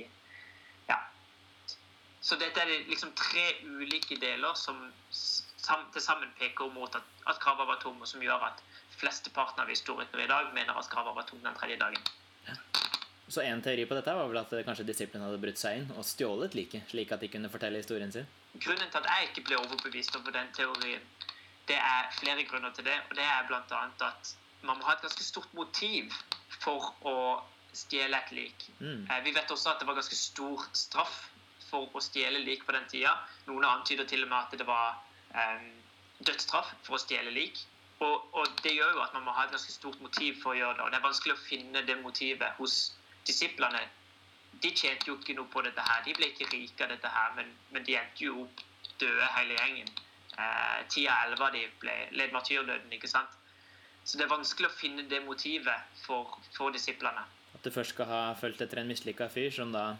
ja. 0.89 0.99
Så 2.21 2.37
dette 2.41 2.61
er 2.61 2.89
liksom 2.89 3.13
tre 3.19 3.47
ulike 3.65 4.17
deler 4.21 4.55
som 4.55 4.81
til 5.93 6.03
sammen 6.03 6.33
peker 6.39 6.73
mot 6.75 6.95
at, 6.95 7.07
at 7.27 7.39
grava 7.41 7.65
var 7.69 7.79
tom, 7.83 8.01
og 8.01 8.09
som 8.09 8.23
gjør 8.23 8.49
at 8.49 8.63
flesteparten 8.99 9.63
av 9.63 9.71
historikere 9.71 10.25
i 10.25 10.31
dag 10.31 10.53
mener 10.55 10.79
at 10.79 10.91
grava 10.91 11.13
var 11.15 11.29
tom 11.29 11.43
den 11.45 11.55
tredje 11.59 11.79
dagen. 11.79 12.03
Så 13.33 13.41
en 13.41 13.63
teori 13.65 13.87
på 13.89 13.97
dette 13.97 14.13
var 14.13 14.29
vel 14.29 14.39
at 14.43 14.51
eh, 14.53 14.65
kanskje 14.67 14.85
disiplene 14.85 15.25
hadde 15.25 15.41
brutt 15.41 15.61
seg 15.61 15.79
inn 15.79 15.93
og 15.97 16.05
stjålet 16.05 16.53
liket, 16.59 16.91
slik 16.91 17.15
at 17.15 17.23
de 17.25 17.31
kunne 17.33 17.49
fortelle 17.53 17.81
historien 17.81 18.13
sin? 18.13 18.27
Grunnen 18.61 18.91
til 18.93 19.01
at 19.01 19.09
jeg 19.09 19.31
ikke 19.31 19.45
ble 19.47 19.61
overbevist 19.63 20.19
over 20.19 20.35
den 20.37 20.51
teorien, 20.53 21.07
det 21.71 21.79
er 21.79 22.11
flere 22.19 22.45
grunner 22.51 22.75
til 22.77 22.85
det. 22.91 22.99
Og 23.09 23.17
det 23.17 23.25
er 23.25 23.49
bl.a. 23.49 23.81
at 24.11 24.35
man 24.69 24.77
må 24.77 24.85
ha 24.85 24.99
et 24.99 25.07
ganske 25.07 25.25
stort 25.25 25.49
motiv 25.57 26.13
for 26.61 26.93
å 27.09 27.17
stjele 27.73 28.21
et 28.21 28.37
lik. 28.37 28.69
Mm. 28.85 29.09
Eh, 29.09 29.25
Vi 29.25 29.33
vet 29.33 29.57
også 29.57 29.73
at 29.73 29.81
det 29.81 29.89
var 29.89 29.97
ganske 29.97 30.19
stor 30.19 30.69
straff 30.77 31.19
for 31.71 31.89
å 31.97 32.05
stjele 32.05 32.45
lik 32.45 32.67
på 32.69 32.77
den 32.77 32.85
tida. 32.93 33.17
Noen 33.49 33.65
antyder 33.65 34.05
til 34.13 34.27
og 34.27 34.33
med 34.35 34.41
at 34.43 34.61
det 34.61 34.69
var 34.69 34.99
um, 35.33 35.71
dødsstraff 36.21 36.75
for 36.85 36.99
å 36.99 37.01
stjele 37.01 37.33
lik. 37.33 37.65
Og, 38.05 38.29
og 38.37 38.61
det 38.61 38.75
gjør 38.77 38.99
jo 38.99 39.05
at 39.07 39.15
man 39.17 39.25
må 39.25 39.33
ha 39.33 39.47
et 39.47 39.55
ganske 39.55 39.73
stort 39.73 40.01
motiv 40.05 40.37
for 40.43 40.53
å 40.53 40.59
gjøre 40.59 40.77
det. 40.77 40.85
Og 40.85 40.93
det 40.93 41.01
er 41.01 41.07
vanskelig 41.07 41.39
å 41.39 41.47
finne 41.47 41.87
det 41.89 41.97
motivet 42.03 42.61
hos 42.61 42.83
disiplene. 43.27 43.83
De 44.63 44.71
tjente 44.71 45.09
jo 45.09 45.19
ikke 45.19 45.35
noe 45.39 45.51
på 45.51 45.63
dette 45.67 45.83
her. 45.83 46.03
De 46.07 46.15
ble 46.17 46.31
ikke 46.31 46.51
rike 46.53 46.87
av 46.87 46.93
dette 46.95 47.11
her, 47.11 47.33
men, 47.39 47.51
men 47.75 47.87
de 47.87 47.97
endte 47.99 48.27
jo 48.27 48.45
opp 48.45 48.65
døde 49.01 49.29
hele 49.37 49.57
gjengen. 49.59 49.93
Eh, 50.39 50.83
Ti 50.93 51.07
av 51.11 51.27
elleve 51.27 51.49
av 51.49 51.57
de 51.57 51.63
ble, 51.83 51.97
led 52.19 52.35
martyrdøden, 52.35 52.93
ikke 52.95 53.11
sant? 53.11 53.39
Så 54.05 54.19
det 54.19 54.27
er 54.27 54.33
vanskelig 54.33 54.69
å 54.69 54.75
finne 54.75 55.05
det 55.11 55.23
motivet 55.25 55.99
for, 56.03 56.39
for 56.57 56.75
disiplene. 56.75 57.23
At 57.55 57.63
du 57.63 57.71
først 57.71 57.95
skal 57.95 58.09
ha 58.11 58.23
fulgt 58.39 58.63
etter 58.65 58.81
en 58.83 58.91
mislykka 58.91 59.29
fyr 59.31 59.53
som 59.55 59.75
da 59.75 59.93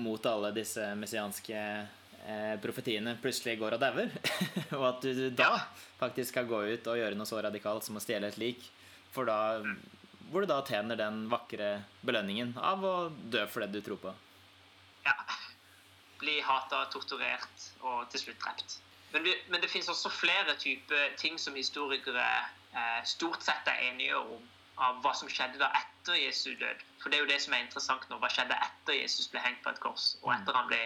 mot 0.00 0.26
alle 0.30 0.52
disse 0.54 0.84
messianske 0.96 1.58
eh, 1.60 2.54
profetiene 2.62 3.16
plutselig 3.20 3.58
går 3.60 3.76
og 3.76 3.82
dauer. 3.82 4.12
og 4.78 4.84
at 4.94 5.08
du 5.08 5.26
da 5.36 5.52
faktisk 6.00 6.32
skal 6.32 6.48
gå 6.48 6.62
ut 6.70 6.92
og 6.92 7.00
gjøre 7.00 7.18
noe 7.18 7.28
så 7.28 7.42
radikalt 7.42 7.84
som 7.86 7.98
å 7.98 8.04
stjele 8.04 8.30
et 8.30 8.40
lik. 8.40 8.62
For 9.12 9.28
da 9.28 9.60
hvor 10.30 10.44
du 10.44 10.50
da 10.50 10.60
tjener 10.66 10.98
den 10.98 11.24
vakre 11.30 11.70
belønningen 12.06 12.54
av 12.56 12.84
å 12.86 12.94
dø 13.10 13.42
for 13.50 13.64
det 13.64 13.74
du 13.74 13.80
tror 13.84 13.98
på. 14.02 14.14
Ja. 15.06 15.16
Bli 16.20 16.36
hata, 16.44 16.84
torturert 16.92 17.66
og 17.80 18.06
til 18.12 18.26
slutt 18.26 18.40
drept. 18.44 18.78
Men, 19.10 19.24
vi, 19.26 19.34
men 19.50 19.62
det 19.62 19.70
finnes 19.72 19.90
også 19.90 20.12
flere 20.12 20.54
typer 20.60 21.16
ting 21.18 21.38
som 21.40 21.56
historikere 21.58 22.26
eh, 22.76 23.00
stort 23.08 23.42
sett 23.42 23.70
er 23.72 23.88
enige 23.88 24.18
om 24.20 24.42
av 24.80 25.00
hva 25.04 25.12
som 25.16 25.28
skjedde 25.28 25.60
da 25.60 25.68
etter 25.76 26.16
Jesu 26.16 26.54
død. 26.56 26.84
For 27.02 27.12
det 27.12 27.18
er 27.18 27.24
jo 27.24 27.30
det 27.30 27.40
som 27.44 27.54
er 27.54 27.64
interessant 27.64 28.06
nå. 28.08 28.18
Hva 28.22 28.30
skjedde 28.32 28.56
etter 28.56 28.96
Jesus 28.96 29.28
ble 29.32 29.42
hengt 29.44 29.60
på 29.64 29.72
et 29.72 29.80
kors, 29.82 30.14
og 30.22 30.32
etter 30.34 30.56
han 30.56 30.70
ble, 30.70 30.80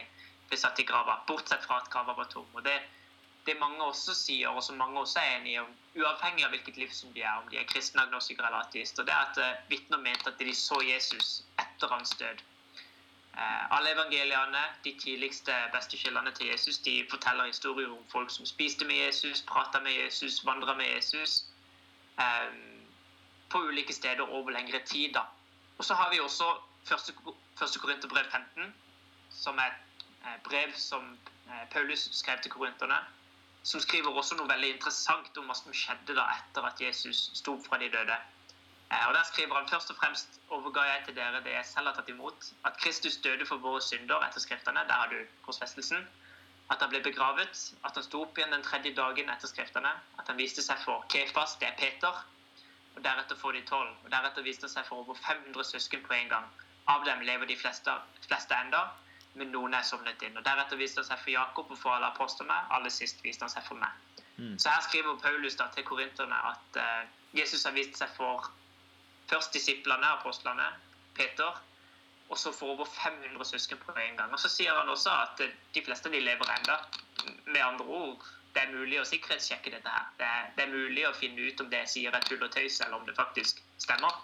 ble 0.51 0.59
satt 0.59 0.81
i 0.83 0.87
grava? 0.89 1.21
Bortsett 1.29 1.63
fra 1.67 1.79
at 1.83 1.91
grava 1.93 2.17
var 2.19 2.31
tom. 2.33 2.49
Og 2.57 2.65
det, 2.67 2.75
det 3.47 3.57
mange 3.61 3.85
også 3.85 4.15
sier, 4.15 4.49
og 4.49 4.63
som 4.63 4.77
mange 4.81 5.01
også 5.01 5.21
er 5.21 5.37
enige 5.37 5.63
om, 5.63 5.73
uavhengig 5.97 6.45
av 6.45 6.55
hvilket 6.55 6.81
livssyn 6.81 7.13
de 7.15 7.23
er, 7.23 7.43
om 7.43 7.49
de 7.51 7.59
er 7.61 7.69
kristne, 7.69 8.03
agnostikere 8.03 8.49
eller 8.49 8.65
ateister, 8.65 9.05
det 9.05 9.13
er 9.15 9.31
at 9.31 9.41
uh, 9.43 9.71
vitner 9.71 10.01
mente 10.01 10.31
at 10.31 10.41
de 10.41 10.55
så 10.55 10.81
Jesus 10.83 11.43
etter 11.61 11.93
hans 11.93 12.17
død. 12.21 12.43
Eh, 13.35 13.77
alle 13.77 13.91
evangeliene, 13.91 14.61
de 14.85 14.93
tidligste 15.03 15.55
beste 15.73 15.99
kildene 15.99 16.31
til 16.33 16.47
Jesus, 16.47 16.79
de 16.79 17.07
forteller 17.11 17.49
historier 17.51 17.91
om 17.91 18.05
folk 18.13 18.31
som 18.31 18.47
spiste 18.47 18.87
med 18.87 18.95
Jesus, 18.95 19.43
prata 19.43 19.81
med 19.83 19.93
Jesus, 19.93 20.47
vandra 20.47 20.75
med 20.75 20.87
Jesus. 20.95 21.45
eh, 22.19 22.55
på 23.51 23.59
ulike 23.59 23.93
steder 23.93 24.23
over 24.23 24.51
lengre 24.51 24.81
tid. 24.87 25.13
da. 25.15 25.21
Og 25.79 25.85
så 25.85 25.95
har 25.95 26.11
vi 26.11 26.21
også 26.21 26.45
første, 26.85 27.13
første 27.59 27.79
Korinterbrev 27.79 28.25
15, 28.31 28.75
som 29.31 29.59
er 29.59 29.67
et 29.67 30.05
eh, 30.27 30.39
brev 30.45 30.73
som 30.77 31.19
eh, 31.49 31.69
Paulus 31.71 32.09
skrev 32.13 32.39
til 32.43 32.51
korinterne. 32.51 32.99
Som 33.65 33.81
skriver 33.81 34.13
også 34.13 34.37
noe 34.37 34.49
veldig 34.49 34.75
interessant 34.75 35.39
om 35.41 35.47
hva 35.49 35.55
som 35.57 35.73
skjedde 35.73 36.17
da 36.19 36.25
etter 36.37 36.67
at 36.69 36.81
Jesus 36.85 37.31
sto 37.39 37.57
fra 37.65 37.79
de 37.81 37.89
døde. 37.93 38.17
Eh, 38.91 39.07
Og 39.09 39.15
Der 39.15 39.25
skriver 39.33 39.55
han 39.57 39.69
først 39.69 39.91
og 39.91 39.97
fremst 39.97 40.41
overga 40.51 40.83
jeg 40.91 41.05
til 41.07 41.17
dere 41.17 41.41
det 41.45 41.55
jeg 41.55 41.65
selv 41.71 41.89
har 41.89 41.95
tatt 41.97 42.09
imot. 42.13 42.51
At 42.65 42.77
Kristus 42.83 43.17
døde 43.17 43.47
for 43.47 43.57
våre 43.57 43.81
synder 43.81 44.21
etter 44.27 44.41
skriftene. 44.41 44.85
Der 44.91 44.93
har 45.01 45.09
du 45.09 45.17
korsfestelsen. 45.47 46.05
At 46.71 46.81
han 46.81 46.93
ble 46.93 47.01
begravet. 47.07 47.63
At 47.85 47.95
han 47.95 48.05
sto 48.05 48.23
opp 48.27 48.39
igjen 48.39 48.53
den 48.53 48.63
tredje 48.69 48.95
dagen 48.95 49.33
etter 49.33 49.49
skriftene. 49.49 49.93
At 50.19 50.29
han 50.29 50.37
viste 50.37 50.63
seg 50.63 50.79
for 50.85 51.07
Kefas, 51.09 51.57
det 51.61 51.69
er 51.69 51.79
Peter. 51.79 52.21
Og 52.97 53.03
deretter 53.05 53.37
for 53.37 53.57
de 53.57 53.65
tolv. 53.73 53.97
Og 54.05 54.11
deretter 54.13 54.45
viste 54.45 54.69
han 54.69 54.75
seg 54.77 54.87
for 54.87 55.07
over 55.07 55.17
500 55.25 55.65
søsken 55.73 56.05
på 56.05 56.13
en 56.21 56.29
gang. 56.29 56.53
Av 56.87 57.05
dem 57.05 57.25
lever 57.25 57.49
de 57.49 57.57
fleste, 57.57 57.97
fleste 58.29 58.55
enda, 58.55 58.85
men 59.35 59.51
noen 59.53 59.75
er 59.75 59.87
sovnet 59.87 60.23
inn. 60.23 60.37
Og 60.39 60.45
deretter 60.47 60.79
viste 60.79 61.03
han 61.03 61.09
seg 61.09 61.21
for 61.23 61.33
Jakob 61.35 61.71
og 61.75 61.79
for 61.79 61.97
alle 61.97 62.11
apostlene. 62.13 62.57
Aller 62.77 62.93
sist 62.95 63.23
viste 63.25 63.47
han 63.47 63.53
seg 63.53 63.67
for 63.67 63.81
meg. 63.81 64.21
Mm. 64.37 64.57
Så 64.59 64.71
her 64.71 64.83
skriver 64.87 65.19
Paulus 65.23 65.59
da 65.59 65.69
til 65.75 65.87
korinterne 65.87 66.39
at 66.51 66.79
uh, 66.79 67.03
Jesus 67.39 67.65
har 67.67 67.75
vist 67.75 67.99
seg 67.99 68.11
for 68.17 68.47
først 69.31 69.55
disiplene, 69.55 70.07
apostlene, 70.19 70.67
Peter, 71.15 71.61
og 72.29 72.39
så 72.39 72.53
for 72.53 72.75
over 72.75 72.89
500 72.91 73.45
søsken 73.45 73.79
på 73.83 73.95
en 73.95 74.17
gang. 74.17 74.33
Og 74.33 74.41
så 74.41 74.51
sier 74.51 74.75
han 74.75 74.89
også 74.89 75.11
at 75.11 75.45
uh, 75.47 75.59
de 75.75 75.85
fleste 75.87 76.15
de 76.15 76.23
lever 76.23 76.55
enda. 76.59 76.79
Med 77.47 77.63
andre 77.63 77.85
ord, 77.85 78.25
det 78.55 78.63
er 78.63 78.75
mulig 78.75 79.01
å 79.01 79.07
sikkerhetssjekke 79.09 79.75
dette 79.75 79.91
her. 79.91 80.09
Det 80.19 80.31
er, 80.31 80.49
det 80.57 80.67
er 80.67 80.75
mulig 80.75 81.07
å 81.09 81.15
finne 81.19 81.51
ut 81.51 81.61
om 81.63 81.71
det 81.71 81.85
sier 81.91 82.15
er 82.15 82.27
tull 82.27 82.43
og 82.43 82.55
tøys, 82.55 82.81
eller 82.81 83.01
om 83.01 83.07
det 83.07 83.19
faktisk 83.19 83.63
stemmer. 83.83 84.23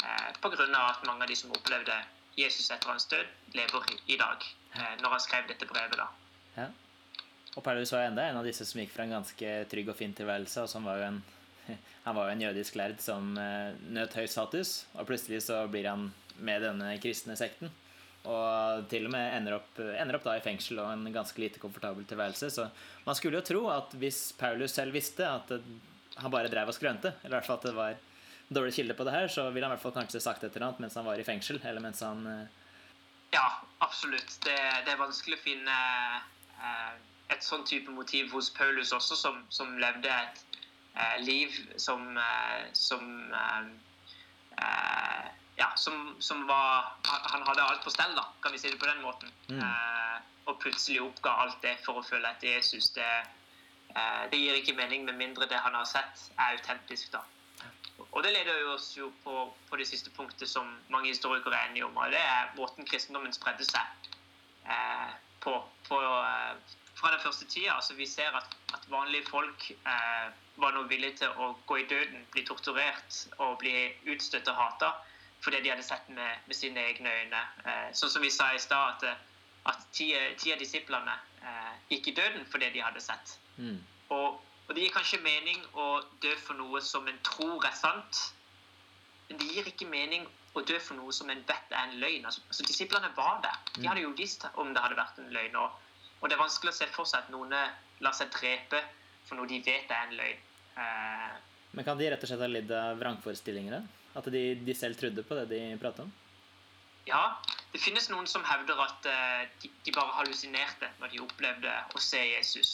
Uh, 0.00 0.28
av 0.44 0.88
at 0.88 1.06
mange 1.06 1.24
av 1.24 1.28
de 1.28 1.36
som 1.36 1.52
opplevde 1.52 1.96
Jesus 2.40 2.70
etter 2.70 2.92
hans 2.92 3.08
død, 3.10 3.26
lever 3.56 3.90
i, 4.06 4.16
dag. 4.20 4.46
Eh, 4.74 4.94
når 5.02 5.16
han 5.16 5.22
skrev 5.24 5.50
dette 5.50 5.68
brevet, 5.68 5.98
da. 5.98 6.08
Ja. 6.56 6.68
Og 7.56 7.64
Paulus 7.66 7.92
var 7.92 8.06
enda 8.06 8.24
en 8.28 8.38
av 8.40 8.46
disse 8.46 8.64
som 8.66 8.80
gikk 8.80 8.92
fra 8.94 9.04
en 9.04 9.18
ganske 9.18 9.52
trygg 9.70 9.90
og 9.90 9.98
fin 9.98 10.14
tilværelse, 10.16 10.64
og 10.64 10.70
som 10.70 10.86
var 10.86 11.00
jo 11.00 11.10
en 11.10 11.20
han 12.06 12.16
var 12.16 12.28
jo 12.28 12.34
en 12.34 12.42
jødisk 12.46 12.78
lærd 12.80 12.98
som 13.04 13.34
eh, 13.38 13.76
nøt 13.92 14.16
høy 14.16 14.26
status, 14.30 14.86
og 14.96 15.06
plutselig 15.10 15.42
så 15.46 15.62
blir 15.70 15.90
han 15.90 16.08
med 16.40 16.64
denne 16.64 16.94
kristne 17.02 17.36
sekten. 17.38 17.72
Og 18.28 18.84
til 18.92 19.06
og 19.08 19.14
med 19.14 19.34
ender 19.38 19.56
opp, 19.56 19.78
ender 19.80 20.18
opp 20.18 20.26
da 20.26 20.34
i 20.36 20.42
fengsel 20.44 20.80
og 20.82 20.90
en 20.92 21.06
ganske 21.12 21.40
lite 21.40 21.60
komfortabel 21.60 22.04
tilværelse. 22.08 22.50
Så 22.52 22.66
man 23.06 23.16
skulle 23.16 23.40
jo 23.40 23.46
tro 23.48 23.62
at 23.72 23.94
hvis 23.96 24.34
Paulus 24.36 24.74
selv 24.76 24.92
visste 24.92 25.24
at 25.24 25.52
han 26.20 26.32
bare 26.32 26.50
drev 26.52 26.68
og 26.68 26.76
skrønte, 26.76 27.14
eller 27.22 27.32
i 27.32 27.38
hvert 27.38 27.48
fall 27.48 27.60
at 27.62 27.68
det 27.70 27.76
var 27.78 27.96
dårlig 28.50 28.74
kilde 28.74 28.94
på 28.98 29.04
det 29.06 29.12
her, 29.14 29.28
så 29.30 29.44
ville 29.50 29.66
han 29.66 29.72
i 29.72 29.76
hvert 29.78 29.82
fall 29.84 29.94
kanskje 30.02 30.20
sagt 30.22 30.42
et 30.44 30.56
eller 30.56 30.66
annet 30.70 30.80
mens 30.82 30.96
han 30.98 31.06
var 31.06 31.20
i 31.20 31.24
fengsel, 31.26 31.60
eller 31.64 31.80
mens 31.84 32.00
han 32.02 32.24
eh, 32.26 32.46
Ja, 33.32 33.44
absolutt. 33.86 34.32
Det, 34.44 34.56
det 34.86 34.90
er 34.94 34.98
vanskelig 34.98 35.38
å 35.38 35.42
finne 35.44 35.76
eh, 36.58 36.94
et 37.30 37.44
sånn 37.46 37.62
type 37.68 37.90
motiv 37.94 38.32
hos 38.34 38.50
Paulus 38.50 38.90
også, 38.96 39.16
som, 39.16 39.44
som 39.54 39.76
levde 39.78 40.10
et 40.10 40.42
eh, 40.96 41.18
liv 41.22 41.54
som, 41.78 42.08
eh, 42.18 42.64
som 42.74 43.04
eh, 43.32 43.68
eh, 44.58 45.28
Ja, 45.60 45.70
som, 45.76 46.16
som 46.18 46.46
var 46.48 46.86
han- 47.04 47.26
Han 47.34 47.42
hadde 47.46 47.62
alt 47.62 47.82
på 47.84 47.90
stell, 47.92 48.14
da, 48.16 48.24
kan 48.42 48.52
vi 48.52 48.58
si 48.58 48.70
det 48.70 48.78
på 48.80 48.86
den 48.88 49.02
måten. 49.04 49.30
Mm. 49.50 49.60
Eh, 49.60 50.20
og 50.48 50.56
plutselig 50.62 51.02
oppga 51.04 51.30
alt 51.44 51.58
det 51.62 51.76
for 51.84 52.00
å 52.00 52.02
følge 52.06 52.30
etter 52.32 52.54
Jesus. 52.56 52.88
Det, 52.96 53.06
eh, 53.94 54.22
det 54.32 54.38
gir 54.40 54.56
ikke 54.56 54.74
mening 54.78 55.04
med 55.04 55.18
mindre 55.20 55.46
det 55.50 55.58
han 55.60 55.74
har 55.76 55.84
sett, 55.84 56.24
er 56.38 56.56
autentisk, 56.56 57.12
da. 57.12 57.20
Og 58.10 58.22
det 58.24 58.32
leder 58.34 58.60
jo 58.62 58.74
oss 58.74 58.90
jo 58.96 59.10
på, 59.24 59.46
på 59.68 59.80
det 59.80 59.88
siste 59.88 60.12
punktet 60.16 60.48
som 60.48 60.68
mange 60.88 61.12
historikere 61.12 61.56
er 61.56 61.70
enige 61.70 61.86
om, 61.86 61.96
og 61.96 62.12
det 62.12 62.20
er 62.20 62.52
måten 62.56 62.88
kristendommen 62.88 63.32
spredde 63.36 63.66
seg 63.68 64.10
eh, 64.66 65.10
på. 65.44 65.56
på 65.88 66.00
eh, 66.00 66.78
fra 67.00 67.10
den 67.10 67.20
første 67.20 67.46
tida. 67.46 67.74
Altså 67.74 67.94
vi 67.94 68.06
ser 68.06 68.36
at, 68.36 68.56
at 68.74 68.90
vanlige 68.90 69.24
folk 69.30 69.70
eh, 69.70 70.26
var 70.60 70.74
nå 70.76 70.82
villige 70.90 71.22
til 71.22 71.40
å 71.40 71.54
gå 71.66 71.80
i 71.80 71.86
døden, 71.88 72.26
bli 72.34 72.44
torturert 72.44 73.22
og 73.38 73.58
bli 73.62 73.88
utstøtt 74.12 74.50
og 74.52 74.58
hata 74.58 74.92
fordi 75.40 75.62
de 75.64 75.70
hadde 75.72 75.84
sett 75.86 76.08
med, 76.12 76.40
med 76.46 76.56
sine 76.56 76.82
egne 76.84 77.08
øyne. 77.22 77.38
Eh, 77.64 77.86
sånn 77.96 78.12
som 78.12 78.24
vi 78.24 78.28
sa 78.32 78.50
i 78.52 78.60
stad, 78.60 79.00
at, 79.00 79.22
at 79.72 79.86
ti, 79.96 80.10
av 80.12 80.60
disiplene 80.60 81.14
eh, 81.40 81.70
gikk 81.94 82.10
i 82.10 82.16
døden 82.18 82.44
fordi 82.52 82.68
de 82.74 82.82
hadde 82.84 83.00
sett. 83.00 83.38
mm. 83.56 83.78
Og, 84.10 84.40
og 84.70 84.76
det 84.76 84.84
gir 84.84 84.92
kanskje 84.94 85.18
mening 85.24 85.64
å 85.74 85.86
dø 86.22 86.30
for 86.38 86.54
noe 86.54 86.78
som 86.86 87.08
en 87.10 87.16
tror 87.26 87.64
er 87.66 87.74
sant, 87.74 88.20
men 89.26 89.40
det 89.40 89.48
gir 89.50 89.66
ikke 89.66 89.88
mening 89.90 90.28
å 90.54 90.62
dø 90.62 90.76
for 90.78 90.94
noe 90.94 91.10
som 91.14 91.30
en 91.34 91.42
vet 91.46 91.74
er 91.74 91.88
en 91.88 91.98
løgn. 91.98 92.28
Altså, 92.30 92.44
altså 92.46 92.66
Disiplene 92.68 93.10
var 93.16 93.40
der. 93.42 93.58
De 93.74 93.88
hadde 93.88 94.04
jo 94.04 94.14
visst 94.18 94.46
om 94.54 94.70
det 94.74 94.82
hadde 94.82 94.98
vært 94.98 95.18
en 95.18 95.28
løgn. 95.34 95.58
Og, 95.58 95.74
og 96.20 96.30
det 96.30 96.36
er 96.36 96.42
vanskelig 96.42 96.70
å 96.70 96.78
se 96.78 96.88
for 96.94 97.10
seg 97.10 97.26
at 97.26 97.34
noen 97.34 97.50
lar 97.54 98.14
seg 98.14 98.30
drepe 98.34 98.78
for 99.26 99.38
noe 99.38 99.50
de 99.50 99.58
vet 99.66 99.90
er 99.90 100.06
en 100.06 100.16
løgn. 100.18 100.46
Eh, 100.78 101.36
Men 101.74 101.86
kan 101.86 101.98
de 101.98 102.10
rett 102.14 102.22
og 102.22 102.30
slett 102.30 102.46
ha 102.46 102.50
lidd 102.50 102.70
av 102.74 102.98
vrangforestillinger? 103.02 103.86
At 104.18 104.30
de, 104.34 104.44
de 104.62 104.74
selv 104.74 104.98
trodde 105.02 105.26
på 105.26 105.38
det 105.38 105.48
de 105.50 105.62
pratet 105.82 106.06
om? 106.06 106.14
ja, 107.08 107.22
det 107.72 107.80
finnes 107.82 108.08
noen 108.10 108.26
som 108.28 108.44
hevder 108.46 108.78
at 108.82 109.06
eh, 109.08 109.42
de, 109.62 109.70
de 109.86 109.94
bare 109.94 110.14
hallusinerte 110.18 110.90
når 111.00 111.14
de 111.14 111.22
opplevde 111.24 111.74
å 111.94 112.02
se 112.02 112.20
Jesus. 112.22 112.72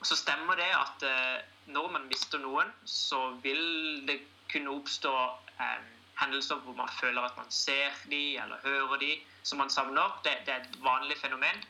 Og 0.00 0.06
så 0.06 0.16
stemmer 0.16 0.54
det 0.60 0.70
at 0.76 1.04
eh, 1.08 1.42
når 1.66 1.90
man 1.90 2.08
mister 2.10 2.38
noen, 2.38 2.72
så 2.84 3.30
vil 3.42 4.06
det 4.08 4.20
kunne 4.52 4.70
oppstå 4.70 5.12
eh, 5.60 5.84
hendelser 6.20 6.60
hvor 6.64 6.76
man 6.78 6.90
føler 7.00 7.22
at 7.22 7.36
man 7.36 7.50
ser 7.50 7.90
de 8.10 8.38
eller 8.38 8.60
hører 8.62 8.96
de 9.00 9.12
som 9.42 9.58
man 9.58 9.70
savner. 9.70 10.20
Det, 10.24 10.36
det 10.46 10.54
er 10.54 10.60
et 10.60 10.82
vanlig 10.84 11.18
fenomen. 11.18 11.64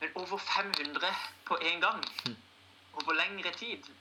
Men 0.00 0.10
over 0.14 0.38
500 0.38 1.14
på 1.44 1.58
en 1.62 1.80
gang, 1.80 2.04
over 2.92 3.12
lengre 3.12 3.52
tid 3.52 3.92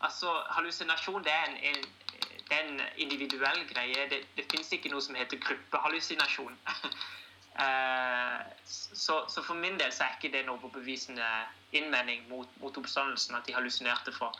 Altså, 0.00 0.42
hallusinasjon 0.48 1.24
det 1.24 1.32
er 1.32 1.44
en, 1.44 1.56
en, 1.56 1.82
det 2.48 2.56
er 2.56 2.68
en 2.68 2.80
individuell 2.96 3.68
greie. 3.68 4.06
Det, 4.10 4.22
det 4.36 4.46
fins 4.52 4.72
ikke 4.72 4.88
noe 4.88 5.02
som 5.04 5.18
heter 5.18 5.42
gruppehallusinasjon. 5.48 6.58
Eh, 7.60 8.40
så, 8.64 9.24
så 9.28 9.42
for 9.42 9.58
min 9.58 9.74
del 9.76 9.90
så 9.92 10.04
er 10.04 10.12
ikke 10.14 10.30
det 10.32 10.44
en 10.44 10.52
overbevisende 10.52 11.26
innvending 11.72 12.24
mot, 12.28 12.48
mot 12.60 12.76
oppstandelsen 12.80 13.36
at 13.38 13.46
de 13.46 13.52
hallusinerte 13.54 14.12
for. 14.16 14.32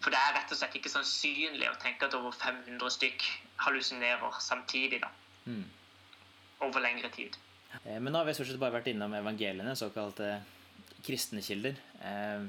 For 0.00 0.10
det 0.14 0.18
er 0.18 0.36
rett 0.36 0.52
og 0.54 0.58
slett 0.60 0.76
ikke 0.78 0.92
sannsynlig 0.92 1.66
å 1.68 1.76
tenke 1.82 2.06
at 2.06 2.14
over 2.14 2.30
500 2.38 2.90
stykk 2.94 3.24
hallusinerer 3.66 4.38
samtidig. 4.40 5.00
da, 5.00 5.08
Mm. 5.48 5.64
Over 6.60 6.80
lengre 6.80 7.08
tid. 7.10 7.36
Eh, 7.86 7.98
Men 7.98 8.12
nå 8.12 8.18
har 8.18 8.24
vi 8.26 8.34
stort 8.34 8.46
sett 8.46 8.58
bare 8.60 8.72
vært 8.80 8.88
innom 8.92 9.12
evangeliene, 9.14 9.74
såkalte 9.76 10.42
kristne 11.04 11.40
kilder. 11.42 11.76
Eh, 12.02 12.46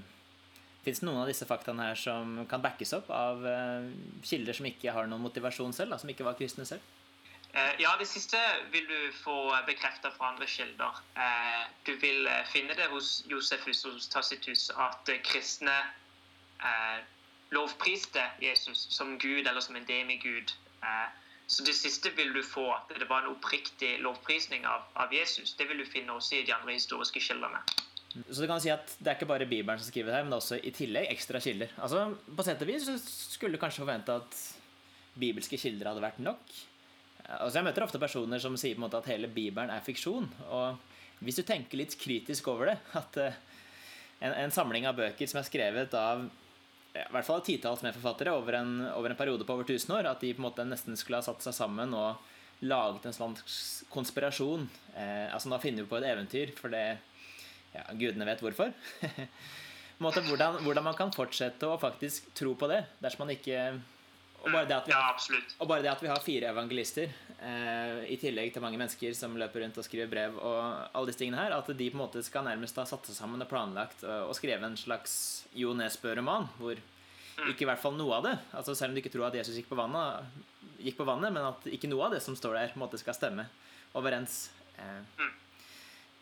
Fins 0.83 0.99
det 1.01 1.05
noen 1.09 1.19
av 1.21 1.27
disse 1.27 1.45
faktaene 1.45 1.83
her 1.89 1.95
som 1.95 2.45
kan 2.47 2.61
backes 2.61 2.93
opp 2.93 3.09
av 3.11 3.45
eh, 3.45 3.89
kilder 4.23 4.53
som 4.55 4.65
ikke 4.65 4.93
har 4.95 5.07
noen 5.07 5.21
motivasjon 5.21 5.73
selv, 5.75 5.91
da, 5.91 5.97
som 5.97 6.09
ikke 6.09 6.23
var 6.23 6.33
kristne 6.39 6.65
selv? 6.65 6.81
Eh, 7.53 7.81
ja, 7.81 7.95
det 7.99 8.05
siste 8.07 8.37
vil 8.71 8.85
du 8.87 9.11
få 9.23 9.55
bekrefta 9.65 10.11
fra 10.13 10.29
andre 10.33 10.45
kilder. 10.47 11.01
Eh, 11.17 11.63
du 11.85 11.95
vil 11.97 12.27
eh, 12.29 12.45
finne 12.45 12.75
det 12.77 12.89
hos 12.91 13.23
Josefus 13.29 13.85
og 13.89 13.97
Tacitus 14.13 14.69
at 14.77 15.09
kristne 15.25 15.77
lovpriste 17.55 18.21
Jesus 18.43 18.81
som 18.91 19.13
Gud 19.19 19.47
eller 19.47 19.63
som 19.63 19.77
en 19.79 19.85
demigud. 19.87 20.51
Så 21.47 21.63
det 21.63 21.73
siste 21.73 22.11
vil 22.17 22.33
du 22.35 22.41
få, 22.43 22.65
at 22.75 22.91
det 22.99 23.07
var 23.09 23.23
en 23.23 23.31
oppriktig 23.31 23.93
lovprisning 24.03 24.67
av, 24.67 24.83
av 24.99 25.13
Jesus. 25.15 25.55
Det 25.57 25.69
vil 25.69 25.79
du 25.79 25.85
finne 25.87 26.11
også 26.13 26.35
i 26.35 26.43
de 26.45 26.53
andre 26.53 26.75
historiske 26.75 27.23
kildene. 27.23 27.63
Så 28.27 28.43
du 28.43 28.47
kan 28.51 28.59
si 28.61 28.73
at 28.73 28.91
det 28.99 29.07
er 29.07 29.17
ikke 29.17 29.29
bare 29.31 29.47
Bibelen 29.47 29.79
som 29.79 29.87
skriver 29.87 30.11
det 30.11 30.19
her, 30.19 30.27
men 30.27 30.35
også 30.35 30.59
i 30.59 30.73
tillegg 30.75 31.07
ekstra 31.15 31.39
kilder. 31.39 31.71
Altså, 31.79 32.03
På 32.27 32.45
sett 32.45 32.61
og 32.61 32.69
vis 32.69 32.91
skulle 33.31 33.55
du 33.55 33.63
kanskje 33.63 33.85
forvente 33.85 34.19
at 34.19 34.43
bibelske 35.15 35.57
kilder 35.57 35.93
hadde 35.93 36.03
vært 36.03 36.19
nok. 36.27 36.59
Altså, 37.37 37.59
Jeg 37.59 37.67
møter 37.67 37.85
ofte 37.85 38.01
personer 38.01 38.41
som 38.41 38.57
sier 38.57 38.75
på 38.75 38.81
en 38.81 38.87
måte 38.87 38.99
at 39.01 39.09
hele 39.11 39.29
Bibelen 39.29 39.69
er 39.73 39.85
fiksjon. 39.85 40.27
Og 40.49 41.23
hvis 41.25 41.37
du 41.37 41.43
tenker 41.45 41.77
litt 41.77 41.97
kritisk 41.99 42.47
over 42.51 42.71
det, 42.71 42.77
at 43.01 43.19
eh, 43.21 43.39
en, 44.19 44.33
en 44.33 44.53
samling 44.53 44.87
av 44.89 44.97
bøker 44.97 45.29
som 45.29 45.41
er 45.41 45.47
skrevet 45.47 45.95
av 45.97 46.27
i 46.89 47.03
hvert 47.13 47.25
fall 47.27 47.37
et 47.39 47.45
titalls 47.51 47.83
medforfattere 47.85 48.33
over 48.33 48.55
en, 48.57 48.71
over 48.95 49.13
en 49.13 49.17
periode 49.19 49.45
på 49.45 49.53
over 49.53 49.67
1000 49.67 49.93
år, 49.93 50.07
at 50.09 50.23
de 50.23 50.31
på 50.33 50.41
en 50.41 50.47
måte 50.47 50.65
nesten 50.65 50.97
skulle 50.97 51.19
ha 51.19 51.25
satt 51.25 51.43
seg 51.45 51.53
sammen 51.53 51.93
og 51.93 52.17
laget 52.65 53.05
en 53.05 53.15
slags 53.15 53.59
konspirasjon. 53.93 54.65
Eh, 54.95 55.27
altså 55.29 55.51
da 55.53 55.61
finner 55.61 55.85
vi 55.85 55.91
på 55.91 55.99
et 55.99 56.09
eventyr, 56.09 56.51
for 56.57 56.73
det 56.73 56.97
ja, 57.75 57.85
gudene 57.93 58.27
vet 58.27 58.41
hvorfor. 58.43 58.73
Måte, 60.03 60.23
hvordan, 60.23 60.61
hvordan 60.63 60.85
man 60.85 60.95
kan 60.97 61.11
fortsette 61.11 61.67
å 61.67 61.79
faktisk 61.79 62.31
tro 62.37 62.53
på 62.55 62.69
det 62.71 62.85
dersom 63.03 63.25
man 63.25 63.33
ikke 63.35 63.63
og 64.43 64.51
bare, 64.53 64.67
det 64.69 64.75
at 64.77 64.87
vi, 64.87 64.93
Ja, 64.93 65.39
og 65.59 65.67
bare 65.67 65.83
det 65.83 65.91
at 65.91 66.03
vi 66.03 66.09
har 66.11 66.21
fire 66.23 66.51
evangelister, 66.53 67.11
eh, 67.39 68.03
i 68.13 68.17
tillegg 68.21 68.53
til 68.53 68.63
mange 68.63 68.79
mennesker 68.79 69.15
som 69.17 69.35
løper 69.39 69.63
rundt 69.65 69.79
og 69.79 69.85
skriver 69.87 70.11
brev, 70.11 70.37
og 70.37 70.59
alle 70.93 71.09
disse 71.09 71.21
tingene 71.21 71.41
her, 71.41 71.55
at 71.57 71.67
de 71.67 71.89
på 71.89 71.97
en 71.97 72.03
måte 72.03 72.23
skal 72.25 72.47
nærmest 72.47 72.79
ha 72.79 72.85
satt 72.87 73.09
seg 73.09 73.17
sammen 73.17 73.43
og 73.43 73.49
planlagt 73.51 74.05
og, 74.07 74.29
og 74.29 74.37
skrevet 74.37 74.65
en 74.67 74.79
slags 74.79 75.17
Jo 75.57 75.73
Nesbø-roman, 75.75 76.47
hvor 76.59 76.79
ikke 77.49 77.63
i 77.63 77.69
hvert 77.69 77.81
fall 77.81 77.95
noe 77.95 78.17
av 78.17 78.25
det 78.25 78.33
altså 78.51 78.73
Selv 78.75 78.91
om 78.91 78.97
du 78.97 78.99
ikke 78.99 79.11
tror 79.13 79.29
at 79.29 79.37
Jesus 79.39 79.55
gikk 79.55 79.69
på 79.69 79.77
vannet, 79.79 80.25
gikk 80.83 80.97
på 80.97 81.05
vannet 81.07 81.31
men 81.31 81.45
at 81.47 81.67
ikke 81.71 81.87
noe 81.87 82.09
av 82.09 82.15
det 82.17 82.23
som 82.23 82.35
står 82.35 82.57
der, 82.57 82.73
på 82.73 82.79
en 82.79 82.83
måte 82.83 82.99
skal 82.99 83.15
stemme 83.15 83.47
overens. 83.97 84.49
Eh, 84.77 85.29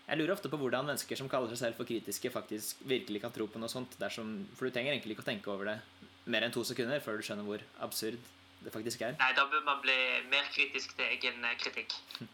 jeg 0.08 0.20
lurer 0.22 0.38
ofte 0.38 0.50
på 0.50 0.60
hvordan 0.62 0.88
mennesker 0.88 1.20
som 1.20 1.30
kaller 1.30 1.52
seg 1.52 1.60
selv 1.60 1.80
for 1.80 1.90
kritiske, 1.90 2.32
faktisk 2.32 2.86
virkelig 2.88 3.22
kan 3.26 3.34
tro 3.36 3.50
på 3.52 3.60
noe 3.60 3.72
sånt. 3.72 3.98
Dersom, 4.00 4.38
for 4.56 4.68
du 4.68 4.76
trenger 4.76 4.94
egentlig 4.94 5.18
ikke 5.18 5.26
å 5.26 5.32
tenke 5.34 5.52
over 5.52 5.74
det 5.74 5.80
mer 6.28 6.44
enn 6.48 6.54
to 6.56 6.64
sekunder 6.68 7.00
før 7.04 7.18
du 7.20 7.26
skjønner 7.28 7.46
hvor 7.48 7.62
absurd 7.86 8.18
det 8.64 8.74
faktisk 8.74 9.04
er. 9.06 9.14
Nei, 9.20 9.32
da 9.38 9.46
bør 9.52 9.62
man 9.68 9.80
bli 9.84 9.96
mer 10.32 10.48
kritisk 10.54 10.96
til 10.98 11.06
egen 11.14 11.44
eh, 11.46 11.58
kritikk. 11.62 11.94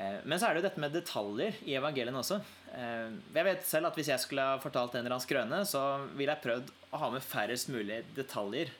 Eh, 0.00 0.20
Men 0.24 0.38
så 0.38 0.46
er 0.46 0.54
det 0.54 0.60
jo 0.60 0.68
dette 0.68 0.80
med 0.80 0.92
detaljer 0.94 1.56
i 1.66 1.72
evangeliene 1.74 2.20
også. 2.20 2.36
Eh, 2.78 3.08
Jeg 3.34 3.44
vet 3.44 3.64
selv 3.66 3.88
at 3.88 3.96
hvis 3.98 4.06
jeg 4.12 4.22
skulle 4.22 4.44
ha 4.46 4.60
fortalt 4.62 4.94
en 4.94 5.00
eller 5.02 5.16
annen 5.16 5.24
skrøne, 5.24 5.58
så 5.66 5.80
ville 6.14 6.30
jeg 6.30 6.44
prøvd 6.44 6.70
å 6.94 7.00
ha 7.02 7.08
med 7.10 7.24
færrest 7.26 7.68
mulig 7.74 7.98
detaljer. 8.16 8.70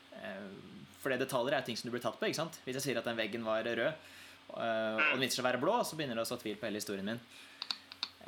For 1.02 1.10
det 1.10 1.18
detaljer 1.24 1.56
er 1.56 1.64
jo 1.64 1.66
ting 1.66 1.80
som 1.80 1.90
du 1.90 1.96
blir 1.96 2.04
tatt 2.04 2.16
på. 2.20 2.28
ikke 2.30 2.38
sant? 2.38 2.60
Hvis 2.62 2.78
jeg 2.78 2.84
sier 2.86 3.00
at 3.02 3.10
den 3.10 3.18
veggen 3.18 3.42
var 3.44 3.66
rød, 3.66 4.06
og 4.54 5.02
den 5.10 5.24
viser 5.24 5.40
seg 5.40 5.42
å 5.44 5.48
være 5.50 5.60
blå, 5.66 5.74
så 5.82 5.98
begynner 5.98 6.20
det 6.20 6.24
å 6.24 6.30
så 6.30 6.38
tvil 6.40 6.56
på 6.62 6.70
hele 6.70 6.78
historien 6.80 7.10
min. 7.10 7.20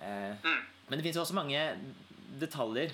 Mm. 0.03 0.61
Men 0.91 0.99
det 0.99 1.07
fins 1.07 1.22
også 1.22 1.39
mange 1.39 1.62
detaljer 2.43 2.93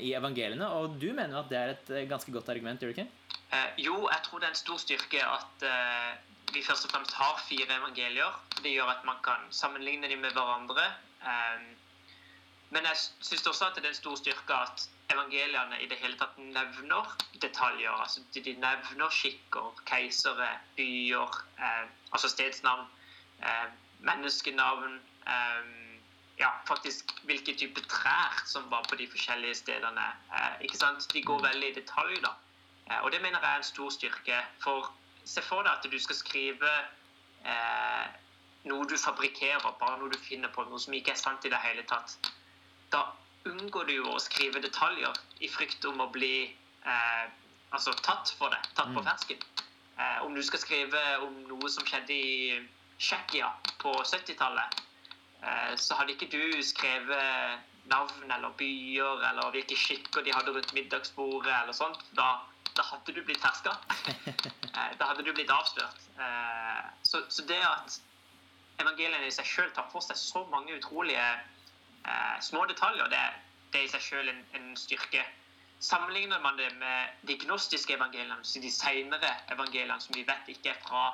i 0.00 0.12
evangeliene, 0.16 0.68
og 0.68 0.96
du 1.00 1.10
mener 1.12 1.38
at 1.40 1.50
det 1.52 1.58
er 1.58 1.72
et 1.74 1.90
eh, 1.92 2.08
ganske 2.08 2.32
godt 2.32 2.48
argument, 2.52 2.80
gjør 2.80 2.92
du 2.92 3.00
ikke? 3.00 3.08
Eh, 3.52 3.84
jo, 3.84 3.96
jeg 4.08 4.20
tror 4.24 4.40
det 4.42 4.48
er 4.48 4.54
en 4.54 4.62
stor 4.62 4.80
styrke 4.82 5.22
at 5.22 5.66
eh, 5.68 6.12
vi 6.54 6.62
først 6.66 6.86
og 6.88 6.94
fremst 6.94 7.14
har 7.14 7.40
fire 7.48 7.78
evangelier. 7.78 8.38
Det 8.62 8.72
gjør 8.72 8.92
at 8.96 9.04
man 9.04 9.20
kan 9.24 9.48
sammenligne 9.50 10.08
dem 10.08 10.24
med 10.24 10.32
hverandre. 10.36 10.86
Eh, 11.22 11.66
men 12.70 12.88
jeg 12.88 12.96
syns 13.20 13.46
også 13.46 13.68
at 13.68 13.76
det 13.78 13.84
er 13.84 13.94
en 13.94 14.00
stor 14.00 14.16
styrke 14.18 14.54
at 14.54 14.88
evangeliene 15.14 15.78
i 15.82 15.88
det 15.90 15.98
hele 16.00 16.18
tatt 16.18 16.38
nevner 16.38 17.12
detaljer. 17.42 17.90
altså 17.90 18.20
De, 18.34 18.56
nevner 18.58 19.10
skikker, 19.10 19.74
keisere, 19.86 20.48
byer, 20.76 21.42
eh, 21.58 21.84
altså 22.12 22.28
stedsnavn, 22.32 22.88
eh, 23.42 23.68
menneskenavn 24.00 24.98
eh, 25.26 25.95
ja, 26.38 26.50
faktisk 26.68 27.12
hvilke 27.24 27.54
type 27.56 27.80
trær 27.88 28.42
som 28.46 28.70
var 28.70 28.84
på 28.90 28.96
de 28.96 29.06
forskjellige 29.08 29.54
stedene. 29.54 30.04
Eh, 30.32 30.64
ikke 30.68 30.76
sant? 30.76 31.06
De 31.12 31.22
går 31.22 31.42
veldig 31.42 31.70
i 31.70 31.74
detalj, 31.80 32.20
da. 32.22 32.34
Eh, 32.90 33.00
og 33.04 33.12
det 33.12 33.22
mener 33.22 33.40
jeg 33.40 33.52
er 33.52 33.56
en 33.62 33.68
stor 33.70 33.90
styrke. 33.90 34.40
For 34.60 34.90
se 35.24 35.42
for 35.42 35.62
deg 35.66 35.72
at 35.72 35.90
du 35.92 35.98
skal 35.98 36.16
skrive 36.16 36.72
eh, 37.44 38.06
noe 38.68 38.86
du 38.90 38.96
fabrikkerer, 38.98 39.62
bare 39.80 39.98
noe 40.00 40.10
du 40.12 40.18
finner 40.18 40.48
på, 40.54 40.64
noe 40.68 40.80
som 40.82 40.94
ikke 40.94 41.14
er 41.14 41.20
sant 41.20 41.44
i 41.46 41.52
det 41.52 41.58
hele 41.62 41.82
tatt. 41.88 42.16
Da 42.92 43.04
unngår 43.46 43.86
du 43.86 43.92
jo 43.96 44.12
å 44.14 44.20
skrive 44.22 44.60
detaljer 44.62 45.14
i 45.40 45.48
frykt 45.48 45.84
om 45.86 46.00
å 46.02 46.08
bli 46.10 46.54
eh, 46.86 47.26
altså 47.74 47.94
tatt 48.02 48.30
for 48.38 48.50
det, 48.50 48.60
tatt 48.74 48.92
på 48.94 49.00
Mm. 49.02 49.06
fersken. 49.06 49.38
Eh, 49.98 50.18
om 50.24 50.34
du 50.34 50.42
skal 50.42 50.58
skrive 50.60 51.02
om 51.24 51.34
noe 51.48 51.68
som 51.70 51.84
skjedde 51.86 52.12
i 52.12 52.68
Tsjekkia 52.98 53.48
på 53.78 53.92
70-tallet, 54.04 54.74
eh, 54.74 54.85
så 55.76 55.94
hadde 55.98 56.14
ikke 56.14 56.30
du 56.32 56.62
skrevet 56.64 57.62
navn 57.90 58.30
eller 58.30 58.54
byer 58.58 59.22
eller 59.30 59.50
hvilke 59.54 59.76
skikker 59.78 60.24
de 60.26 60.34
hadde 60.34 60.54
rundt 60.54 60.72
middagsbordet 60.74 61.52
eller 61.62 61.76
sånt. 61.76 62.02
Da, 62.18 62.28
da 62.76 62.84
hadde 62.90 63.14
du 63.14 63.22
blitt 63.24 63.44
herska. 63.44 63.76
Eh, 64.76 64.90
da 65.00 65.06
hadde 65.08 65.22
du 65.24 65.30
blitt 65.32 65.48
avslørt. 65.48 66.02
Eh, 66.20 66.80
så, 67.08 67.22
så 67.32 67.42
det 67.48 67.56
at 67.64 67.94
evangeliene 68.82 69.24
i 69.24 69.32
seg 69.32 69.46
sjøl 69.48 69.70
tar 69.72 69.86
for 69.88 70.04
seg 70.04 70.18
så 70.20 70.42
mange 70.52 70.74
utrolige 70.76 71.22
eh, 71.24 72.34
små 72.44 72.66
detaljer, 72.68 73.08
det, 73.08 73.22
det 73.72 73.80
er 73.80 73.86
i 73.86 73.92
seg 73.94 74.04
sjøl 74.04 74.28
en, 74.28 74.42
en 74.58 74.66
styrke. 74.76 75.22
Sammenligner 75.80 76.44
man 76.44 76.60
det 76.60 76.68
med 76.76 77.24
de 77.24 77.38
gnostiske 77.46 77.96
evangeliene, 77.96 78.36
så 78.44 78.60
de 78.60 78.74
senere 78.74 79.32
evangeliene 79.56 79.96
som 80.04 80.12
vi 80.18 80.26
vet 80.28 80.52
ikke 80.52 80.74
er 80.74 80.84
fra 80.84 81.06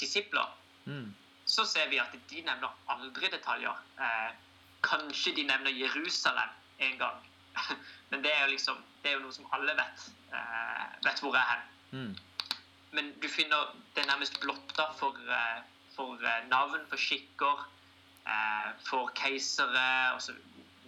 disipler, 0.00 0.48
Mm. 0.88 1.12
Så 1.50 1.66
ser 1.66 1.90
vi 1.90 1.98
at 1.98 2.14
de 2.30 2.42
nevner 2.46 2.70
aldri 2.94 3.30
detaljer. 3.32 3.82
Eh, 3.98 4.30
kanskje 4.86 5.34
de 5.36 5.44
nevner 5.48 5.74
Jerusalem 5.74 6.52
en 6.78 6.98
gang. 6.98 7.26
Men 8.10 8.22
det 8.22 8.32
er 8.34 8.44
jo 8.44 8.52
liksom 8.54 8.78
Det 9.02 9.10
er 9.10 9.16
jo 9.16 9.22
noe 9.24 9.32
som 9.32 9.46
alle 9.56 9.72
vet, 9.78 10.02
eh, 10.36 10.88
vet 11.06 11.20
hvor 11.24 11.36
er 11.38 11.46
hen. 11.48 11.62
Mm. 11.90 12.16
Men 12.92 13.06
du 13.22 13.28
finner 13.32 13.70
det 13.96 14.04
nærmest 14.06 14.36
blotta 14.42 14.90
for, 14.98 15.16
eh, 15.16 15.62
for 15.94 16.20
eh, 16.20 16.42
navn, 16.50 16.82
for 16.90 17.00
skikker, 17.00 17.62
eh, 18.26 18.68
for 18.84 19.08
keisere, 19.16 19.86
også 20.18 20.36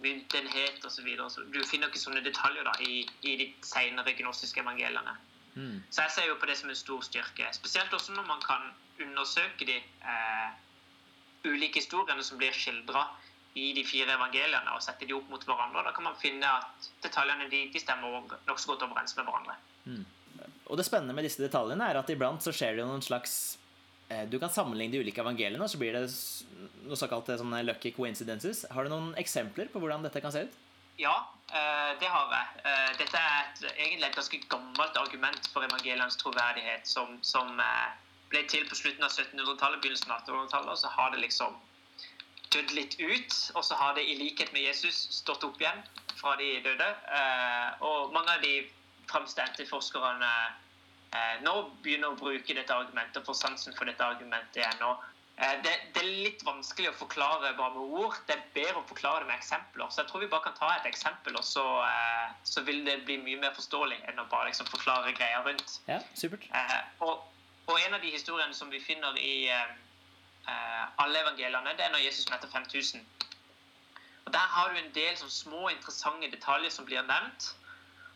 myntenhet 0.03 0.85
osv. 0.85 1.09
Så 1.29 1.47
du 1.49 1.57
finner 1.65 1.89
ikke 1.89 2.03
sånne 2.03 2.21
detaljer 2.21 2.69
da 2.69 2.75
i, 2.85 3.01
i 3.25 3.35
de 3.39 3.49
senere 3.65 4.13
gnostiske 4.19 4.61
evangeliene. 4.61 5.17
Mm. 5.55 5.83
Så 5.89 6.05
jeg 6.05 6.15
ser 6.15 6.29
jo 6.29 6.39
på 6.41 6.49
det 6.49 6.57
som 6.59 6.71
en 6.71 6.77
stor 6.77 7.03
styrke. 7.05 7.49
Spesielt 7.55 7.93
også 7.93 8.15
når 8.15 8.25
man 8.29 8.41
kan 8.43 8.71
undersøke 9.03 9.67
de 9.67 9.77
eh, 9.77 10.55
ulike 11.45 11.81
historiene 11.81 12.23
som 12.25 12.39
blir 12.39 12.55
skildra 12.55 13.05
i 13.59 13.69
de 13.77 13.83
fire 13.85 14.15
evangeliene 14.15 14.73
og 14.73 14.81
sette 14.81 15.05
de 15.05 15.13
opp 15.13 15.29
mot 15.29 15.43
hverandre. 15.45 15.83
Da 15.85 15.93
kan 15.93 16.07
man 16.07 16.17
finne 16.17 16.49
at 16.49 16.89
detaljene 17.03 17.49
de, 17.51 17.67
de 17.73 17.81
stemmer 17.81 18.23
nokså 18.47 18.73
godt 18.73 18.85
overens 18.87 19.13
med 19.17 19.27
hverandre. 19.29 19.57
Mm. 19.85 20.05
Og 20.71 20.79
det 20.79 20.87
spennende 20.87 21.13
med 21.13 21.27
disse 21.27 21.43
detaljene 21.43 21.89
er 21.91 21.99
at 21.99 22.09
iblant 22.09 22.41
så 22.41 22.53
skjer 22.55 22.79
det 22.79 22.87
noen 22.87 23.03
slags 23.03 23.59
eh, 24.09 24.23
Du 24.31 24.39
kan 24.41 24.51
sammenligne 24.53 24.95
de 24.95 25.03
ulike 25.03 25.21
evangeliene, 25.21 25.61
og 25.61 25.69
så 25.69 25.81
blir 25.81 25.93
det 25.97 26.07
noe 26.87 26.97
såkalt 26.99 27.29
sånne 27.29 27.61
lucky 27.67 27.93
coincidences. 27.93 28.65
Har 28.73 28.85
du 28.85 28.93
noen 28.93 29.13
eksempler 29.21 29.69
på 29.69 29.83
hvordan 29.83 30.05
dette 30.07 30.23
kan 30.23 30.33
se 30.33 30.47
ut? 30.47 30.61
Ja, 31.01 31.15
eh, 31.49 31.91
det 31.99 32.09
har 32.09 32.33
jeg. 32.35 32.63
Eh, 32.65 32.91
dette 33.01 33.17
er 33.17 33.39
et, 33.41 33.63
egentlig 33.77 34.07
et 34.07 34.15
ganske 34.15 34.41
gammelt 34.49 34.97
argument 34.97 35.49
for 35.53 35.65
evangelienes 35.65 36.17
troverdighet, 36.21 36.87
som, 36.87 37.17
som 37.25 37.57
ble 38.29 38.43
til 38.49 38.65
på 38.69 38.77
slutten 38.77 39.05
av 39.05 39.11
1700-tallet, 39.11 39.81
begynnelsen 39.81 40.11
av 40.13 40.21
1800-tallet. 40.21 40.73
Og 40.75 40.81
så 40.83 40.91
har 40.93 41.13
det 41.13 41.23
liksom 41.25 41.57
dødd 42.53 42.73
litt 42.77 42.97
ut, 43.01 43.37
og 43.55 43.63
så 43.65 43.77
har 43.79 43.95
det 43.97 44.05
i 44.05 44.17
likhet 44.19 44.53
med 44.53 44.65
Jesus 44.67 45.07
stått 45.17 45.45
opp 45.47 45.61
igjen 45.61 45.81
fra 46.19 46.35
de 46.39 46.49
døde. 46.65 46.89
Eh, 47.17 47.69
og 47.85 48.13
mange 48.13 48.35
av 48.35 48.43
de 48.45 48.53
framstente 49.09 49.65
forskerne 49.69 50.29
eh, 51.13 51.41
nå 51.45 51.55
begynner 51.85 52.13
å 52.13 52.19
bruke 52.19 52.55
dette 52.55 52.75
argumentet, 52.75 53.25
for 53.25 53.37
sansen 53.37 53.75
for 53.77 53.89
dette 53.89 54.05
argumentet 54.05 54.61
igjen. 54.61 54.85
Og 54.85 55.01
eh, 55.01 55.12
det, 55.63 55.73
det, 55.95 56.01
er 56.01 56.09
litt 56.25 56.43
vanskelig 56.45 56.91
å 56.91 56.97
forklare 56.97 57.53
bare 57.57 57.73
med 57.75 57.95
ord. 58.01 58.17
Det 58.27 58.35
er 58.35 58.43
bedre 58.55 58.81
å 58.81 58.87
forklare 58.89 59.23
det 59.23 59.31
med 59.31 59.39
eksempler. 59.39 59.89
Så 59.89 60.03
jeg 60.03 60.11
tror 60.11 60.23
vi 60.23 60.31
bare 60.31 60.47
kan 60.47 60.57
ta 60.59 60.69
et 60.75 60.89
eksempel, 60.89 61.37
og 61.39 61.45
så, 61.47 61.65
så 62.47 62.63
vil 62.67 62.83
det 62.85 62.99
bli 63.07 63.17
mye 63.23 63.41
mer 63.41 63.55
forståelig 63.57 63.97
enn 64.09 64.21
å 64.21 64.27
bare 64.31 64.51
liksom 64.51 64.69
forklare 64.69 65.15
greia 65.17 65.41
rundt. 65.47 65.79
Ja, 65.89 66.01
supert. 66.17 66.45
Og, 66.99 67.25
og, 67.65 67.75
en 67.79 67.97
av 67.97 68.05
de 68.05 68.13
historiene 68.13 68.53
som 68.57 68.71
vi 68.73 68.83
finner 68.83 69.17
i 69.19 69.35
Eh, 70.47 70.87
alle 70.97 71.19
evangeliene, 71.19 71.71
det 71.77 71.85
er 71.85 71.91
når 71.91 72.03
Jesus 72.03 72.29
møter 72.31 72.47
5000. 72.51 73.05
Og 74.25 74.33
Der 74.33 74.47
har 74.55 74.69
du 74.69 74.79
en 74.79 74.93
del 74.95 75.15
sånn 75.17 75.31
små, 75.31 75.69
interessante 75.69 76.31
detaljer 76.31 76.71
som 76.71 76.85
blir 76.85 77.05
nevnt. 77.07 77.53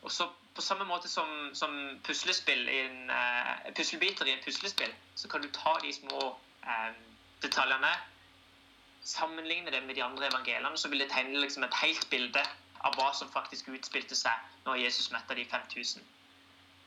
Og 0.01 0.11
så 0.11 0.29
På 0.57 0.63
samme 0.65 0.85
måte 0.89 1.05
som, 1.05 1.51
som 1.53 1.99
puslespill 2.03 2.69
en, 2.69 3.11
uh, 3.13 3.73
puslebiter 3.77 4.25
i 4.25 4.31
en 4.31 4.39
puslespill, 4.41 4.93
så 5.15 5.27
kan 5.29 5.41
du 5.41 5.51
ta 5.53 5.75
de 5.83 5.91
små 5.93 6.21
um, 6.65 6.95
detaljene, 7.41 7.91
sammenligne 9.07 9.71
det 9.71 9.83
med 9.83 9.95
de 9.95 10.03
andre 10.03 10.27
evangeliene, 10.27 10.77
så 10.77 10.89
vil 10.89 10.99
det 10.99 11.09
tegne 11.11 11.39
liksom 11.39 11.63
et 11.63 11.75
helt 11.81 12.09
bilde 12.09 12.43
av 12.85 12.95
hva 12.97 13.11
som 13.15 13.29
faktisk 13.31 13.69
utspilte 13.73 14.15
seg 14.15 14.65
når 14.65 14.81
Jesus 14.83 15.11
møtte 15.13 15.37
de 15.37 15.45
5000. 15.51 16.03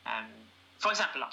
Um, 0.06 0.34
for 0.80 0.90
eksempel, 0.90 1.24
da. 1.24 1.30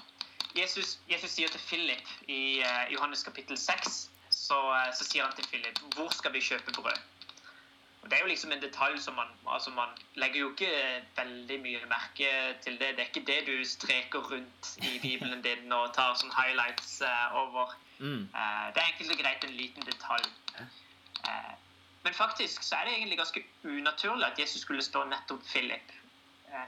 Jesus, 0.57 0.97
Jesus, 1.09 1.31
sier 1.31 1.51
til 1.51 1.61
Philip 1.67 2.09
i 2.27 2.63
uh, 2.63 2.87
Johannes 2.93 3.23
kapittel 3.23 3.57
6 3.57 4.09
så, 4.29 4.57
uh, 4.57 4.87
så, 4.95 5.05
sier 5.05 5.27
han 5.27 5.35
til 5.37 5.45
Philip 5.51 5.79
hvor 5.95 6.09
skal 6.15 6.33
vi 6.33 6.41
kjøpe 6.41 6.73
brød. 6.73 7.03
Og 8.01 8.09
Det 8.09 8.17
er 8.17 8.23
jo 8.23 8.31
liksom 8.31 8.51
en 8.51 8.61
detalj 8.61 8.99
som 9.03 9.15
man 9.19 9.27
altså 9.47 9.71
man 9.75 9.89
legger 10.15 10.39
jo 10.39 10.49
ikke 10.51 10.71
veldig 11.17 11.59
mye 11.61 11.89
merke 11.91 12.31
til 12.63 12.79
det. 12.79 12.95
Det 12.95 13.03
er 13.03 13.11
ikke 13.11 13.27
det 13.27 13.41
du 13.47 13.65
streker 13.65 14.19
rundt 14.31 14.77
i 14.77 14.99
Bibelen 15.01 15.41
din 15.43 15.71
og 15.71 15.93
tar 15.93 16.15
sånn 16.15 16.33
highlights 16.33 17.01
uh, 17.01 17.35
over. 17.43 17.75
Mm. 17.99 18.29
det 18.73 18.81
er 18.81 18.89
enkelt 18.91 19.11
og 19.11 19.21
greit 19.21 19.43
en 19.43 19.55
liten 19.57 19.85
detalj. 19.85 20.25
men 22.03 22.13
faktisk 22.13 22.63
så 22.63 22.75
er 22.75 22.85
det 22.85 22.93
egentlig 22.93 23.17
ganske 23.17 23.43
unaturlig 23.63 24.25
at 24.25 24.39
Jesus 24.39 24.61
skulle 24.61 24.83
stå 24.83 25.03
nettopp 25.03 25.43
Philip. 25.51 25.93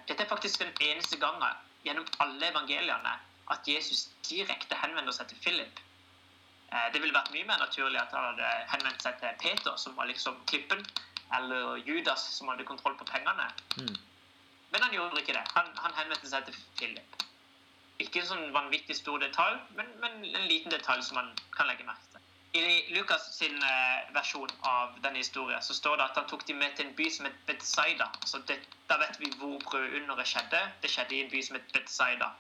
dette 0.08 0.24
er 0.24 0.28
faktisk 0.28 0.60
den 0.60 0.74
eneste 0.82 1.20
gangen 1.20 1.62
gjennom 1.84 2.08
alle 2.20 2.50
evangeliene 2.50 3.14
at 3.50 3.68
Jesus 3.68 4.10
direkte 4.30 4.78
henvender 4.84 5.16
seg 5.16 5.30
til 5.30 5.40
Philip. 5.44 5.80
Eh, 6.72 6.90
det 6.94 7.02
ville 7.02 7.16
vært 7.16 7.32
mye 7.34 7.48
mer 7.50 7.62
naturlig 7.62 8.00
at 8.02 8.14
han 8.14 8.28
hadde 8.32 8.50
henvendt 8.74 9.06
seg 9.06 9.18
til 9.22 9.40
Peter, 9.42 9.78
som 9.82 9.96
var 9.98 10.10
liksom 10.10 10.38
klippen, 10.52 10.84
eller 11.38 11.82
Judas, 11.86 12.26
som 12.36 12.52
hadde 12.52 12.68
kontroll 12.68 12.98
på 13.00 13.08
pengene. 13.10 13.48
Mm. 13.78 13.96
Men 14.72 14.86
han 14.86 14.94
gjorde 14.94 15.22
ikke 15.24 15.34
det. 15.34 15.46
Han, 15.56 15.72
han, 15.82 15.96
henvendte 15.98 16.30
seg 16.30 16.46
til 16.46 16.58
Philip. 16.78 17.18
Ikke 18.00 18.22
en 18.22 18.30
sånn 18.30 18.52
vanvittig 18.56 18.96
stor 18.96 19.20
detalj, 19.20 19.60
men, 19.78 19.90
men, 20.04 20.22
en 20.24 20.48
liten 20.48 20.72
detalj 20.72 21.04
som 21.08 21.20
man 21.20 21.34
kan 21.56 21.68
legge 21.68 21.88
merke 21.88 22.06
til. 22.14 22.26
I 22.60 22.62
Lukas 22.96 23.26
sin 23.36 23.58
uh, 23.62 24.08
versjon 24.16 24.54
av 24.66 24.96
denne 25.04 25.22
historien 25.22 25.62
så 25.62 25.76
står 25.78 26.00
det 26.00 26.06
at 26.08 26.16
han 26.18 26.30
tok 26.32 26.48
dem 26.48 26.58
med 26.64 26.74
til 26.78 26.88
en 26.88 26.96
by 26.98 27.10
som 27.14 27.28
het 27.28 27.36
Bedsaida. 27.50 28.08
Da 28.90 28.98
vet 29.04 29.20
vi 29.22 29.30
hvor 29.38 29.60
brødunderet 29.68 30.32
skjedde. 30.32 30.62
Det 30.82 30.90
skjedde 30.90 31.18
i 31.18 31.26
en 31.26 31.34
by 31.34 31.44
som 31.46 31.60
het 31.60 31.76
Bedsaida. 31.76 32.32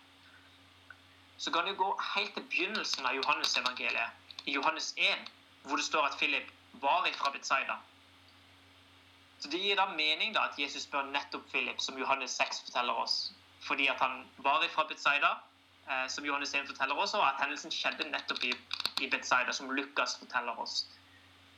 så 1.39 1.51
kan 1.55 1.65
du 1.65 1.75
gå 1.75 1.89
helt 2.15 2.33
til 2.35 2.43
begynnelsen 2.51 3.05
av 3.05 3.15
Johannes-evangeliet, 3.15 4.33
i 4.45 4.51
Johannes 4.57 4.89
1, 4.97 5.29
hvor 5.63 5.79
det 5.79 5.85
står 5.85 6.07
at 6.09 6.17
Philip 6.19 6.49
var 6.81 7.07
ifra 7.07 7.31
Bedsaida. 7.31 7.77
Så 9.39 9.47
Det 9.47 9.59
gir 9.59 9.75
da 9.75 9.85
mening 9.85 10.33
da 10.35 10.49
at 10.49 10.57
Jesus 10.59 10.83
spør 10.83 11.05
nettopp 11.13 11.45
Philip, 11.51 11.79
som 11.79 11.97
Johannes 11.97 12.31
6 12.31 12.63
forteller 12.65 12.93
oss. 12.93 13.31
Fordi 13.67 13.87
at 13.87 13.99
han 13.99 14.25
var 14.37 14.63
ifra 14.63 14.83
Betzaida, 14.87 15.29
eh, 15.29 15.48
som 16.07 16.25
Johannes 16.25 16.53
1 16.53 16.67
forteller 16.69 16.99
oss, 17.01 17.15
og 17.17 17.23
at 17.25 17.39
hendelsen 17.41 17.73
skjedde 17.73 18.05
nettopp 18.11 18.43
i, 18.45 18.53
i 19.01 19.09
Betzaida, 19.09 19.53
som 19.55 19.71
Lukas 19.73 20.17
forteller 20.21 20.59
oss. 20.61 20.83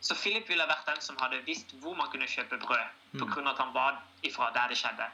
Så 0.01 0.15
Philip 0.17 0.49
ville 0.49 0.65
vært 0.65 0.87
den 0.89 1.01
som 1.05 1.17
hadde 1.21 1.41
visst 1.45 1.73
hvor 1.83 1.93
man 1.97 2.09
kunne 2.09 2.29
kjøpe 2.29 2.57
brød, 2.63 2.85
pga. 3.19 3.41
Mm. 3.41 3.47
at 3.51 3.59
han 3.61 3.73
var 3.73 3.99
ifra 4.23 4.49
der 4.55 4.71
det 4.71 4.77
skjedde. 4.79 5.07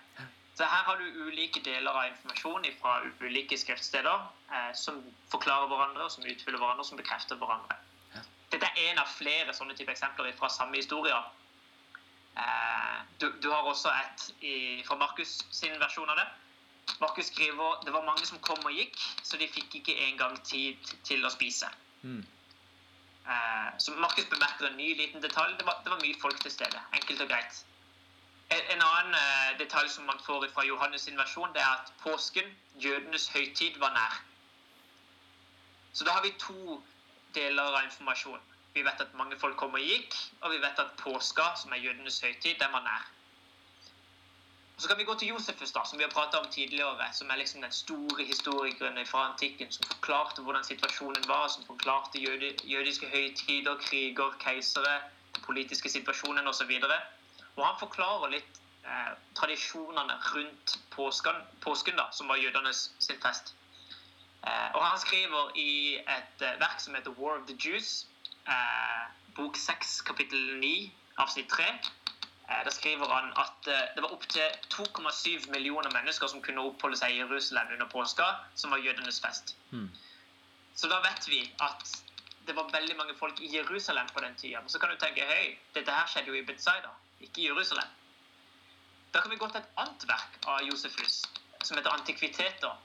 Så 0.57 0.65
her 0.65 0.83
har 0.87 0.95
du 0.97 1.25
ulike 1.27 1.61
deler 1.65 1.91
av 1.91 2.07
informasjon 2.07 2.63
fra 2.81 2.93
ulike 3.21 3.57
skriftsteder 3.57 4.23
eh, 4.53 4.71
som 4.73 5.03
forklarer 5.31 5.67
hverandre, 5.67 6.07
som 6.09 6.23
utfyller 6.23 6.57
hverandre, 6.57 6.85
og 6.85 6.89
som 6.89 6.97
bekrefter 6.97 7.37
hverandre. 7.37 7.77
Dette 8.51 8.65
er 8.65 8.93
en 8.93 9.01
av 9.03 9.11
flere 9.11 9.53
sånne 9.53 9.75
type 9.75 9.91
eksempler 9.91 10.31
fra 10.39 10.49
samme 10.49 10.79
historier. 10.79 11.19
Eh, 12.39 12.97
du, 13.21 13.27
du, 13.43 13.51
har 13.51 13.67
også 13.67 13.91
et 13.91 14.25
i, 14.39 14.55
fra 14.87 14.95
Markus 14.95 15.41
sin 15.51 15.75
versjon 15.83 16.09
av 16.09 16.23
det. 16.23 16.27
Markus 16.99 17.25
skriver 17.25 17.81
det 17.85 17.93
var 17.93 18.05
mange 18.05 18.25
som 18.25 18.39
kom 18.39 18.65
og 18.65 18.73
gikk, 18.73 18.97
så 19.23 19.37
de 19.37 19.47
fikk 19.51 19.75
ikke 19.81 19.95
engang 20.07 20.37
tid 20.43 20.91
til 21.03 21.25
å 21.25 21.31
spise. 21.33 21.69
Mm. 22.01 22.23
Eh, 23.27 23.69
så 23.77 23.91
Markus 23.91 24.25
bemerker 24.25 24.67
en 24.67 24.77
ny 24.77 24.93
liten 24.95 25.21
detalj. 25.21 25.57
Det 25.59 25.65
var, 25.65 25.81
det 25.83 25.91
var 25.91 26.01
mye 26.01 26.19
folk 26.21 26.39
til 26.41 26.51
stede. 26.51 26.83
Enkelt 26.93 27.21
og 27.21 27.27
greit. 27.33 27.63
En 28.49 28.81
annen 28.81 29.15
eh, 29.19 29.57
detalj 29.59 29.89
som 29.91 30.07
man 30.07 30.19
får 30.23 30.47
fra 30.53 30.63
Johannes' 30.63 31.09
versjon, 31.17 31.53
det 31.53 31.61
er 31.61 31.73
at 31.81 31.91
påsken, 32.03 32.53
jødenes 32.79 33.27
høytid, 33.35 33.79
var 33.83 33.91
nær. 33.93 34.21
Så 35.93 36.05
da 36.05 36.15
har 36.15 36.23
vi 36.23 36.31
to 36.39 36.83
deler 37.35 37.63
av 37.63 37.83
informasjon. 37.83 38.39
Vi 38.73 38.83
vet 38.85 39.01
at 39.01 39.13
mange 39.17 39.39
folk 39.39 39.57
kom 39.59 39.75
og 39.75 39.83
gikk, 39.83 40.15
og 40.41 40.51
vi 40.53 40.61
vet 40.63 40.79
at 40.79 40.95
påska, 41.01 41.51
som 41.61 41.73
er 41.73 41.83
jødenes 41.83 42.21
høytid, 42.21 42.55
den 42.61 42.71
var 42.71 42.85
nær. 42.85 43.07
Og 44.77 44.83
Så 44.83 44.87
kan 44.87 44.97
vi 44.97 45.03
gå 45.03 45.13
til 45.17 45.27
Josefus, 45.27 45.71
da, 45.71 45.81
som 45.89 45.97
vi 45.97 46.03
har 46.03 46.11
prata 46.11 46.37
om 46.37 46.49
tidligere, 46.53 47.05
som 47.13 47.29
er 47.29 47.35
liksom 47.35 47.61
den 47.61 47.71
store 47.71 48.25
historikeren 48.25 49.05
fra 49.05 49.23
antikken, 49.29 49.71
som 49.71 49.87
forklarte 49.89 50.41
hvordan 50.41 50.63
situasjonen 50.63 51.25
var, 51.27 51.47
som 51.47 51.65
forklarte 51.65 52.21
jødi, 52.21 52.51
jødiske 52.63 53.09
høytider, 53.09 53.75
kriger, 53.81 54.37
keisere, 54.43 55.01
den 55.35 55.43
politiske 55.47 55.89
situasjonen 55.89 56.47
osv. 56.47 56.75
Og 57.55 57.65
han 57.65 57.79
forklarer 57.79 58.29
litt 58.35 58.61
eh, 58.85 59.11
tradisjonene 59.39 60.19
rundt 60.35 60.77
påsken, 60.93 61.41
påsken, 61.65 61.97
da, 61.97 62.05
som 62.11 62.29
var 62.29 62.37
jødenes 62.37 62.91
sin 62.99 63.17
fest. 63.25 63.55
Eh, 64.45 64.69
og 64.75 64.85
han 64.85 64.99
skriver 65.01 65.57
i 65.57 65.95
et 65.97 66.45
eh, 66.45 66.59
verk 66.61 66.79
som 66.85 66.93
heter 66.93 67.17
War 67.17 67.41
of 67.41 67.49
the 67.49 67.57
Jews, 67.65 68.05
eh, 68.45 69.05
bok 69.41 69.57
6, 69.57 70.01
kapittel 70.01 70.59
9, 70.61 70.91
avsnitt 71.25 71.49
3. 71.49 71.71
Eh, 72.49 72.63
da 72.65 72.71
skriver 72.71 73.11
han 73.11 73.31
at 73.35 73.67
eh, 73.67 73.85
det 73.95 74.03
var 74.03 74.13
opptil 74.15 74.41
2,7 74.73 75.49
millioner 75.51 75.91
mennesker 75.91 76.27
som 76.31 76.41
kunne 76.41 76.63
oppholde 76.63 76.97
seg 76.99 77.15
i 77.15 77.21
Jerusalem 77.21 77.73
under 77.75 77.89
påska, 77.91 78.27
som 78.55 78.71
var 78.71 78.83
jødenes 78.83 79.19
fest. 79.21 79.55
Mm. 79.71 79.89
Så 80.75 80.87
da 80.87 81.01
vet 81.03 81.27
vi 81.27 81.41
at 81.65 81.97
det 82.47 82.55
var 82.55 82.71
veldig 82.71 82.95
mange 82.97 83.15
folk 83.19 83.41
i 83.41 83.49
Jerusalem 83.55 84.07
på 84.13 84.23
den 84.23 84.35
tida. 84.35 84.61
Men 84.61 84.69
så 84.69 84.79
kan 84.79 84.89
du 84.89 84.99
tenke 85.01 85.25
hei, 85.27 85.57
dette 85.75 85.91
her 85.91 86.07
skjedde 86.07 86.31
jo 86.31 86.39
i 86.39 86.45
Betzaida 86.47 86.93
ikke 87.21 87.41
i 87.41 87.47
Jerusalem. 87.47 87.89
Da 89.13 89.21
kan 89.21 89.31
vi 89.31 89.39
gå 89.41 89.47
til 89.47 89.59
et 89.59 89.79
annet 89.81 90.05
verk 90.07 90.37
av 90.47 90.61
Josefus, 90.63 91.23
som 91.63 91.77
heter 91.77 91.91
'Antikviteter'. 91.91 92.77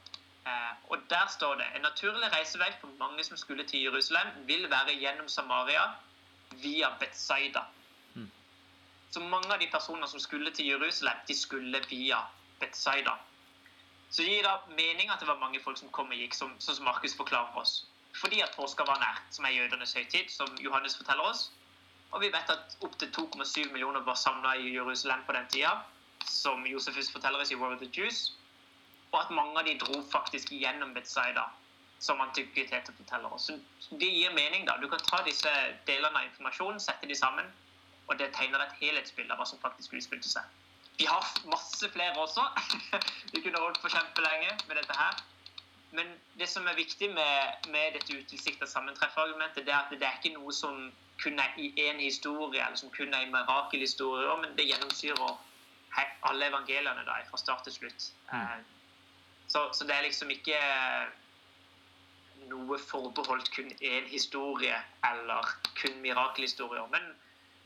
Eh, 0.46 0.72
og 0.90 0.98
Der 1.10 1.26
står 1.30 1.54
det 1.54 1.66
en 1.76 1.82
naturlig 1.82 2.32
reisevei 2.32 2.72
for 2.80 2.88
mange 2.98 3.24
som 3.24 3.36
skulle 3.36 3.64
til 3.64 3.82
Jerusalem, 3.82 4.28
vil 4.46 4.70
være 4.70 4.98
gjennom 4.98 5.28
Samaria 5.28 5.82
via 6.50 6.88
Betzaida. 7.00 7.62
Så 9.12 9.20
mange 9.20 9.52
av 9.52 9.60
de 9.60 9.68
personene 9.68 10.08
som 10.08 10.20
skulle 10.20 10.50
til 10.56 10.70
Jerusalem, 10.72 11.18
de 11.28 11.34
skulle 11.36 11.80
via 11.90 12.22
Betzaida. 12.60 13.18
Så 14.12 14.24
gir 14.24 14.44
det 14.44 14.76
mening 14.76 15.10
at 15.10 15.20
det 15.20 15.28
var 15.28 15.40
mange 15.40 15.60
folk 15.60 15.78
som 15.78 15.90
kom 15.92 16.12
og 16.12 16.20
gikk, 16.20 16.36
sånn 16.36 16.54
som 16.60 16.84
Markus 16.84 17.16
forklarer 17.16 17.58
oss. 17.60 17.82
Fordi 18.16 18.40
at 18.44 18.56
påska 18.56 18.84
var 18.88 19.00
nær, 19.00 19.20
som 19.32 19.44
er 19.48 19.56
jødenes 19.56 19.94
høytid, 19.96 20.28
som 20.32 20.56
Johannes 20.60 20.96
forteller 20.96 21.28
oss. 21.28 21.50
Og 22.12 22.20
vi 22.20 22.28
vet 22.32 22.50
at 22.52 22.76
opptil 22.84 23.08
2,7 23.16 23.72
millioner 23.72 24.04
var 24.04 24.16
samla 24.20 24.54
i 24.60 24.74
Jerusalem 24.74 25.24
på 25.26 25.36
den 25.36 25.48
tida, 25.52 25.72
som 26.28 26.66
Josefus 26.68 27.10
forteller 27.12 27.40
oss 27.40 27.52
i 27.52 27.58
War 27.60 27.72
of 27.72 27.80
the 27.80 27.88
Jews. 27.92 28.34
Og 29.12 29.20
at 29.20 29.32
mange 29.32 29.58
av 29.60 29.68
de 29.68 29.78
dro 29.80 30.00
faktisk 30.12 30.52
gjennom 30.56 30.92
Betzaida, 30.96 31.46
som 32.00 32.20
antikviteter 32.20 32.96
forteller 32.96 33.32
oss. 33.32 33.50
Så 33.80 34.00
det 34.00 34.08
gir 34.08 34.32
mening, 34.36 34.64
da. 34.68 34.76
Du 34.80 34.88
kan 34.88 35.04
ta 35.08 35.20
disse 35.24 35.52
delene 35.88 36.20
av 36.20 36.28
informasjonen, 36.28 36.80
sette 36.80 37.08
de 37.08 37.16
sammen, 37.16 37.48
og 38.08 38.18
det 38.18 38.32
tegner 38.36 38.64
et 38.64 38.78
helhetsbilde 38.80 39.34
av 39.34 39.42
hva 39.42 39.48
som 39.48 39.60
faktisk 39.62 39.94
utspilte 39.98 40.28
seg. 40.28 40.58
Vi 40.98 41.06
har 41.08 41.28
masse 41.50 41.88
flere 41.90 42.16
også. 42.20 42.42
Vi 43.32 43.40
kunne 43.40 43.60
holdt 43.62 43.80
på 43.82 43.92
kjempelenge 43.92 44.50
med 44.68 44.76
dette 44.76 44.96
her. 44.98 45.22
Men 45.92 46.12
det 46.40 46.48
som 46.48 46.66
er 46.66 46.76
viktig 46.76 47.10
med, 47.12 47.68
med 47.72 47.96
dette 47.96 48.16
utilsikta 48.16 48.66
sammentreffargumentet, 48.66 49.66
det 49.66 49.72
er 49.72 49.80
at 49.80 49.90
det 49.92 50.06
er 50.08 50.20
ikke 50.20 50.36
noe 50.38 50.52
som 50.56 50.92
kun 51.22 51.38
er 51.38 51.56
i 51.60 51.68
én 51.88 52.00
historie, 52.00 52.60
eller 52.64 52.76
som 52.80 52.90
kun 52.90 53.14
er 53.14 53.26
i 53.26 53.30
mirakelhistorier, 53.30 54.36
men 54.40 54.54
det 54.56 54.68
gjennomsyrer 54.70 55.34
alle 56.28 56.48
evangeliene 56.48 57.04
da, 57.04 57.18
fra 57.28 57.40
start 57.40 57.66
til 57.68 57.76
slutt. 57.76 58.08
Mm. 58.32 58.64
Så, 59.48 59.68
så, 59.72 59.84
det 59.84 59.94
er 59.96 60.06
liksom 60.06 60.30
ikke 60.32 60.60
noe 62.48 62.78
forbeholdt 62.80 63.52
kun 63.54 63.68
én 63.80 64.08
historie 64.08 64.78
eller 65.04 65.52
kun 65.76 66.00
mirakelhistorier. 66.00 66.88
Men 66.94 67.12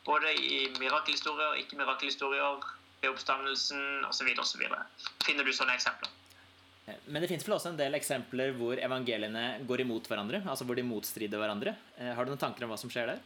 både 0.07 0.33
i 0.39 0.67
mirakelhistorier, 0.79 1.59
ikke-mirakelhistorier, 1.65 2.67
ved 3.03 3.11
oppstandelsen 3.13 4.05
osv. 4.09 4.31
osv. 4.41 4.63
finner 5.25 5.45
du 5.45 5.53
sånne 5.53 5.75
eksempler. 5.77 6.13
Men 7.11 7.23
det 7.23 7.29
fins 7.31 7.45
vel 7.47 7.57
også 7.57 7.73
en 7.73 7.81
del 7.81 7.99
eksempler 7.99 8.53
hvor 8.59 8.79
evangeliene 8.79 9.47
går 9.67 9.83
imot 9.83 10.07
hverandre? 10.07 10.43
Altså 10.47 10.67
hvor 10.67 10.79
de 10.79 10.85
motstrider 10.87 11.41
hverandre. 11.41 11.75
Eh, 11.99 12.13
har 12.15 12.25
du 12.25 12.31
noen 12.31 12.43
tanker 12.43 12.63
om 12.63 12.71
hva 12.71 12.79
som 12.79 12.93
skjer 12.93 13.11
der? 13.11 13.25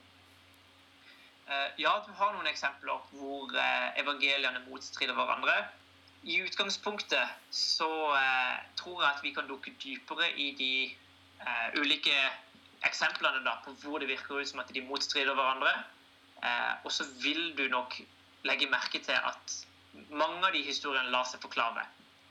Eh, 1.50 1.68
ja, 1.82 1.92
du 2.06 2.10
har 2.16 2.32
noen 2.32 2.48
eksempler 2.48 3.04
hvor 3.12 3.52
eh, 3.52 4.00
evangeliene 4.00 4.64
motstrider 4.64 5.16
hverandre. 5.18 5.58
I 6.24 6.40
utgangspunktet 6.44 7.36
så 7.54 7.88
tror 8.76 8.98
jeg 9.00 9.08
at 9.08 9.22
vi 9.24 9.30
kan 9.32 9.46
dukke 9.48 9.72
dypere 9.80 10.26
i 10.36 10.50
de 10.52 10.72
ulike 11.80 12.12
eksemplene 12.84 13.40
da, 13.40 13.54
på 13.64 13.72
hvor 13.80 14.02
det 14.02 14.10
virker 14.10 14.42
ut 14.42 14.50
som 14.50 14.60
at 14.60 14.68
de 14.76 14.82
motstrider 14.84 15.32
hverandre. 15.32 15.72
Og 16.84 16.92
så 16.92 17.04
vil 17.20 17.50
du 17.58 17.66
nok 17.68 17.98
legge 18.48 18.68
merke 18.70 19.00
til 19.04 19.16
at 19.16 19.56
mange 20.08 20.46
av 20.46 20.52
de 20.54 20.62
historiene 20.64 21.12
lar 21.12 21.26
seg 21.28 21.42
forklare. 21.42 21.84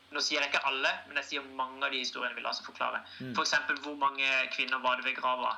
Nå 0.10 0.22
sier 0.26 0.41
jeg 0.41 0.49
ikke 0.49 0.66
alle, 0.66 0.91
men 1.07 1.20
jeg 1.22 1.28
sier 1.28 1.49
mange 1.57 1.84
av 1.86 1.93
de 1.93 2.01
historiene 2.01 2.34
vil 2.38 2.45
la 2.47 2.53
seg 2.57 2.66
forklare. 2.66 3.01
Mm. 3.20 3.34
F.eks. 3.36 3.55
For 3.68 3.82
hvor 3.86 3.97
mange 4.01 4.30
kvinner 4.55 4.82
var 4.82 4.97
det 4.97 5.05
ved 5.05 5.18
grava? 5.20 5.51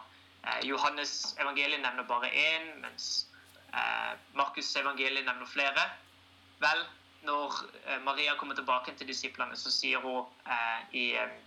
Eh, 0.44 0.64
Johannes 0.68 1.36
evangeliet 1.40 1.84
nevner 1.84 2.08
bare 2.10 2.32
én, 2.36 2.68
mens 2.84 3.12
eh, 3.72 4.12
Markus 4.36 4.74
evangeliet 4.82 5.28
nevner 5.28 5.48
flere. 5.48 5.86
Vel, 6.64 6.84
når 7.30 7.62
eh, 7.86 8.02
Maria 8.04 8.36
kommer 8.40 8.60
tilbake 8.60 8.96
til 8.98 9.08
disiplene, 9.08 9.56
så 9.56 9.72
sier 9.72 10.04
hun 10.04 10.28
eh, 10.44 10.84
i, 11.00 11.06
eh, 11.22 11.38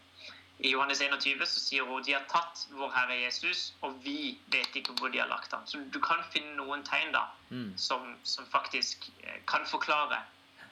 i, 0.59 0.71
Johannes 0.71 1.01
21 1.03 1.47
så 1.51 1.61
sier 1.61 1.89
hun 1.89 2.05
de 2.07 2.15
har 2.15 2.27
tatt 2.31 2.67
vår 2.77 2.93
Herre 2.95 3.17
Jesus, 3.23 3.73
og 3.83 3.97
vi 4.05 4.37
vet 4.53 4.77
ikke 4.79 4.95
hvor 5.01 5.11
de 5.11 5.21
har 5.23 5.31
lagt 5.31 5.53
ham. 5.53 5.67
Så 5.67 5.81
du 5.93 5.99
kan 6.03 6.23
finne 6.33 6.55
noen 6.61 6.85
tegn 6.87 7.13
da, 7.17 7.27
mm. 7.51 7.73
som, 7.77 8.15
som, 8.23 8.47
faktisk 8.53 9.11
eh, 9.25 9.41
kan 9.51 9.67
forklare 9.67 10.23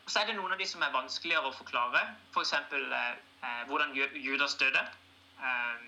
så 0.07 0.20
er 0.20 0.28
det 0.28 0.35
noen 0.37 0.53
av 0.55 0.59
de 0.59 0.66
som 0.66 0.83
er 0.83 0.95
vanskeligere 0.95 1.47
å 1.47 1.55
forklare. 1.55 2.01
F.eks. 2.35 2.55
For 2.70 2.95
eh, 2.99 3.11
eh, 3.47 3.61
hvordan 3.68 3.95
Judas 3.95 4.57
døde. 4.59 4.83
Eh, 5.39 5.85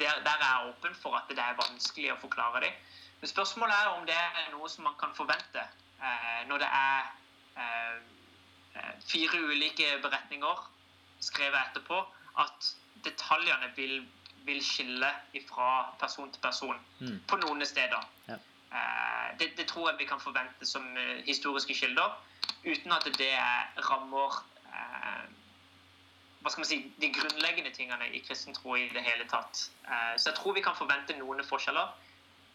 der, 0.00 0.22
der, 0.24 0.38
er 0.40 0.46
jeg 0.46 0.70
åpen 0.72 0.94
for 0.98 1.18
at 1.18 1.28
det 1.30 1.42
er 1.42 1.58
vanskelig 1.58 2.14
å 2.14 2.20
forklare 2.22 2.64
dem. 2.64 2.78
Men 3.20 3.30
spørsmålet 3.30 3.74
er 3.76 3.92
om 3.92 4.06
det 4.08 4.16
er 4.16 4.48
noe 4.54 4.70
som 4.70 4.86
man 4.88 4.96
kan 4.98 5.12
forvente 5.14 5.62
eh, 5.62 6.42
når 6.48 6.62
det 6.62 6.70
er 6.78 7.12
eh, 7.58 7.96
eh, 8.78 8.92
fire 9.06 9.42
ulike 9.50 9.98
beretninger 10.02 10.64
skrevet 11.22 11.58
etterpå, 11.60 12.00
at 12.38 12.70
detaljene 13.04 13.70
vil, 13.76 14.00
vil 14.46 14.62
skille 14.64 15.10
fra 15.48 15.70
person 16.00 16.30
til 16.32 16.40
person 16.42 16.78
mm. 17.00 17.18
på 17.28 17.40
noen 17.44 17.66
steder. 17.66 18.06
Ja. 18.28 18.38
Det, 19.40 19.52
det, 19.56 19.64
tror 19.70 19.90
jeg 19.90 19.98
vi 19.98 20.06
kan 20.10 20.20
forvente 20.20 20.66
som 20.66 20.84
historiske 21.24 21.74
kilder 21.74 22.16
uten 22.64 22.92
at 22.92 23.06
det 23.18 23.32
rammer 23.88 24.40
eh, 24.68 25.28
hva 26.42 26.52
skal 26.52 26.62
man 26.62 26.68
si, 26.70 26.78
de 27.02 27.10
grunnleggende 27.12 27.72
tingene 27.74 28.10
i 28.14 28.20
kristen 28.24 28.54
tro 28.56 28.76
i 28.78 28.86
det 28.94 29.02
hele 29.04 29.26
tatt. 29.30 29.64
Eh, 29.84 30.14
så 30.16 30.30
jeg 30.30 30.38
tror 30.38 30.54
vi 30.56 30.64
kan 30.64 30.76
forvente 30.78 31.16
noen 31.18 31.42
forskjeller. 31.46 31.90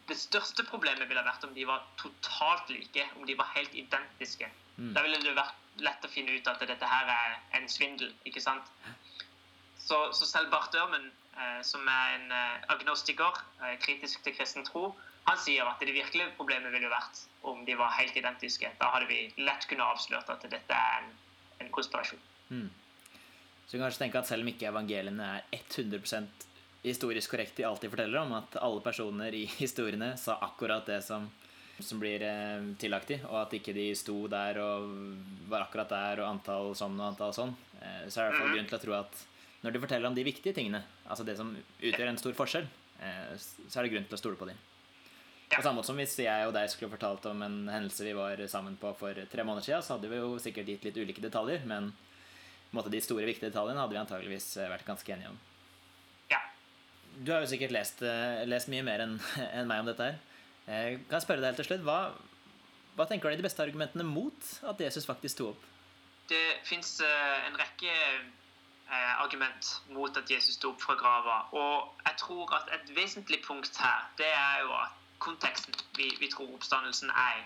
Det 0.08 0.18
største 0.20 0.66
problemet 0.68 1.08
ville 1.10 1.24
vært 1.24 1.44
om 1.48 1.54
de 1.56 1.66
var 1.68 1.84
totalt 2.00 2.72
like, 2.72 3.08
om 3.18 3.28
de 3.28 3.36
var 3.40 3.52
helt 3.56 3.76
identiske. 3.76 4.50
Mm. 4.78 4.94
Da 4.96 5.04
ville 5.06 5.20
det 5.24 5.36
vært 5.38 5.84
lett 5.84 6.06
å 6.06 6.12
finne 6.12 6.36
ut 6.36 6.48
at 6.48 6.64
dette 6.68 6.90
her 6.90 7.12
er 7.12 7.38
en 7.60 7.70
svindel, 7.72 8.12
ikke 8.28 8.44
sant? 8.44 8.72
Så, 9.84 9.98
så 10.16 10.28
selv 10.28 10.52
Barth 10.52 10.78
Ørmen, 10.80 11.10
eh, 11.36 11.60
som 11.68 11.88
er 11.92 12.14
en 12.18 12.32
eh, 12.32 12.70
agnostiker, 12.72 13.42
eh, 13.62 13.76
kritisk 13.84 14.24
til 14.24 14.36
kristen 14.38 14.64
tro, 14.68 14.94
han 15.28 15.40
sier 15.40 15.68
at 15.68 15.84
det 15.84 15.96
virkelige 15.96 16.34
problemet 16.38 16.72
ville 16.72 16.92
vært 16.92 17.26
om 17.48 17.66
de 17.68 17.76
var 17.80 17.92
helt 17.98 18.16
identiske. 18.20 18.72
Da 18.80 18.92
hadde 18.96 19.10
vi 19.12 19.26
lett 19.44 19.68
kunne 19.68 19.88
avslørt 19.88 20.32
at 20.32 20.44
dette 20.48 20.80
er 20.80 21.04
en, 21.04 21.12
en 21.64 21.72
konspirasjon. 21.76 22.24
Mm. 22.50 22.70
Så 23.66 23.72
du 23.72 23.78
kan 23.78 23.86
kanskje 23.88 24.04
tenke 24.06 24.20
at 24.20 24.28
selv 24.28 24.44
om 24.44 24.52
ikke 24.52 24.68
evangeliene 24.72 25.30
er 25.38 25.62
100% 25.62 26.48
historisk 26.84 27.32
korrekt 27.32 27.60
i 27.60 27.68
alt 27.68 27.84
de 27.84 27.92
forteller 27.92 28.20
om, 28.20 28.34
at 28.36 28.58
alle 28.60 28.84
personer 28.84 29.36
i 29.36 29.46
historiene 29.64 30.14
sa 30.20 30.38
akkurat 30.48 30.88
det 30.88 31.00
som, 31.06 31.30
som 31.80 32.00
blir 32.00 32.24
eh, 32.28 32.72
tillagt 32.80 33.12
dem, 33.14 33.24
og 33.32 33.40
at 33.46 33.56
ikke 33.60 33.76
de 33.76 33.90
sto 34.00 34.18
der 34.32 34.60
og 34.64 34.96
var 35.52 35.68
akkurat 35.68 35.92
der, 35.92 36.24
og 36.24 36.34
antall 36.34 36.74
sånn 36.78 37.00
og 37.00 37.14
antall 37.14 37.36
sånn, 37.36 37.56
eh, 37.80 38.04
så 38.10 38.20
er 38.20 38.28
det 38.28 38.28
i 38.28 38.32
hvert 38.32 38.42
fall 38.42 38.52
mhm. 38.52 38.58
grunn 38.58 38.72
til 38.72 38.80
å 38.80 38.84
tro 38.88 38.98
at 39.00 39.24
når 39.64 39.72
de 39.72 39.80
forteller 39.80 40.10
om 40.10 40.16
de 40.16 40.26
viktige 40.28 40.56
tingene, 40.56 40.84
altså 41.08 41.24
det 41.24 41.38
som 41.40 41.54
utgjør 41.56 42.10
en 42.10 42.20
stor 42.20 42.36
forskjell, 42.36 42.66
eh, 43.00 43.34
så 43.40 43.80
er 43.80 43.86
det 43.86 43.94
grunn 43.94 44.08
til 44.10 44.18
å 44.18 44.20
stole 44.20 44.40
på 44.40 44.48
dem. 44.50 44.60
På 45.54 45.62
samme 45.62 45.80
måte 45.80 45.92
som 45.92 46.00
hvis 46.00 46.16
jeg 46.18 46.48
og 46.48 46.56
deg 46.56 46.72
skulle 46.72 46.92
fortalt 46.92 47.28
om 47.30 47.44
en 47.46 47.58
hendelse 47.70 48.04
vi 48.04 48.16
var 48.18 48.42
sammen 48.50 48.76
på 48.82 48.90
for 48.98 49.18
tre 49.32 49.46
måneder 49.46 49.68
siden, 49.68 49.86
så 49.86 49.96
hadde 49.96 50.10
vi 50.12 50.20
jo 50.20 50.34
sikkert 50.42 50.72
gitt 50.72 50.88
litt 50.88 51.00
ulike 51.00 51.24
detaljer, 51.24 51.64
men 51.70 51.92
måte, 52.74 52.92
de 52.92 53.00
store, 53.06 53.28
viktige 53.30 53.52
detaljene 53.54 53.80
hadde 53.80 53.96
vi 53.96 54.02
antageligvis 54.02 54.50
eh, 54.58 54.72
vært 54.74 54.88
ganske 54.88 55.16
enige 55.16 55.32
om. 55.32 55.40
Ja. 56.34 56.42
Du 57.24 57.32
har 57.32 57.46
jo 57.46 57.52
sikkert 57.54 57.76
lest, 57.76 58.04
eh, 58.04 58.44
lest 58.50 58.72
mye 58.74 58.84
mer 58.84 59.06
enn 59.06 59.16
en 59.62 59.70
meg 59.70 59.86
om 59.86 59.92
dette 59.94 60.12
her. 60.12 60.22
Kan 60.66 61.20
jeg 61.20 61.24
spørre 61.26 61.44
deg 61.44 61.52
helt 61.54 61.64
til 61.64 61.72
slutt, 61.72 61.88
hva, 61.88 62.00
hva 62.98 63.08
tenker 63.08 63.30
du 63.30 63.36
er 63.36 63.40
de 63.40 63.48
beste 63.48 63.64
argumentene 63.64 64.04
mot 64.08 64.54
at 64.68 64.80
Jesus 64.84 65.08
faktisk 65.08 65.38
sto 65.38 65.52
opp? 65.54 65.68
Det 66.32 66.46
fins 66.68 66.98
en 67.04 67.60
rekke 67.60 67.92
argument 69.24 69.82
mot 69.90 70.18
at 70.18 70.32
Jesus 70.32 70.56
sto 70.56 70.74
opp 70.74 70.82
fra 70.82 70.96
grava. 71.00 71.38
Og 71.52 71.96
jeg 72.06 72.16
tror 72.18 72.54
at 72.56 72.70
et 72.76 72.96
vesentlig 72.96 73.42
punkt 73.48 73.78
her, 73.78 74.10
det 74.18 74.30
er 74.30 74.60
jo 74.62 74.72
at 74.82 75.02
konteksten 75.20 75.76
vi, 75.98 76.12
vi 76.20 76.30
tror 76.32 76.54
oppstandelsen 76.54 77.10
er. 77.10 77.44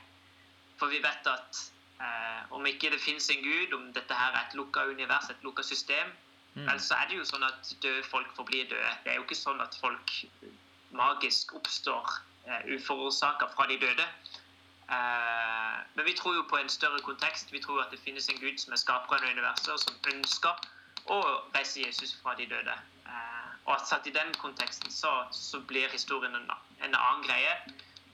For 0.77 0.87
vi 0.93 1.01
vet 1.03 1.27
at 1.29 1.59
eh, 2.01 2.41
om 2.51 2.65
ikke 2.65 2.91
det 2.93 3.01
fins 3.01 3.29
en 3.29 3.43
gud, 3.43 3.73
om 3.73 3.93
dette 3.93 4.13
her 4.13 4.33
er 4.33 4.47
et 4.47 4.55
lukka 4.57 4.85
univers, 4.89 5.29
et 5.29 5.43
lukka 5.43 5.63
system, 5.63 6.13
mm. 6.55 6.69
så 6.79 6.95
er 6.95 7.09
det 7.09 7.19
jo 7.19 7.27
sånn 7.27 7.45
at 7.47 7.75
døde 7.83 8.03
folk 8.03 8.33
forblir 8.35 8.69
døde. 8.69 8.93
Det 9.03 9.13
er 9.13 9.21
jo 9.21 9.27
ikke 9.27 9.39
sånn 9.39 9.61
at 9.61 9.77
folk 9.81 10.15
magisk 10.97 11.53
oppstår 11.57 12.19
eh, 12.47 12.75
uforårsaka 12.77 13.49
fra 13.55 13.67
de 13.69 13.79
døde. 13.81 14.07
Eh, 14.87 15.77
men 15.95 16.05
vi 16.05 16.15
tror 16.17 16.37
jo 16.37 16.47
på 16.49 16.61
en 16.61 16.69
større 16.69 17.01
kontekst. 17.05 17.53
Vi 17.53 17.61
tror 17.63 17.83
at 17.83 17.91
det 17.91 17.99
finnes 17.99 18.29
en 18.29 18.41
gud 18.41 18.57
som 18.61 18.73
er 18.73 18.81
skaperen 18.81 19.25
av 19.25 19.35
universet, 19.35 19.73
og 19.73 19.81
som 19.83 20.13
ønsker 20.13 20.65
å 21.13 21.17
reise 21.55 21.81
Jesus 21.81 22.15
fra 22.21 22.35
de 22.37 22.47
døde. 22.49 22.75
Eh, 23.07 23.49
og 23.65 23.73
at 23.75 23.89
satt 23.89 24.07
i 24.07 24.15
den 24.15 24.31
konteksten 24.41 24.91
så, 24.91 25.11
så 25.31 25.59
blir 25.69 25.91
historien 25.91 26.35
en, 26.35 26.47
en, 26.81 26.95
annen 26.95 27.25
greie. 27.25 27.53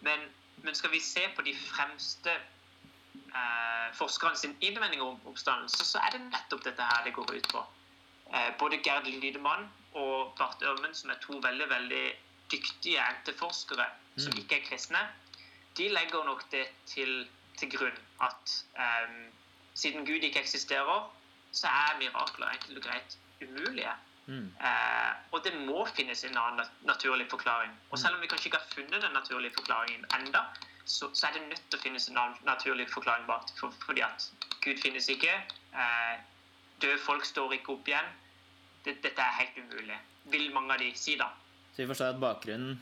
Men, 0.01 0.27
men, 0.63 0.75
skal 0.75 0.91
vi 0.93 1.01
se 1.03 1.27
på 1.35 1.45
de 1.45 1.53
fremste 1.57 2.33
eh, 2.33 3.87
forskerne 3.97 4.37
sin 4.37 4.55
innvending 4.61 5.01
om 5.01 5.19
oppstandelse, 5.29 5.85
så 5.85 6.01
er 6.03 6.17
det 6.17 6.25
nettopp 6.27 6.65
dette 6.65 6.89
her 6.91 7.05
det 7.07 7.15
går 7.17 7.35
ut 7.37 7.49
på. 7.53 7.65
Eh, 8.33 8.51
både 8.59 8.81
Gerd 8.85 9.09
Lydemann 9.09 9.69
og 9.93 10.33
Barth 10.37 10.65
Ørmen, 10.65 10.95
som 10.97 11.13
er 11.13 11.21
to 11.21 11.37
veldig 11.41 11.69
veldig 11.69 12.05
dyktige 12.51 13.01
enteforskere 13.01 13.85
mm. 13.85 14.23
som 14.25 14.37
ikke 14.37 14.59
er 14.59 14.65
kristne, 14.67 15.01
de 15.77 15.89
legger 15.89 16.25
nok 16.25 16.43
det 16.51 16.67
til, 16.85 17.27
til 17.57 17.71
grunn 17.73 17.99
at 18.21 18.55
eh, 18.77 19.19
siden 19.73 20.05
Gud 20.05 20.25
ikke 20.25 20.41
eksisterer, 20.41 21.09
så 21.53 21.69
er 21.69 21.99
mirakler 22.01 22.51
enkelt 22.55 22.81
og 22.81 22.87
greit 22.87 23.17
umulige. 23.41 23.93
Mm. 24.25 24.47
Eh, 24.67 25.11
og 25.35 25.41
det 25.45 25.53
må 25.67 25.83
finnes 25.95 26.23
en 26.23 26.37
annen 26.39 26.69
naturlig 26.87 27.27
forklaring. 27.31 27.73
Og 27.91 27.99
selv 27.99 28.17
om 28.17 28.23
vi 28.23 28.29
kanskje 28.31 28.49
ikke 28.49 28.61
har 28.61 28.71
funnet 28.75 29.03
den 29.03 29.15
naturlige 29.15 29.55
forklaringen 29.57 30.05
enda, 30.19 30.45
så, 30.85 31.09
så 31.13 31.27
er 31.27 31.37
det 31.37 31.43
nødt 31.49 31.65
til 31.69 31.79
å 31.79 31.83
finnes 31.83 32.07
en 32.09 32.19
annen 32.21 32.47
naturlig 32.47 32.87
forklaring 32.91 33.27
bak 33.27 33.51
for, 33.59 33.75
fordi 33.85 34.03
at 34.05 34.29
Gud 34.63 34.79
finnes 34.83 35.09
ikke. 35.11 35.35
Eh, 35.75 36.15
døde 36.83 36.99
folk 37.03 37.27
står 37.27 37.59
ikke 37.59 37.75
opp 37.75 37.91
igjen. 37.91 38.09
Dette 38.83 39.13
er 39.15 39.37
helt 39.39 39.59
umulig, 39.63 39.99
vil 40.31 40.49
mange 40.55 40.75
av 40.75 40.81
de 40.83 40.89
si, 40.99 41.15
da. 41.19 41.29
Så 41.73 41.83
vi 41.83 41.91
forstår 41.91 42.15
at 42.15 42.19
bakgrunnen 42.21 42.81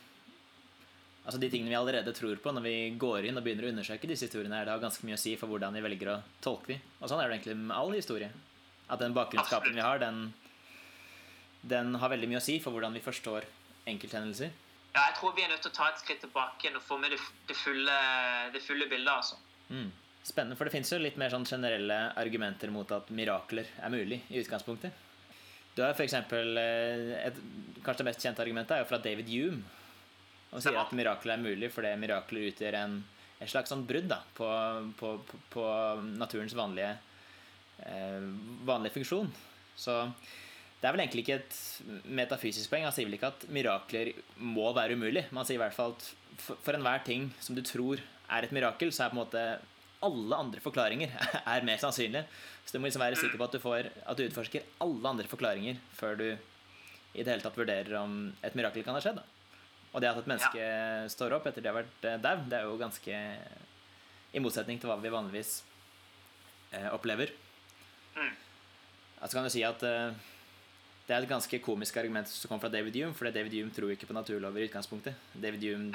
Altså 1.22 1.38
De 1.38 1.52
tingene 1.54 1.70
vi 1.70 1.78
allerede 1.78 2.14
tror 2.18 2.40
på 2.42 2.50
når 2.50 2.64
vi 2.66 2.78
går 2.98 3.28
inn 3.30 3.38
og 3.38 3.44
begynner 3.46 3.68
å 3.68 3.72
undersøke 3.76 4.08
disse 4.10 4.26
historiene, 4.26 4.58
er 4.58 4.66
det 4.66 4.74
har 4.74 4.82
ganske 4.82 5.06
mye 5.06 5.20
å 5.20 5.22
si 5.22 5.36
for 5.38 5.52
hvordan 5.52 5.76
vi 5.78 5.84
velger 5.86 6.10
å 6.16 6.22
tolke 6.42 6.72
dem. 6.72 6.88
Og 6.98 7.12
sånn 7.12 7.22
er 7.22 7.30
det 7.30 7.36
egentlig 7.36 7.58
med 7.60 7.76
all 7.78 7.94
historie. 7.94 8.32
At 8.92 9.00
den 9.00 9.16
bakgrunnskapen 9.16 9.76
vi 9.78 9.84
har, 9.84 10.02
den, 10.02 10.34
den, 11.62 11.96
har 11.96 12.12
veldig 12.12 12.28
mye 12.32 12.42
å 12.42 12.44
si 12.44 12.58
for 12.64 12.76
hvordan 12.76 12.94
vi 12.98 13.04
forstår 13.04 13.48
enkelthendelser. 13.88 14.52
ja, 14.92 15.06
jeg 15.08 15.16
tror 15.18 15.36
vi 15.38 15.46
er 15.46 15.54
nødt 15.54 15.64
til 15.64 15.72
å 15.72 15.78
ta 15.78 15.88
et 15.90 16.02
skritt 16.04 16.20
tilbake 16.26 16.66
igjen 16.66 16.78
og 16.78 16.84
få 16.84 16.98
med 17.00 17.16
det, 17.16 17.22
det, 17.48 17.56
fulle, 17.56 17.98
det 18.52 18.62
fulle 18.66 18.90
bildet. 18.92 19.14
altså. 19.14 19.40
Mm. 19.70 19.92
Spennende, 20.22 20.58
for 20.60 20.68
det 20.68 20.76
fins 20.76 20.92
jo 20.92 21.00
litt 21.02 21.16
mer 21.18 21.32
sånn 21.34 21.48
generelle 21.50 22.02
argumenter 22.20 22.70
mot 22.70 22.92
at 22.94 23.08
mirakler 23.16 23.72
er 23.80 23.94
mulig 23.94 24.20
i 24.30 24.44
utgangspunktet. 24.44 25.08
Du 25.74 25.82
har 25.82 25.96
f.eks. 25.96 26.14
et 26.14 27.38
kanskje 27.82 28.02
det 28.04 28.10
mest 28.10 28.26
kjente 28.26 28.44
argumentet 28.44 28.76
er 28.76 28.84
jo 28.84 28.90
fra 28.90 29.00
David 29.02 29.32
Hume. 29.32 29.64
Og 30.52 30.60
sier 30.60 30.76
at 30.76 30.92
mirakler 30.96 31.38
er 31.38 31.44
mulig 31.46 31.70
fordi 31.72 31.94
mirakler 32.00 32.50
utgjør 32.50 32.78
en, 32.82 32.98
et 33.40 33.50
slags 33.50 33.72
sånn 33.72 33.86
brudd 33.88 34.10
da, 34.12 34.20
på, 34.36 34.50
på, 35.00 35.14
på, 35.30 35.40
på, 35.54 35.68
naturens 36.20 36.56
vanlige, 36.58 36.92
eh, 37.88 38.30
vanlige 38.68 38.98
funksjon. 39.00 39.32
Så 39.78 39.98
det 40.82 40.90
er 40.90 40.96
vel 40.96 41.04
egentlig 41.04 41.26
ikke 41.26 41.40
et 41.40 41.58
metafysisk 42.10 42.72
poeng. 42.72 42.88
Han 42.88 42.96
sier 42.96 43.08
vel 43.08 43.18
ikke 43.18 43.32
at 43.34 43.46
mirakler 43.54 44.14
må 44.42 44.72
være 44.74 44.98
umulig. 44.98 45.28
Man 45.36 45.48
sier 45.48 45.60
i 45.60 45.62
hvert 45.62 45.78
fall 45.78 45.94
at 45.94 46.08
for, 46.42 46.74
enhver 46.74 47.04
ting 47.06 47.30
som 47.44 47.58
du 47.58 47.62
tror 47.66 48.02
er 48.32 48.48
et 48.48 48.56
mirakel, 48.56 48.94
så 48.94 49.06
er 49.06 49.14
på 49.14 49.20
en 49.20 49.24
måte 49.24 49.44
alle 50.02 50.38
andre 50.38 50.62
forklaringer 50.64 51.12
er 51.54 51.68
mer 51.68 51.82
sannsynlige. 51.82 52.26
Så 52.66 52.74
du 52.74 52.82
må 52.82 52.90
liksom 52.90 53.04
være 53.04 53.20
sikker 53.20 53.38
på 53.38 53.46
at 53.46 53.58
du, 53.58 53.62
får, 53.62 53.92
at 54.06 54.18
du 54.18 54.26
utforsker 54.26 54.66
alle 54.82 55.14
andre 55.14 55.30
forklaringer 55.30 55.78
før 55.98 56.18
du 56.18 56.28
i 56.32 57.22
det 57.22 57.28
hele 57.28 57.44
tatt 57.44 57.60
vurderer 57.60 57.98
om 58.00 58.32
et 58.42 58.56
mirakel 58.58 58.86
kan 58.88 58.96
ha 58.96 59.04
skjedd. 59.04 59.20
Da. 59.20 59.28
Og 59.92 60.02
det 60.02 60.10
at 60.10 60.22
et 60.22 60.30
menneske 60.32 60.64
ja. 60.64 61.10
står 61.12 61.36
opp 61.36 61.50
etter 61.50 61.64
de 61.64 61.70
har 61.70 61.78
vært 61.82 62.08
eh, 62.08 62.20
dau, 62.24 62.38
det 62.48 62.58
er 62.58 62.68
jo 62.70 62.80
ganske 62.80 63.22
i 64.32 64.42
motsetning 64.42 64.80
til 64.80 64.88
hva 64.88 64.96
vi 65.02 65.12
vanligvis 65.12 65.58
eh, 66.72 66.88
opplever. 66.96 67.34
Mm. 68.16 68.36
Altså 69.22 69.38
kan 69.38 69.46
du 69.46 69.54
si 69.54 69.62
at 69.66 69.84
uh, 69.86 70.14
det 71.06 71.14
er 71.14 71.24
et 71.24 71.30
ganske 71.30 71.60
komisk 71.62 71.98
argument 72.02 72.30
som 72.30 72.50
kommer 72.50 72.66
fra 72.66 72.74
David 72.74 72.98
Hume, 72.98 73.14
for 73.18 73.30
David 73.30 73.54
Hume 73.58 73.74
tror 73.76 73.94
ikke 73.94 74.10
på 74.10 74.16
naturlover 74.18 74.64
i 74.64 74.68
utgangspunktet. 74.70 75.18
David 75.34 75.66
Hume, 75.68 75.92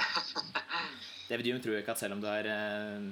David 1.30 1.50
Hume 1.50 1.62
tror 1.64 1.80
ikke 1.80 1.94
at 1.96 2.02
selv 2.02 2.16
om 2.16 2.22
du 2.22 2.28
har 2.30 2.46
uh, 2.46 3.08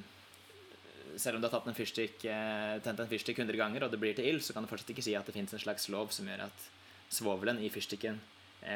selv 1.19 1.37
om 1.37 1.43
du 1.43 1.49
har 1.49 1.55
tatt 1.55 1.69
en 1.71 1.79
fyrstikk, 1.79 2.27
uh, 2.31 2.79
tent 2.85 3.03
en 3.03 3.11
fyrstikk 3.11 3.43
100 3.43 3.59
ganger, 3.59 3.87
og 3.87 3.95
det 3.95 4.01
blir 4.03 4.15
til 4.15 4.31
ild, 4.31 4.43
så 4.47 4.55
kan 4.55 4.63
du 4.67 4.71
fortsatt 4.71 4.95
ikke 4.95 5.07
si 5.07 5.17
at 5.19 5.27
det 5.27 5.35
fins 5.35 5.55
en 5.55 5.65
slags 5.67 5.89
lov 5.91 6.15
som 6.15 6.31
gjør 6.31 6.47
at 6.47 6.69
svovelen 7.15 7.61
i 7.63 7.71
fyrstikken 7.71 8.23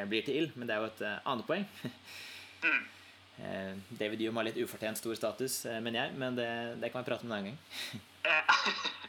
blir 0.07 0.21
til 0.23 0.35
ild. 0.37 0.51
Men 0.55 0.69
det 0.69 0.75
er 0.75 0.83
jo 0.83 0.89
et 0.91 1.01
annet 1.25 1.47
poeng. 1.47 1.65
David 3.99 4.21
Hume 4.21 4.37
har 4.37 4.47
litt 4.51 4.59
ufortjent 4.61 4.99
stor 4.99 5.17
status, 5.17 5.63
mener 5.81 6.03
jeg, 6.03 6.17
men 6.21 6.37
det, 6.37 6.49
det 6.83 6.91
kan 6.93 7.01
vi 7.01 7.09
prate 7.09 7.25
om 7.25 7.31
en 7.31 7.37
annen 7.39 7.55
gang. 7.55 9.07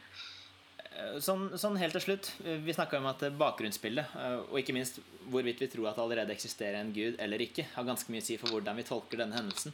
Sånn, 1.23 1.45
sånn, 1.55 1.77
helt 1.79 1.95
til 1.95 2.03
slutt, 2.03 2.27
Vi 2.65 2.73
snakka 2.75 2.99
om 2.99 3.05
at 3.07 3.21
bakgrunnsbildet, 3.39 4.11
og 4.51 4.57
ikke 4.59 4.75
minst 4.75 4.99
hvorvidt 5.31 5.61
vi 5.63 5.69
tror 5.71 5.87
at 5.87 5.95
det 5.95 6.03
allerede 6.03 6.33
eksisterer 6.35 6.81
en 6.81 6.91
gud 6.91 7.15
eller 7.23 7.41
ikke, 7.45 7.63
har 7.77 7.87
ganske 7.87 8.11
mye 8.11 8.19
å 8.19 8.25
si 8.27 8.35
for 8.41 8.51
hvordan 8.51 8.75
vi 8.75 8.85
tolker 8.89 9.23
denne 9.23 9.37
hendelsen. 9.39 9.71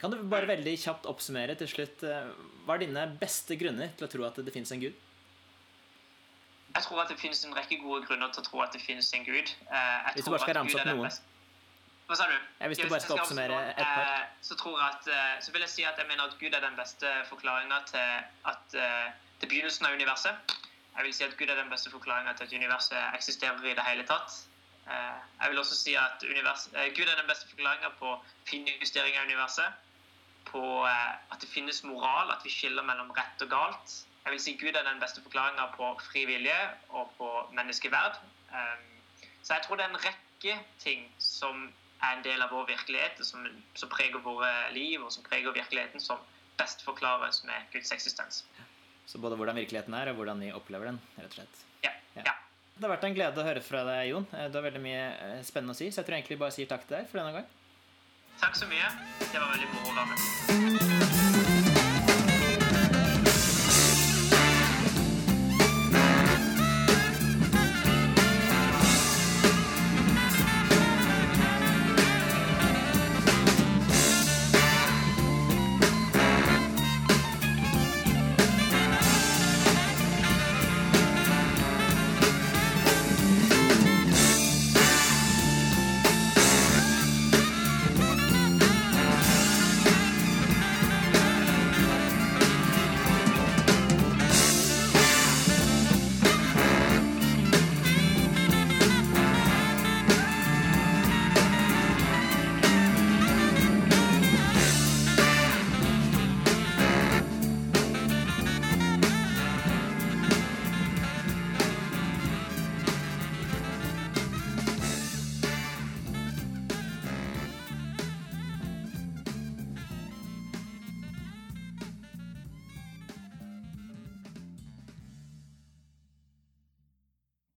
Kan 0.00 0.10
du 0.10 0.22
bare 0.30 0.48
veldig 0.48 0.72
kjapt 0.80 1.06
oppsummere 1.06 1.54
til 1.60 1.68
slutt 1.68 2.02
eh, 2.08 2.30
Hva 2.64 2.76
er 2.76 2.86
dine 2.86 3.02
beste 3.20 3.56
grunner 3.60 3.92
til 3.98 4.06
å 4.06 4.10
tro 4.10 4.24
at 4.26 4.40
det 4.40 4.54
finnes 4.54 4.72
en 4.72 4.80
gud? 4.80 4.96
Jeg 6.74 6.86
tror 6.86 7.02
at 7.04 7.12
det 7.12 7.18
finnes 7.20 7.44
en 7.46 7.54
rekke 7.54 7.78
gode 7.82 8.00
grunner 8.08 8.32
til 8.34 8.42
å 8.42 8.46
tro 8.48 8.62
at 8.64 8.72
det 8.74 8.80
finnes 8.82 9.10
en 9.14 9.26
gud. 9.26 9.52
Eh, 9.68 9.76
jeg 9.76 10.16
hvis 10.16 10.26
du 10.26 10.32
bare 10.32 10.42
skal 10.42 10.58
ramse 10.58 10.80
opp 10.80 10.88
noen. 10.88 11.20
Hva 12.08 12.16
sa 12.18 12.26
du? 12.28 12.34
Ja, 12.34 12.70
hvis 12.72 12.80
du 12.80 12.88
bare 12.88 13.04
skal 13.04 13.20
oppsummere 13.20 13.60
et 13.74 13.84
par. 13.84 14.08
Eh, 14.08 14.24
så, 14.48 14.56
tror 14.60 14.80
jeg 14.80 14.88
at, 14.88 15.44
så 15.44 15.54
vil 15.54 15.66
jeg 15.66 15.72
si 15.74 15.86
at 15.86 16.00
jeg 16.00 16.08
mener 16.08 16.26
at 16.26 16.40
Gud 16.40 16.56
er 16.56 16.64
den 16.64 16.80
beste 16.80 17.12
forklaringa 17.28 17.78
til 17.92 18.50
at 18.50 18.78
til 19.44 19.50
begynnelsen 19.52 19.86
av 19.86 19.92
universet. 19.92 20.52
Jeg 20.96 21.04
vil 21.04 21.14
si 21.14 21.24
at 21.24 21.36
Gud 21.36 21.50
er 21.52 21.58
den 21.58 21.70
beste 21.70 21.90
forklaringa 21.92 22.32
til 22.32 22.46
at 22.46 22.52
universet 22.56 23.00
eksisterer 23.16 23.66
i 23.68 23.74
det 23.76 23.84
hele 23.84 24.06
tatt. 24.08 24.36
Eh, 24.88 25.18
jeg 25.40 25.50
vil 25.50 25.60
også 25.60 25.76
si 25.76 25.94
at 26.00 26.24
univers, 26.24 26.68
eh, 26.72 26.88
Gud 26.96 27.08
er 27.08 27.18
den 27.18 27.28
beste 27.28 27.48
forklaringa 27.50 27.90
på 27.98 28.14
finjustering 28.48 29.18
av 29.18 29.26
universet. 29.28 29.76
På 30.48 30.62
eh, 30.88 31.12
at 31.32 31.40
det 31.40 31.48
finnes 31.48 31.82
moral, 31.84 32.30
at 32.30 32.44
vi 32.44 32.54
skiller 32.54 32.82
mellom 32.88 33.12
rett 33.18 33.44
og 33.44 33.50
galt. 33.50 33.96
Jeg 34.24 34.32
vil 34.32 34.40
si 34.40 34.56
Gud 34.56 34.80
er 34.80 34.88
den 34.88 35.00
beste 35.00 35.22
forklaringa 35.22 35.66
på 35.76 35.92
fri 36.08 36.24
vilje 36.24 36.58
og 36.88 37.12
på 37.18 37.30
menneskeverd. 37.52 38.16
Så 39.42 39.54
jeg 39.54 39.62
tror 39.62 39.76
det 39.76 39.84
er 39.84 39.90
en 39.90 40.04
rekke 40.06 40.54
ting 40.80 41.10
som 41.18 41.66
er 42.00 42.16
en 42.16 42.24
del 42.24 42.40
av 42.42 42.54
vår 42.54 42.64
virkelighet, 42.70 43.20
som, 43.26 43.44
som 43.74 43.88
preger 43.92 44.24
våre 44.24 44.72
liv, 44.72 45.02
og 45.04 45.12
som 45.12 45.26
preger 45.26 45.52
virkeligheten, 45.52 46.00
som 46.00 46.22
best 46.56 46.84
forklares 46.84 47.44
med 47.44 47.68
Guds 47.72 47.92
eksistens. 47.92 48.44
Så 49.06 49.20
både 49.20 49.36
hvordan 49.38 49.58
virkeligheten 49.60 49.94
er, 49.96 50.10
og 50.12 50.20
hvordan 50.20 50.40
vi 50.40 50.52
opplever 50.56 50.90
den, 50.90 51.00
rett 51.18 51.28
og 51.28 51.38
slett. 51.38 51.62
Ja. 51.84 51.92
ja. 52.16 52.24
ja. 52.30 52.36
Det 52.74 52.86
har 52.86 52.94
vært 52.96 53.06
en 53.06 53.16
glede 53.16 53.42
å 53.42 53.46
høre 53.46 53.62
fra 53.62 53.84
deg, 53.86 54.08
Jon. 54.10 54.26
Eh, 54.32 54.48
du 54.50 54.58
har 54.58 54.66
veldig 54.66 54.82
mye 54.82 55.04
eh, 55.12 55.40
spennende 55.46 55.76
å 55.76 55.78
si, 55.78 55.90
så 55.92 56.02
jeg 56.02 56.08
tror 56.08 56.18
egentlig 56.18 56.40
bare 56.40 56.56
sier 56.56 56.70
takk 56.70 56.88
til 56.88 56.98
deg 56.98 57.10
for 57.10 57.22
denne 57.22 57.36
gang. 57.36 57.50
Takk 58.40 58.58
så 58.58 58.70
mye. 58.70 58.92
Det 59.22 59.38
var 59.38 59.54
veldig 59.54 59.72
moro 59.76 59.94
å 59.94 60.10
med. 60.10 61.03